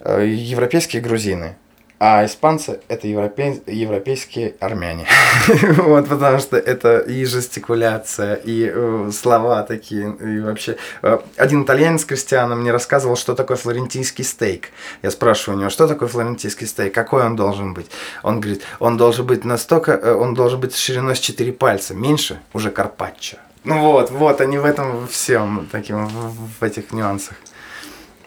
э, 0.00 0.26
европейские 0.26 1.02
грузины. 1.02 1.56
А 2.04 2.24
испанцы– 2.24 2.80
это 2.88 3.06
европей, 3.06 3.62
европейские 3.64 4.56
армяне. 4.58 5.06
вот, 5.76 6.08
потому 6.08 6.40
что 6.40 6.56
это 6.56 6.98
и 6.98 7.24
жестикуляция, 7.24 8.34
и 8.34 8.68
э, 8.74 9.10
слова 9.12 9.62
такие, 9.62 10.12
и 10.16 10.40
вообще. 10.40 10.78
Э, 11.02 11.20
один 11.36 11.62
итальянец 11.62 12.04
Кристиано 12.04 12.56
мне 12.56 12.72
рассказывал, 12.72 13.14
что 13.14 13.36
такое 13.36 13.56
флорентийский 13.56 14.24
стейк. 14.24 14.70
Я 15.02 15.12
спрашиваю 15.12 15.56
у 15.56 15.60
него, 15.60 15.70
что 15.70 15.86
такое 15.86 16.08
флорентийский 16.08 16.66
стейк, 16.66 16.92
какой 16.92 17.24
он 17.24 17.36
должен 17.36 17.72
быть? 17.72 17.86
Он 18.24 18.40
говорит, 18.40 18.64
он 18.80 18.96
должен 18.96 19.24
быть 19.24 19.44
настолько, 19.44 19.92
э, 19.92 20.12
он 20.12 20.34
должен 20.34 20.58
быть 20.58 20.74
шириной 20.74 21.14
с 21.14 21.20
4 21.20 21.52
пальца, 21.52 21.94
меньше 21.94 22.40
уже 22.52 22.72
карпаччо. 22.72 23.36
Ну 23.62 23.78
вот, 23.78 24.10
вот, 24.10 24.40
они 24.40 24.58
в 24.58 24.64
этом 24.64 25.06
всем, 25.06 25.68
таким, 25.70 26.08
в, 26.08 26.48
в 26.58 26.62
этих 26.64 26.90
нюансах. 26.90 27.36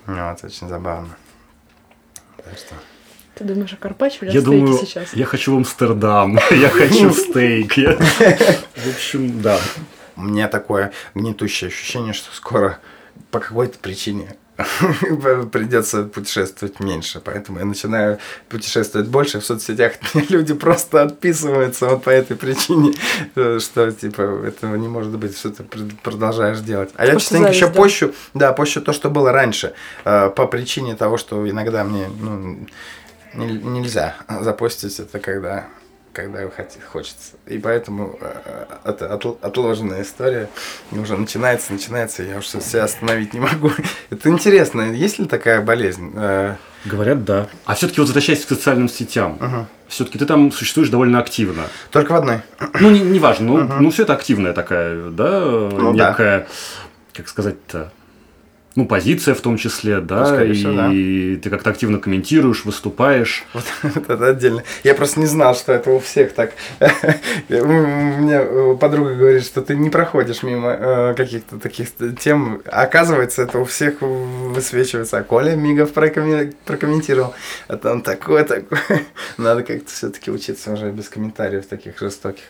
Вот, 0.05 0.45
очень 0.45 0.69
забавно. 0.69 1.17
Так 2.37 2.57
что... 2.57 2.75
Ты 3.35 3.43
думаешь 3.43 3.73
о 3.73 3.75
карпаччо 3.75 4.25
или 4.25 4.33
я 4.33 4.41
думаю, 4.41 4.77
сейчас? 4.77 5.13
Я 5.13 5.25
хочу 5.25 5.53
в 5.53 5.57
Амстердам, 5.57 6.39
я 6.51 6.69
хочу 6.69 7.11
стейк. 7.11 7.73
В 7.75 8.89
общем, 8.89 9.41
да. 9.41 9.59
У 10.15 10.21
меня 10.21 10.47
такое 10.47 10.93
гнетущее 11.13 11.67
ощущение, 11.67 12.13
что 12.13 12.33
скоро 12.33 12.79
по 13.31 13.41
какой-то 13.41 13.77
причине 13.79 14.37
придется 15.51 16.03
путешествовать 16.03 16.79
меньше. 16.79 17.19
Поэтому 17.23 17.59
я 17.59 17.65
начинаю 17.65 18.19
путешествовать 18.47 19.09
больше. 19.09 19.41
В 19.41 19.45
соцсетях 19.45 19.93
люди 20.29 20.53
просто 20.53 21.01
отписываются 21.01 21.87
вот 21.87 22.03
по 22.03 22.09
этой 22.09 22.37
причине, 22.37 22.93
что 23.33 23.91
типа 23.91 24.21
этого 24.45 24.75
не 24.75 24.87
может 24.87 25.11
быть, 25.17 25.37
что 25.37 25.49
ты 25.49 25.63
продолжаешь 26.03 26.59
делать. 26.59 26.91
А 26.95 27.05
я 27.05 27.15
частенько 27.17 27.49
еще 27.49 27.69
пощу, 27.69 28.13
да, 28.33 28.53
пощу 28.53 28.81
то, 28.81 28.93
что 28.93 29.09
было 29.09 29.33
раньше, 29.33 29.73
э, 30.05 30.29
по 30.29 30.47
причине 30.47 30.95
того, 30.95 31.17
что 31.17 31.49
иногда 31.49 31.83
мне 31.83 32.07
ну, 32.07 32.67
нельзя 33.35 34.15
запостить 34.41 34.99
это, 34.99 35.19
когда 35.19 35.67
когда 36.15 36.39
хочется. 36.91 37.33
И 37.45 37.57
поэтому 37.57 38.17
э, 38.21 38.65
это 38.85 39.13
отложенная 39.13 40.01
история 40.01 40.49
уже 40.91 41.17
начинается, 41.17 41.73
начинается, 41.73 42.23
я 42.23 42.37
уже 42.37 42.61
себя 42.61 42.85
остановить 42.85 43.33
не 43.33 43.41
могу. 43.41 43.69
Это 44.09 44.29
интересно, 44.29 44.93
есть 44.93 45.19
ли 45.19 45.25
такая 45.25 45.61
болезнь? 45.61 46.13
Э, 46.15 46.55
Говорят, 46.85 47.25
да. 47.25 47.47
А 47.65 47.75
все-таки 47.75 47.99
вот 47.99 48.07
возвращаясь 48.07 48.45
к 48.45 48.47
социальным 48.49 48.87
сетям, 48.87 49.33
угу. 49.33 49.67
все-таки 49.87 50.17
ты 50.17 50.25
там 50.25 50.51
существуешь 50.51 50.89
довольно 50.89 51.19
активно. 51.19 51.63
Только 51.91 52.13
в 52.13 52.15
одной. 52.15 52.41
Ну, 52.79 52.91
не, 52.91 52.99
не 52.99 53.19
важно, 53.19 53.47
ну, 53.47 53.53
угу. 53.55 53.73
ну 53.81 53.91
все 53.91 54.03
это 54.03 54.13
активная 54.13 54.53
такая, 54.53 55.09
да, 55.09 55.41
ну, 55.41 55.93
некая, 55.93 56.39
да. 56.39 56.47
как 57.13 57.27
сказать-то, 57.27 57.91
ну, 58.75 58.85
позиция 58.85 59.33
в 59.35 59.41
том 59.41 59.57
числе, 59.57 60.01
да, 60.01 60.31
ну, 60.31 60.43
и 60.43 60.53
всего, 60.53 60.73
да. 60.73 60.89
ты 60.89 61.49
как-то 61.49 61.69
активно 61.69 61.97
комментируешь, 61.97 62.65
выступаешь. 62.65 63.45
Вот, 63.53 63.63
вот 63.83 64.09
это 64.09 64.27
отдельно. 64.27 64.63
Я 64.83 64.95
просто 64.95 65.21
не 65.21 65.27
знал, 65.27 65.55
что 65.55 65.71
это 65.71 65.91
у 65.91 65.99
всех 65.99 66.33
так. 66.33 66.51
У 67.49 67.53
меня 67.53 68.41
э, 68.41 68.75
подруга 68.79 69.15
говорит, 69.15 69.45
что 69.45 69.61
ты 69.61 69.75
не 69.77 69.89
проходишь 69.89 70.43
мимо 70.43 70.71
э, 70.71 71.13
каких-то 71.15 71.57
таких 71.57 71.87
тем. 72.19 72.61
Оказывается, 72.65 73.43
это 73.43 73.59
у 73.59 73.65
всех 73.65 74.01
высвечивается. 74.01 75.19
А 75.19 75.23
Коля 75.23 75.55
Мигов 75.55 75.93
прокомментировал. 75.93 77.33
А 77.69 77.77
там 77.77 78.01
такое, 78.01 78.43
такое. 78.43 78.81
Надо 79.37 79.63
как-то 79.63 79.89
все-таки 79.89 80.31
учиться 80.31 80.73
уже 80.73 80.91
без 80.91 81.07
комментариев 81.07 81.65
таких 81.65 81.97
жестоких. 81.97 82.43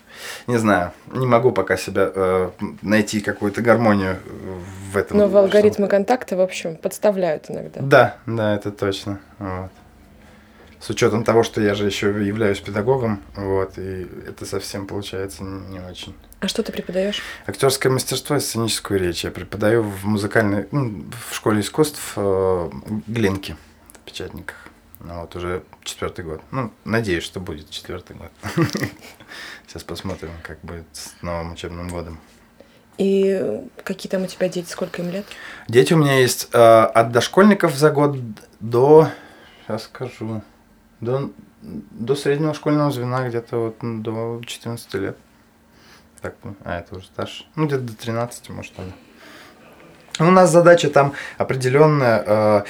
Не 0.48 0.58
знаю, 0.58 0.92
не 1.12 1.26
могу 1.26 1.52
пока 1.52 1.78
себя 1.78 2.12
э, 2.14 2.50
найти 2.82 3.22
какую-то 3.22 3.62
гармонию 3.62 4.18
в 4.92 4.98
этом. 4.98 5.18
Но 5.18 5.28
в 5.28 5.38
алгоритмы 5.38 5.88
контакта, 5.88 6.36
в 6.36 6.42
общем, 6.42 6.76
подставляют 6.78 7.50
иногда. 7.50 7.82
Да, 7.82 8.18
да, 8.26 8.56
это 8.56 8.72
точно. 8.72 9.20
Вот. 9.40 9.72
С 10.80 10.90
учетом 10.90 11.24
того, 11.24 11.42
что 11.44 11.62
я 11.62 11.74
же 11.74 11.86
еще 11.86 12.08
являюсь 12.08 12.60
педагогом, 12.60 13.24
вот, 13.36 13.78
и 13.78 14.08
это 14.28 14.46
совсем 14.46 14.86
получается 14.86 15.44
не 15.44 15.80
очень. 15.80 16.14
А 16.42 16.48
что 16.48 16.62
ты 16.62 16.72
преподаешь? 16.72 17.24
Актерское 17.48 17.92
мастерство 17.92 18.36
и 18.36 18.40
сценическую 18.40 19.00
речь. 19.00 19.24
Я 19.24 19.32
преподаю 19.32 19.82
в 19.82 20.06
музыкальной, 20.06 20.68
ну, 20.72 21.06
в 21.28 21.36
школе 21.36 21.62
искусств 21.62 22.14
э, 22.18 22.70
Глинки 23.08 23.56
в 23.94 24.00
печатниках. 24.06 24.65
Ну, 25.00 25.22
вот 25.22 25.36
уже 25.36 25.64
четвертый 25.84 26.26
год. 26.26 26.42
Ну, 26.52 26.72
надеюсь, 26.84 27.24
что 27.24 27.40
будет 27.40 27.70
четвертый 27.70 28.16
год. 28.16 28.32
Сейчас 29.68 29.84
посмотрим, 29.84 30.32
как 30.44 30.60
будет 30.62 30.86
с 30.94 31.14
новым 31.22 31.54
учебным 31.54 31.90
годом. 31.90 32.20
И 32.98 33.62
какие 33.84 34.10
там 34.10 34.24
у 34.24 34.28
тебя 34.28 34.48
дети, 34.48 34.70
сколько 34.70 35.02
им 35.02 35.10
лет? 35.10 35.26
Дети 35.68 35.94
у 35.94 35.98
меня 35.98 36.18
есть 36.20 36.48
э, 36.54 36.58
от 36.58 37.12
дошкольников 37.12 37.76
за 37.76 37.92
год 37.92 38.18
до, 38.62 39.10
сейчас 39.64 39.84
скажу, 39.84 40.42
до, 41.02 41.32
до 41.62 42.16
среднего 42.16 42.54
школьного 42.54 42.92
звена 42.92 43.28
где-то 43.28 43.58
вот 43.58 44.02
до 44.02 44.42
14 44.46 44.94
лет. 44.96 45.18
Так, 46.22 46.36
а 46.64 46.80
это 46.80 46.96
уже 46.96 47.06
старше. 47.06 47.46
Ну, 47.56 47.68
где-то 47.68 47.84
до 47.84 47.96
13, 47.98 48.50
может, 48.50 48.74
тогда. 48.74 48.94
У 50.20 50.32
нас 50.32 50.52
задача 50.52 50.90
там 50.90 51.14
определенная. 51.38 52.24
Э, 52.26 52.64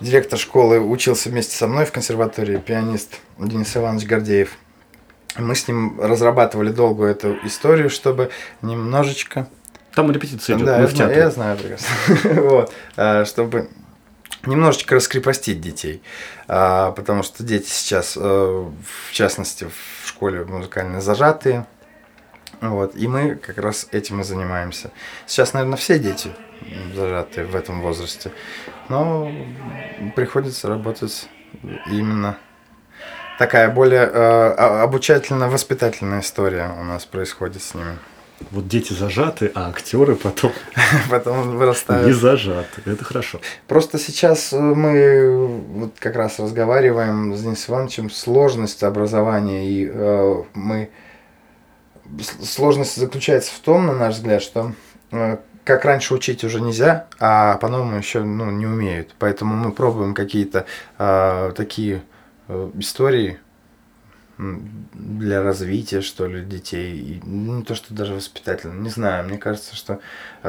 директор 0.00 0.38
школы 0.38 0.80
учился 0.80 1.28
вместе 1.28 1.56
со 1.56 1.66
мной 1.66 1.84
в 1.84 1.92
консерватории, 1.92 2.58
пианист 2.58 3.20
Денис 3.38 3.76
Иванович 3.76 4.06
Гордеев. 4.06 4.50
Мы 5.36 5.54
с 5.54 5.68
ним 5.68 6.00
разрабатывали 6.00 6.70
долгую 6.70 7.10
эту 7.10 7.36
историю, 7.44 7.90
чтобы 7.90 8.30
немножечко 8.62 9.46
там 9.94 10.10
репетиция 10.12 10.56
идет, 10.56 10.66
да, 10.66 10.78
мы 10.78 10.86
в 10.88 10.94
театре. 10.94 11.20
я 11.20 11.30
знаю 11.30 11.56
прекрасно. 11.56 11.88
вот, 12.42 12.72
а, 12.96 13.24
чтобы 13.24 13.70
немножечко 14.44 14.94
раскрепостить 14.94 15.60
детей, 15.60 16.02
а, 16.48 16.92
потому 16.92 17.22
что 17.22 17.42
дети 17.42 17.70
сейчас, 17.70 18.14
э, 18.14 18.20
в 18.20 19.12
частности, 19.12 19.64
в 19.64 20.06
школе 20.06 20.44
музыкально 20.44 21.00
зажатые, 21.00 21.66
вот, 22.60 22.94
и 22.94 23.08
мы 23.08 23.36
как 23.36 23.56
раз 23.56 23.86
этим 23.90 24.20
и 24.20 24.24
занимаемся. 24.24 24.90
Сейчас, 25.26 25.54
наверное, 25.54 25.78
все 25.78 25.98
дети 25.98 26.30
зажатые 26.94 27.46
в 27.46 27.54
этом 27.54 27.80
возрасте, 27.80 28.32
но 28.88 29.30
приходится 30.14 30.68
работать 30.68 31.28
именно 31.90 32.38
такая 33.38 33.70
более 33.70 34.02
э, 34.02 34.48
обучательно-воспитательная 34.82 36.20
история 36.20 36.74
у 36.78 36.84
нас 36.84 37.04
происходит 37.04 37.62
с 37.62 37.74
ними. 37.74 37.98
Вот 38.50 38.68
дети 38.68 38.92
зажаты, 38.92 39.50
а 39.54 39.70
актеры 39.70 40.14
потом, 40.14 40.52
потом 41.10 41.56
вырастают. 41.56 42.06
Не 42.06 42.12
зажаты. 42.12 42.82
Это 42.84 43.02
хорошо. 43.02 43.40
Просто 43.66 43.98
сейчас 43.98 44.52
э, 44.52 44.58
мы 44.58 45.46
вот 45.46 45.94
как 45.98 46.16
раз 46.16 46.38
разговариваем 46.38 47.34
с 47.34 47.42
Денисом 47.42 47.76
Ивановичем 47.76 48.10
сложность 48.10 48.82
образования, 48.82 49.68
и 49.68 49.90
э, 49.90 50.42
мы 50.54 50.90
сложность 52.42 52.96
заключается 52.96 53.52
в 53.54 53.58
том, 53.60 53.86
на 53.86 53.94
наш 53.94 54.16
взгляд, 54.16 54.42
что 54.42 54.72
э, 55.12 55.38
как 55.66 55.84
раньше 55.84 56.14
учить 56.14 56.44
уже 56.44 56.60
нельзя, 56.60 57.08
а 57.18 57.56
по-новому 57.56 57.96
еще 57.96 58.22
ну, 58.22 58.52
не 58.52 58.66
умеют. 58.66 59.16
Поэтому 59.18 59.56
мы 59.56 59.72
пробуем 59.72 60.14
какие-то 60.14 60.64
э, 60.96 61.52
такие 61.56 62.04
э, 62.46 62.70
истории 62.78 63.40
для 64.38 65.42
развития, 65.42 66.02
что 66.02 66.26
ли, 66.26 66.44
детей. 66.44 67.20
Ну, 67.24 67.58
не 67.58 67.62
то, 67.64 67.74
что 67.74 67.94
даже 67.94 68.14
воспитательно. 68.14 68.80
Не 68.80 68.90
знаю, 68.90 69.26
мне 69.26 69.38
кажется, 69.38 69.74
что 69.74 69.98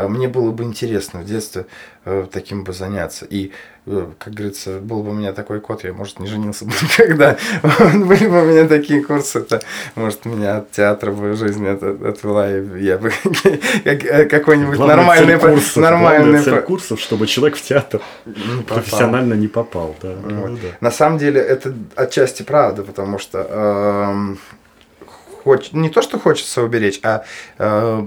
мне 0.08 0.28
было 0.28 0.52
бы 0.52 0.64
интересно 0.64 1.22
в 1.22 1.26
детстве 1.26 1.66
э, 2.06 2.26
таким 2.32 2.64
бы 2.64 2.74
заняться. 2.74 3.26
И, 3.26 3.52
э, 3.86 4.08
как 4.20 4.34
говорится, 4.34 4.80
был 4.80 5.04
бы 5.04 5.12
у 5.12 5.14
меня 5.14 5.34
такой 5.34 5.60
код, 5.60 5.84
я, 5.84 5.94
может, 5.94 6.20
не 6.20 6.28
женился 6.28 6.66
бы 6.66 6.72
никогда. 6.82 7.38
Были 7.64 8.28
бы 8.28 8.42
у 8.42 8.46
меня 8.46 8.68
такие 8.68 9.04
курсы, 9.04 9.40
это, 9.40 9.62
может, 9.96 10.26
меня 10.26 10.58
от 10.58 10.72
театра 10.72 11.12
бы 11.12 11.34
жизнь 11.34 11.68
отвела, 11.68 12.50
и 12.52 12.84
я 12.84 12.98
бы 12.98 13.10
какой-нибудь 14.30 14.80
нормальный... 14.80 15.40
Курсов, 15.40 15.78
нормальный 15.78 16.42
цель 16.42 16.62
курсов, 16.62 17.00
чтобы 17.00 17.28
человек 17.28 17.58
в 17.58 17.62
театр 17.62 18.02
не 18.26 18.64
профессионально 18.64 19.34
не 19.34 19.48
попал. 19.48 19.96
Да. 20.02 20.16
Вот. 20.16 20.32
Ну, 20.32 20.58
да. 20.58 20.68
На 20.82 20.92
самом 20.92 21.18
деле, 21.18 21.42
это 21.42 21.74
отчасти 21.96 22.44
правда, 22.44 22.84
потому 22.84 23.20
что 23.20 24.38
хоч... 25.48 25.72
не 25.72 25.90
то, 25.90 26.02
что 26.02 26.20
хочется 26.20 26.62
уберечь, 26.62 27.00
а 27.04 27.24
э, 27.58 28.06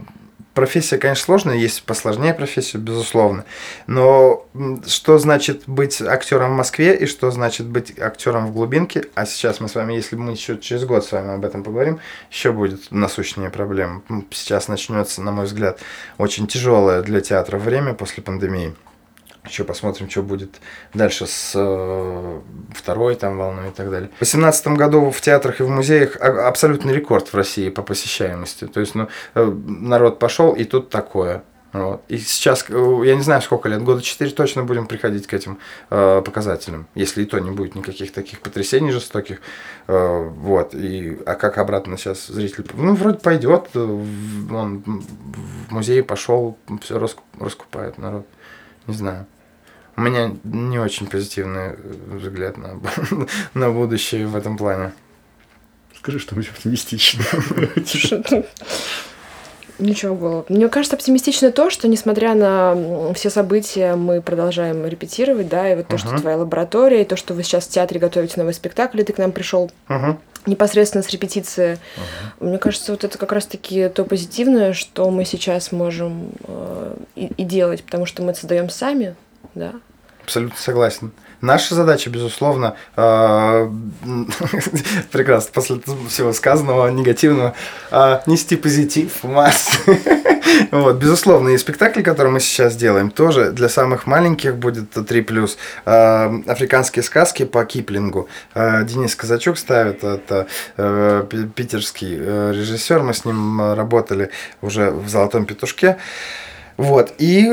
профессия, 0.55 0.99
конечно, 0.99 1.25
сложная, 1.25 1.57
есть 1.57 1.83
посложнее 1.85 2.35
профессию, 2.35 2.83
безусловно. 2.83 3.45
Но 3.87 4.47
что 4.87 5.19
значит 5.19 5.63
быть 5.67 6.01
актером 6.03 6.53
в 6.53 6.57
Москве 6.57 6.97
и 6.97 7.07
что 7.07 7.31
значит 7.31 7.67
быть 7.67 7.99
актером 7.99 8.47
в 8.47 8.53
глубинке? 8.53 9.05
А 9.15 9.27
сейчас 9.27 9.61
мы 9.61 9.69
с 9.69 9.75
вами, 9.75 9.95
если 9.95 10.17
мы 10.17 10.33
еще 10.33 10.59
через 10.59 10.85
год 10.85 11.05
с 11.05 11.13
вами 11.13 11.35
об 11.35 11.45
этом 11.45 11.63
поговорим, 11.63 12.01
еще 12.31 12.53
будет 12.53 12.91
насущнее 12.91 13.51
проблема. 13.51 14.03
Сейчас 14.31 14.69
начнется, 14.69 15.23
на 15.23 15.33
мой 15.33 15.47
взгляд, 15.47 15.81
очень 16.19 16.47
тяжелое 16.47 17.03
для 17.03 17.21
театра 17.21 17.59
время 17.59 17.95
после 17.95 18.23
пандемии. 18.23 18.75
Еще 19.45 19.65
посмотрим, 19.65 20.11
что 20.11 20.23
будет 20.23 20.61
дальше 20.93 21.27
с 21.27 21.53
э, 21.55 22.41
второй 22.75 23.15
там 23.15 23.39
волной 23.39 23.69
и 23.69 23.73
так 23.73 23.91
далее. 23.91 24.09
В 24.17 24.19
2018 24.19 24.67
году 24.69 25.11
в 25.11 25.21
театрах 25.21 25.61
и 25.61 25.63
в 25.63 25.71
музеях 25.71 26.17
абсолютный 26.17 26.93
рекорд 26.93 27.29
в 27.29 27.35
России 27.35 27.71
по 27.71 27.83
посещаемости. 27.83 28.67
То 28.67 28.81
есть, 28.81 28.95
ну, 28.95 29.09
э, 29.35 29.45
народ 29.45 30.19
пошел, 30.19 30.53
и 30.53 30.65
тут 30.65 30.91
такое. 30.91 31.43
Вот. 31.73 32.03
И 32.09 32.19
сейчас, 32.19 32.65
э, 32.69 33.03
я 33.05 33.15
не 33.15 33.23
знаю, 33.23 33.43
сколько 33.43 33.69
лет, 33.69 33.83
года 33.83 34.03
4 34.03 34.31
точно 34.33 34.65
будем 34.65 34.87
приходить 34.87 35.27
к 35.27 35.35
этим 35.35 35.59
э, 35.91 36.23
показателям, 36.25 36.87
если 36.95 37.23
и 37.23 37.27
то 37.27 37.39
не 37.39 37.51
будет 37.51 37.77
никаких 37.77 38.13
таких 38.13 38.41
потрясений 38.41 38.91
жестоких. 38.91 39.41
Э, 39.87 40.29
вот. 40.29 40.75
И, 40.75 41.19
а 41.27 41.35
как 41.35 41.59
обратно 41.59 41.97
сейчас 41.97 42.27
зритель? 42.27 42.67
Ну, 42.75 42.95
вроде 42.95 43.19
пойдет, 43.19 43.69
э, 43.75 43.79
он 43.79 44.83
в 45.69 45.73
музей 45.73 46.03
пошел, 46.03 46.59
все 46.83 46.99
раскупает 47.39 47.99
народ. 47.99 48.27
Не 48.91 48.97
знаю. 48.97 49.27
У 49.97 50.01
меня 50.01 50.33
не 50.43 50.79
очень 50.81 51.07
позитивный 51.07 51.77
взгляд 52.09 52.57
на, 52.57 52.81
на 53.55 53.71
будущее 53.71 54.27
в 54.27 54.35
этом 54.35 54.57
плане. 54.57 54.93
Скажи 55.97 56.19
что-нибудь 56.19 56.49
оптимистичное. 56.49 57.27
Ничего 59.79 60.15
в 60.15 60.19
голову. 60.19 60.47
Мне 60.49 60.69
кажется, 60.69 60.97
оптимистично 60.97 61.53
то, 61.53 61.71
что, 61.71 61.87
несмотря 61.87 62.35
на 62.35 63.15
все 63.15 63.31
события, 63.31 63.95
мы 63.95 64.21
продолжаем 64.21 64.85
репетировать, 64.85 65.49
да, 65.49 65.73
и 65.73 65.77
вот 65.77 65.87
то, 65.87 65.97
uh-huh. 65.97 65.99
что 65.99 66.19
твоя 66.19 66.37
лаборатория, 66.37 67.03
и 67.03 67.05
то, 67.05 67.17
что 67.17 67.33
вы 67.33 67.45
сейчас 67.45 67.67
в 67.67 67.71
театре 67.71 68.01
готовите 68.01 68.35
новый 68.39 68.55
спектакль, 68.55 69.01
и 69.01 69.05
ты 69.05 69.13
к 69.13 69.19
нам 69.19 69.33
пришел. 69.33 69.71
Uh-huh. 69.89 70.17
Непосредственно 70.47 71.03
с 71.03 71.11
репетиции. 71.11 71.75
Uh-huh. 71.75 72.49
Мне 72.49 72.59
кажется, 72.59 72.93
вот 72.93 73.05
это 73.05 73.19
как 73.19 73.33
раз-таки 73.33 73.89
то 73.89 74.05
позитивное, 74.05 74.73
что 74.73 75.11
мы 75.11 75.25
сейчас 75.25 75.73
можем 75.73 76.33
э, 76.47 76.97
и, 77.17 77.27
и 77.27 77.45
делать, 77.45 77.85
потому 77.85 78.07
что 78.07 78.23
мы 78.23 78.31
это 78.31 78.41
создаем 78.41 78.71
сами, 78.71 79.15
да. 79.55 79.75
Абсолютно 80.23 80.59
согласен. 80.59 81.13
Наша 81.41 81.75
задача, 81.75 82.11
безусловно, 82.11 82.77
э, 82.97 83.71
прекрасно, 85.11 85.51
после 85.55 85.81
всего 86.09 86.33
сказанного 86.35 86.89
негативного, 86.89 87.55
э, 87.91 88.21
нести 88.27 88.57
позитив 88.57 89.23
в 89.23 89.29
массы. 89.29 89.71
вот, 90.71 90.97
безусловно, 90.97 91.51
и 91.51 91.59
спектакль, 91.59 92.03
который 92.03 92.31
мы 92.31 92.41
сейчас 92.41 92.77
делаем, 92.77 93.11
тоже 93.11 93.53
для 93.53 93.71
самых 93.71 94.07
маленьких 94.07 94.57
будет 94.57 94.95
3+. 94.95 95.51
Э, 95.87 96.51
африканские 96.51 97.03
сказки 97.03 97.45
по 97.45 97.65
Киплингу. 97.65 98.29
Денис 98.55 99.17
Казачук 99.17 99.59
ставит, 99.59 100.05
это 100.05 100.47
питерский 100.77 102.17
режиссер, 102.17 103.03
мы 103.03 103.15
с 103.15 103.25
ним 103.25 103.75
работали 103.75 104.31
уже 104.61 104.91
в 104.91 105.09
«Золотом 105.09 105.47
петушке». 105.47 105.97
Вот, 106.77 107.13
и 107.19 107.51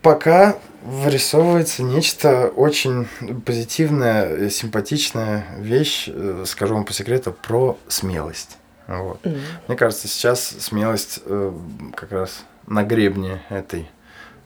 пока 0.00 0.56
вырисовывается 0.82 1.82
нечто 1.82 2.48
очень 2.48 3.06
позитивное, 3.44 4.48
симпатичная 4.50 5.46
вещь, 5.58 6.08
э, 6.08 6.44
скажу 6.46 6.74
вам 6.74 6.84
по 6.84 6.92
секрету, 6.92 7.32
про 7.32 7.78
смелость. 7.88 8.58
Вот. 8.86 9.24
Mm-hmm. 9.24 9.40
Мне 9.68 9.76
кажется, 9.76 10.08
сейчас 10.08 10.42
смелость 10.44 11.20
э, 11.24 11.52
как 11.94 12.12
раз 12.12 12.44
на 12.66 12.82
гребне 12.82 13.42
этой 13.48 13.88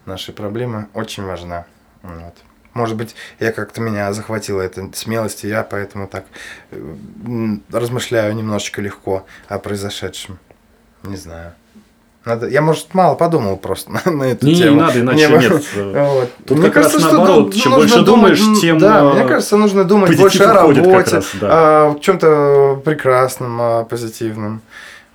нашей 0.07 0.35
проблемы 0.35 0.89
очень 0.93 1.25
важна. 1.25 1.67
Вот. 2.03 2.35
Может 2.75 2.97
быть, 2.97 3.15
я 3.39 3.53
как-то 3.53 3.81
меня 3.81 4.13
захватила 4.13 4.61
эта 4.61 4.91
смелость, 4.95 5.45
и 5.45 5.49
я 5.49 5.63
поэтому 5.63 6.09
так 6.09 6.27
э, 6.73 6.97
размышляю 7.71 8.35
немножечко 8.35 8.83
легко 8.83 9.25
о 9.49 9.59
произошедшем. 9.59 10.39
Не 11.05 11.17
знаю. 11.17 11.55
Надо, 12.25 12.49
я, 12.49 12.63
может, 12.63 12.95
мало 12.95 13.17
подумал 13.17 13.59
просто 13.59 13.91
на, 14.07 14.11
на 14.11 14.25
эту 14.25 14.47
не, 14.47 14.55
тему. 14.55 14.77
Не, 14.77 14.81
надо, 14.81 15.01
иначе 15.01 15.29
не, 15.29 15.37
нет. 15.37 15.65
Вот. 15.75 16.31
Тут 16.47 16.59
мне 16.59 16.71
как 16.71 16.75
кажется, 16.85 16.99
раз 16.99 17.13
наоборот, 17.13 17.55
чем 17.55 17.73
больше 17.73 18.01
думаешь, 18.01 18.61
тем 18.61 18.79
Да, 18.79 19.13
мне 19.13 19.25
кажется, 19.25 19.57
нужно 19.57 19.85
думать 19.85 20.17
больше 20.19 20.43
о 20.43 20.55
работе, 20.55 20.81
раз, 21.17 21.27
да. 21.41 21.49
о 21.91 21.99
чем-то 22.01 22.81
прекрасном, 22.85 23.61
о 23.61 23.85
позитивном. 23.85 24.63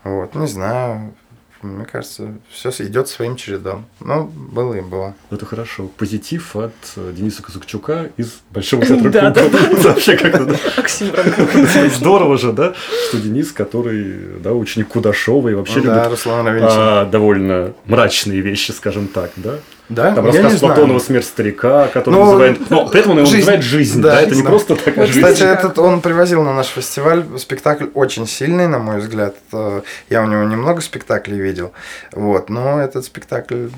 Вот, 0.04 0.36
не 0.36 0.48
знаю, 0.48 1.14
мне 1.62 1.86
кажется, 1.86 2.36
все 2.50 2.70
идет 2.80 3.08
своим 3.08 3.36
чередом. 3.36 3.86
Ну, 4.00 4.26
было 4.26 4.76
и 4.76 4.82
было. 4.82 5.16
Это 5.30 5.46
хорошо. 5.46 5.88
Позитив 5.98 6.56
от 6.56 6.74
э, 6.96 7.14
Дениса 7.16 7.44
Казакчука 7.44 8.12
из 8.18 8.40
Большого 8.52 8.86
театра 8.86 9.10
Да, 9.10 9.32
да, 9.32 9.50
Вообще 9.90 10.18
как-то... 10.18 11.90
Здорово 11.96 12.38
же, 12.38 12.54
да? 12.54 12.74
Что 13.10 13.20
Денис, 13.20 13.52
который, 13.52 14.40
да, 14.40 14.54
ученик 14.54 14.88
Кудашова 14.88 15.50
и 15.50 15.54
вообще 15.54 15.80
любит 15.80 15.90
а, 15.92 17.06
довольно 17.06 17.74
мрачные 17.86 18.42
вещи, 18.42 18.72
скажем 18.72 19.08
так, 19.08 19.32
да? 19.36 19.60
Да? 19.90 20.14
Там 20.14 20.28
рассказ 20.28 20.60
Платонова 20.60 21.00
«Смерть 21.00 21.26
старика», 21.26 21.88
который 21.88 22.14
но... 22.14 22.26
называет... 22.26 22.70
Но 22.70 22.88
при 22.88 23.00
этом 23.00 23.14
он 23.14 23.18
его 23.18 23.26
жизнь. 23.26 23.40
называет 23.40 23.64
«Жизнь», 23.64 24.02
да, 24.02 24.12
да? 24.12 24.22
это 24.22 24.36
не 24.36 24.44
да. 24.44 24.50
просто 24.50 24.76
такая 24.76 25.08
жизнь. 25.08 25.20
Кстати, 25.20 25.42
этот 25.42 25.80
он 25.80 26.02
привозил 26.02 26.44
на 26.44 26.54
наш 26.54 26.68
фестиваль 26.68 27.26
спектакль 27.40 27.88
очень 27.96 28.28
сильный, 28.28 28.68
на 28.68 28.78
мой 28.78 29.00
взгляд. 29.00 29.36
Э, 29.52 29.82
я 30.12 30.22
у 30.22 30.28
него 30.28 30.44
немного 30.44 30.82
спектаклей 30.82 31.40
видел, 31.40 31.74
вот, 32.12 32.50
но 32.50 32.80
этот 32.80 33.04
спектакль 33.06 33.70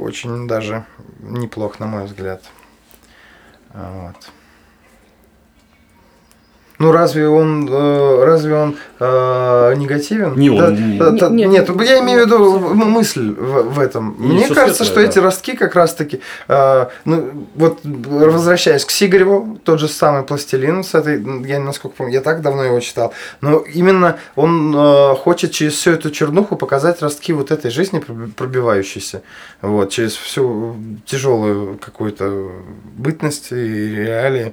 очень 0.00 0.48
даже 0.48 0.84
неплох, 1.20 1.78
на 1.78 1.86
мой 1.86 2.06
взгляд. 2.06 2.42
Вот. 3.72 4.16
Ну 6.82 6.90
разве 6.90 7.28
он 7.28 7.68
э, 7.70 8.24
разве 8.24 8.56
он 8.56 8.76
э, 8.98 9.74
негативен? 9.76 10.34
Не 10.36 10.50
он. 10.50 10.98
Да, 10.98 11.10
да, 11.10 11.28
нет, 11.28 11.48
нет, 11.48 11.70
я 11.80 12.00
имею 12.00 12.24
в 12.24 12.26
виду 12.26 12.58
мысль 12.74 13.30
в, 13.30 13.74
в 13.74 13.78
этом. 13.78 14.16
Не 14.18 14.34
Мне 14.34 14.48
кажется, 14.48 14.82
что 14.84 14.96
да. 14.96 15.02
эти 15.02 15.20
ростки 15.20 15.54
как 15.54 15.76
раз-таки, 15.76 16.20
э, 16.48 16.86
ну 17.04 17.46
вот 17.54 17.78
возвращаясь 17.84 18.84
к 18.84 18.90
Сигареву, 18.90 19.60
тот 19.62 19.78
же 19.78 19.86
самый 19.86 20.24
пластилин 20.24 20.82
с 20.82 20.96
этой, 20.96 21.22
я 21.46 21.60
насколько 21.60 21.98
помню, 21.98 22.14
я 22.14 22.20
так 22.20 22.42
давно 22.42 22.64
его 22.64 22.80
читал, 22.80 23.14
но 23.40 23.58
именно 23.58 24.18
он 24.34 24.74
э, 24.76 25.14
хочет 25.14 25.52
через 25.52 25.74
всю 25.74 25.92
эту 25.92 26.10
чернуху 26.10 26.56
показать 26.56 27.00
ростки 27.00 27.32
вот 27.32 27.52
этой 27.52 27.70
жизни 27.70 28.02
пробиваущейся, 28.36 29.22
вот 29.60 29.90
через 29.90 30.16
всю 30.16 30.74
тяжелую 31.06 31.78
какую-то 31.78 32.50
бытность 32.96 33.52
и 33.52 33.94
реалии, 33.94 34.52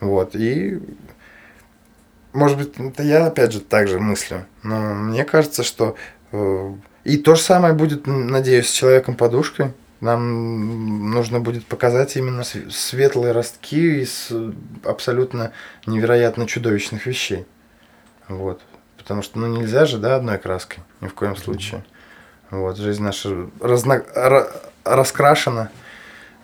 вот 0.00 0.36
и 0.36 0.78
может 2.36 2.58
быть, 2.58 2.78
это 2.78 3.02
я 3.02 3.26
опять 3.26 3.52
же 3.52 3.60
так 3.60 3.88
же 3.88 3.98
мыслю, 3.98 4.46
но 4.62 4.94
мне 4.94 5.24
кажется, 5.24 5.62
что 5.62 5.96
э, 6.32 6.74
и 7.04 7.16
то 7.16 7.34
же 7.34 7.40
самое 7.40 7.72
будет, 7.72 8.06
надеюсь, 8.06 8.68
с 8.68 8.72
человеком-подушкой. 8.72 9.72
Нам 10.00 11.10
нужно 11.10 11.40
будет 11.40 11.64
показать 11.64 12.16
именно 12.16 12.44
светлые 12.44 13.32
ростки 13.32 14.02
из 14.02 14.30
абсолютно 14.84 15.52
невероятно 15.86 16.46
чудовищных 16.46 17.06
вещей. 17.06 17.46
Вот. 18.28 18.60
Потому 18.98 19.22
что 19.22 19.38
ну 19.38 19.46
нельзя 19.46 19.86
же, 19.86 19.98
да, 19.98 20.16
одной 20.16 20.38
краской, 20.38 20.82
ни 21.00 21.08
в 21.08 21.14
коем 21.14 21.36
случае. 21.36 21.84
Вот, 22.50 22.76
жизнь 22.76 23.02
наша 23.02 23.48
разно... 23.60 24.04
раскрашена 24.84 25.70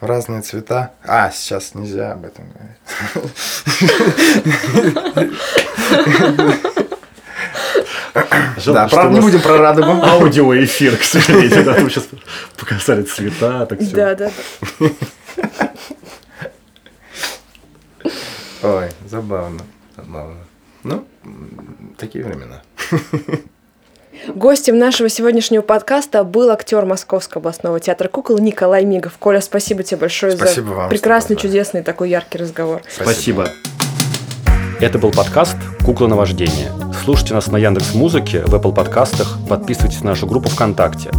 разные 0.02 0.42
цвета. 0.42 0.92
А, 1.04 1.30
сейчас 1.30 1.74
нельзя 1.74 2.12
об 2.12 2.24
этом 2.24 2.44
говорить. 2.52 2.76
Да, 8.66 8.88
правда, 8.88 9.14
не 9.14 9.20
будем 9.20 9.40
про 9.40 9.58
радугу. 9.58 9.90
Аудиоэфир, 9.90 10.96
к 10.96 11.02
сожалению, 11.02 11.64
да, 11.64 11.78
мы 11.80 11.88
сейчас 11.88 12.04
показали 12.58 13.02
цвета, 13.02 13.66
так 13.66 13.80
все. 13.80 13.96
Да, 13.96 14.14
да. 14.14 14.30
Ой, 18.62 18.90
забавно, 19.06 19.62
забавно. 19.96 20.36
Ну, 20.82 21.06
такие 21.96 22.24
времена. 22.24 22.62
Гостем 24.34 24.78
нашего 24.78 25.08
сегодняшнего 25.08 25.62
подкаста 25.62 26.22
был 26.24 26.50
актер 26.50 26.84
Московского 26.84 27.40
областного 27.40 27.80
театра 27.80 28.08
кукол 28.08 28.38
Николай 28.38 28.84
Мигов. 28.84 29.14
Коля, 29.18 29.40
спасибо 29.40 29.82
тебе 29.82 29.98
большое 29.98 30.32
спасибо 30.32 30.68
за 30.68 30.74
вам, 30.74 30.90
прекрасный, 30.90 31.36
чудесный 31.36 31.82
такой 31.82 32.10
яркий 32.10 32.38
разговор. 32.38 32.82
Спасибо. 32.88 33.48
Это 34.80 34.98
был 34.98 35.12
подкаст 35.12 35.56
«Кукла 35.84 36.08
на 36.08 36.16
вождение». 36.16 36.72
Слушайте 37.04 37.34
нас 37.34 37.48
на 37.48 37.56
Яндекс 37.56 37.94
Музыке, 37.94 38.42
в 38.46 38.54
Apple 38.54 38.74
подкастах, 38.74 39.38
подписывайтесь 39.48 40.02
на 40.02 40.10
нашу 40.10 40.26
группу 40.26 40.48
ВКонтакте. 40.48 41.10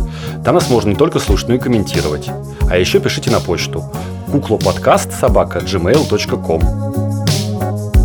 Там 0.46 0.56
нас 0.56 0.70
можно 0.70 0.90
не 0.90 0.96
только 0.96 1.20
слушать, 1.20 1.50
но 1.50 1.56
и 1.56 1.60
комментировать. 1.60 2.30
А 2.70 2.78
еще 2.78 3.00
пишите 3.00 3.32
на 3.32 3.40
почту 3.40 3.84
куклоподкаст 4.32 5.12
собака 5.14 5.60
gmail.com. 5.60 6.93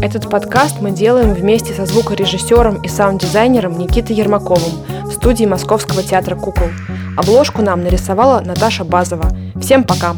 Этот 0.01 0.31
подкаст 0.31 0.81
мы 0.81 0.93
делаем 0.93 1.35
вместе 1.35 1.75
со 1.75 1.85
звукорежиссером 1.85 2.83
и 2.83 2.89
саунд-дизайнером 2.89 3.77
Никитой 3.77 4.15
Ермаковым 4.15 4.85
в 5.05 5.13
студии 5.13 5.45
Московского 5.45 6.05
театра 6.05 6.37
кукол. 6.37 6.69
Обложку 7.17 7.63
нам 7.63 7.83
нарисовала 7.83 8.41
Наташа 8.41 8.85
Базова. 8.85 9.29
Всем 9.61 9.83
пока! 9.83 10.15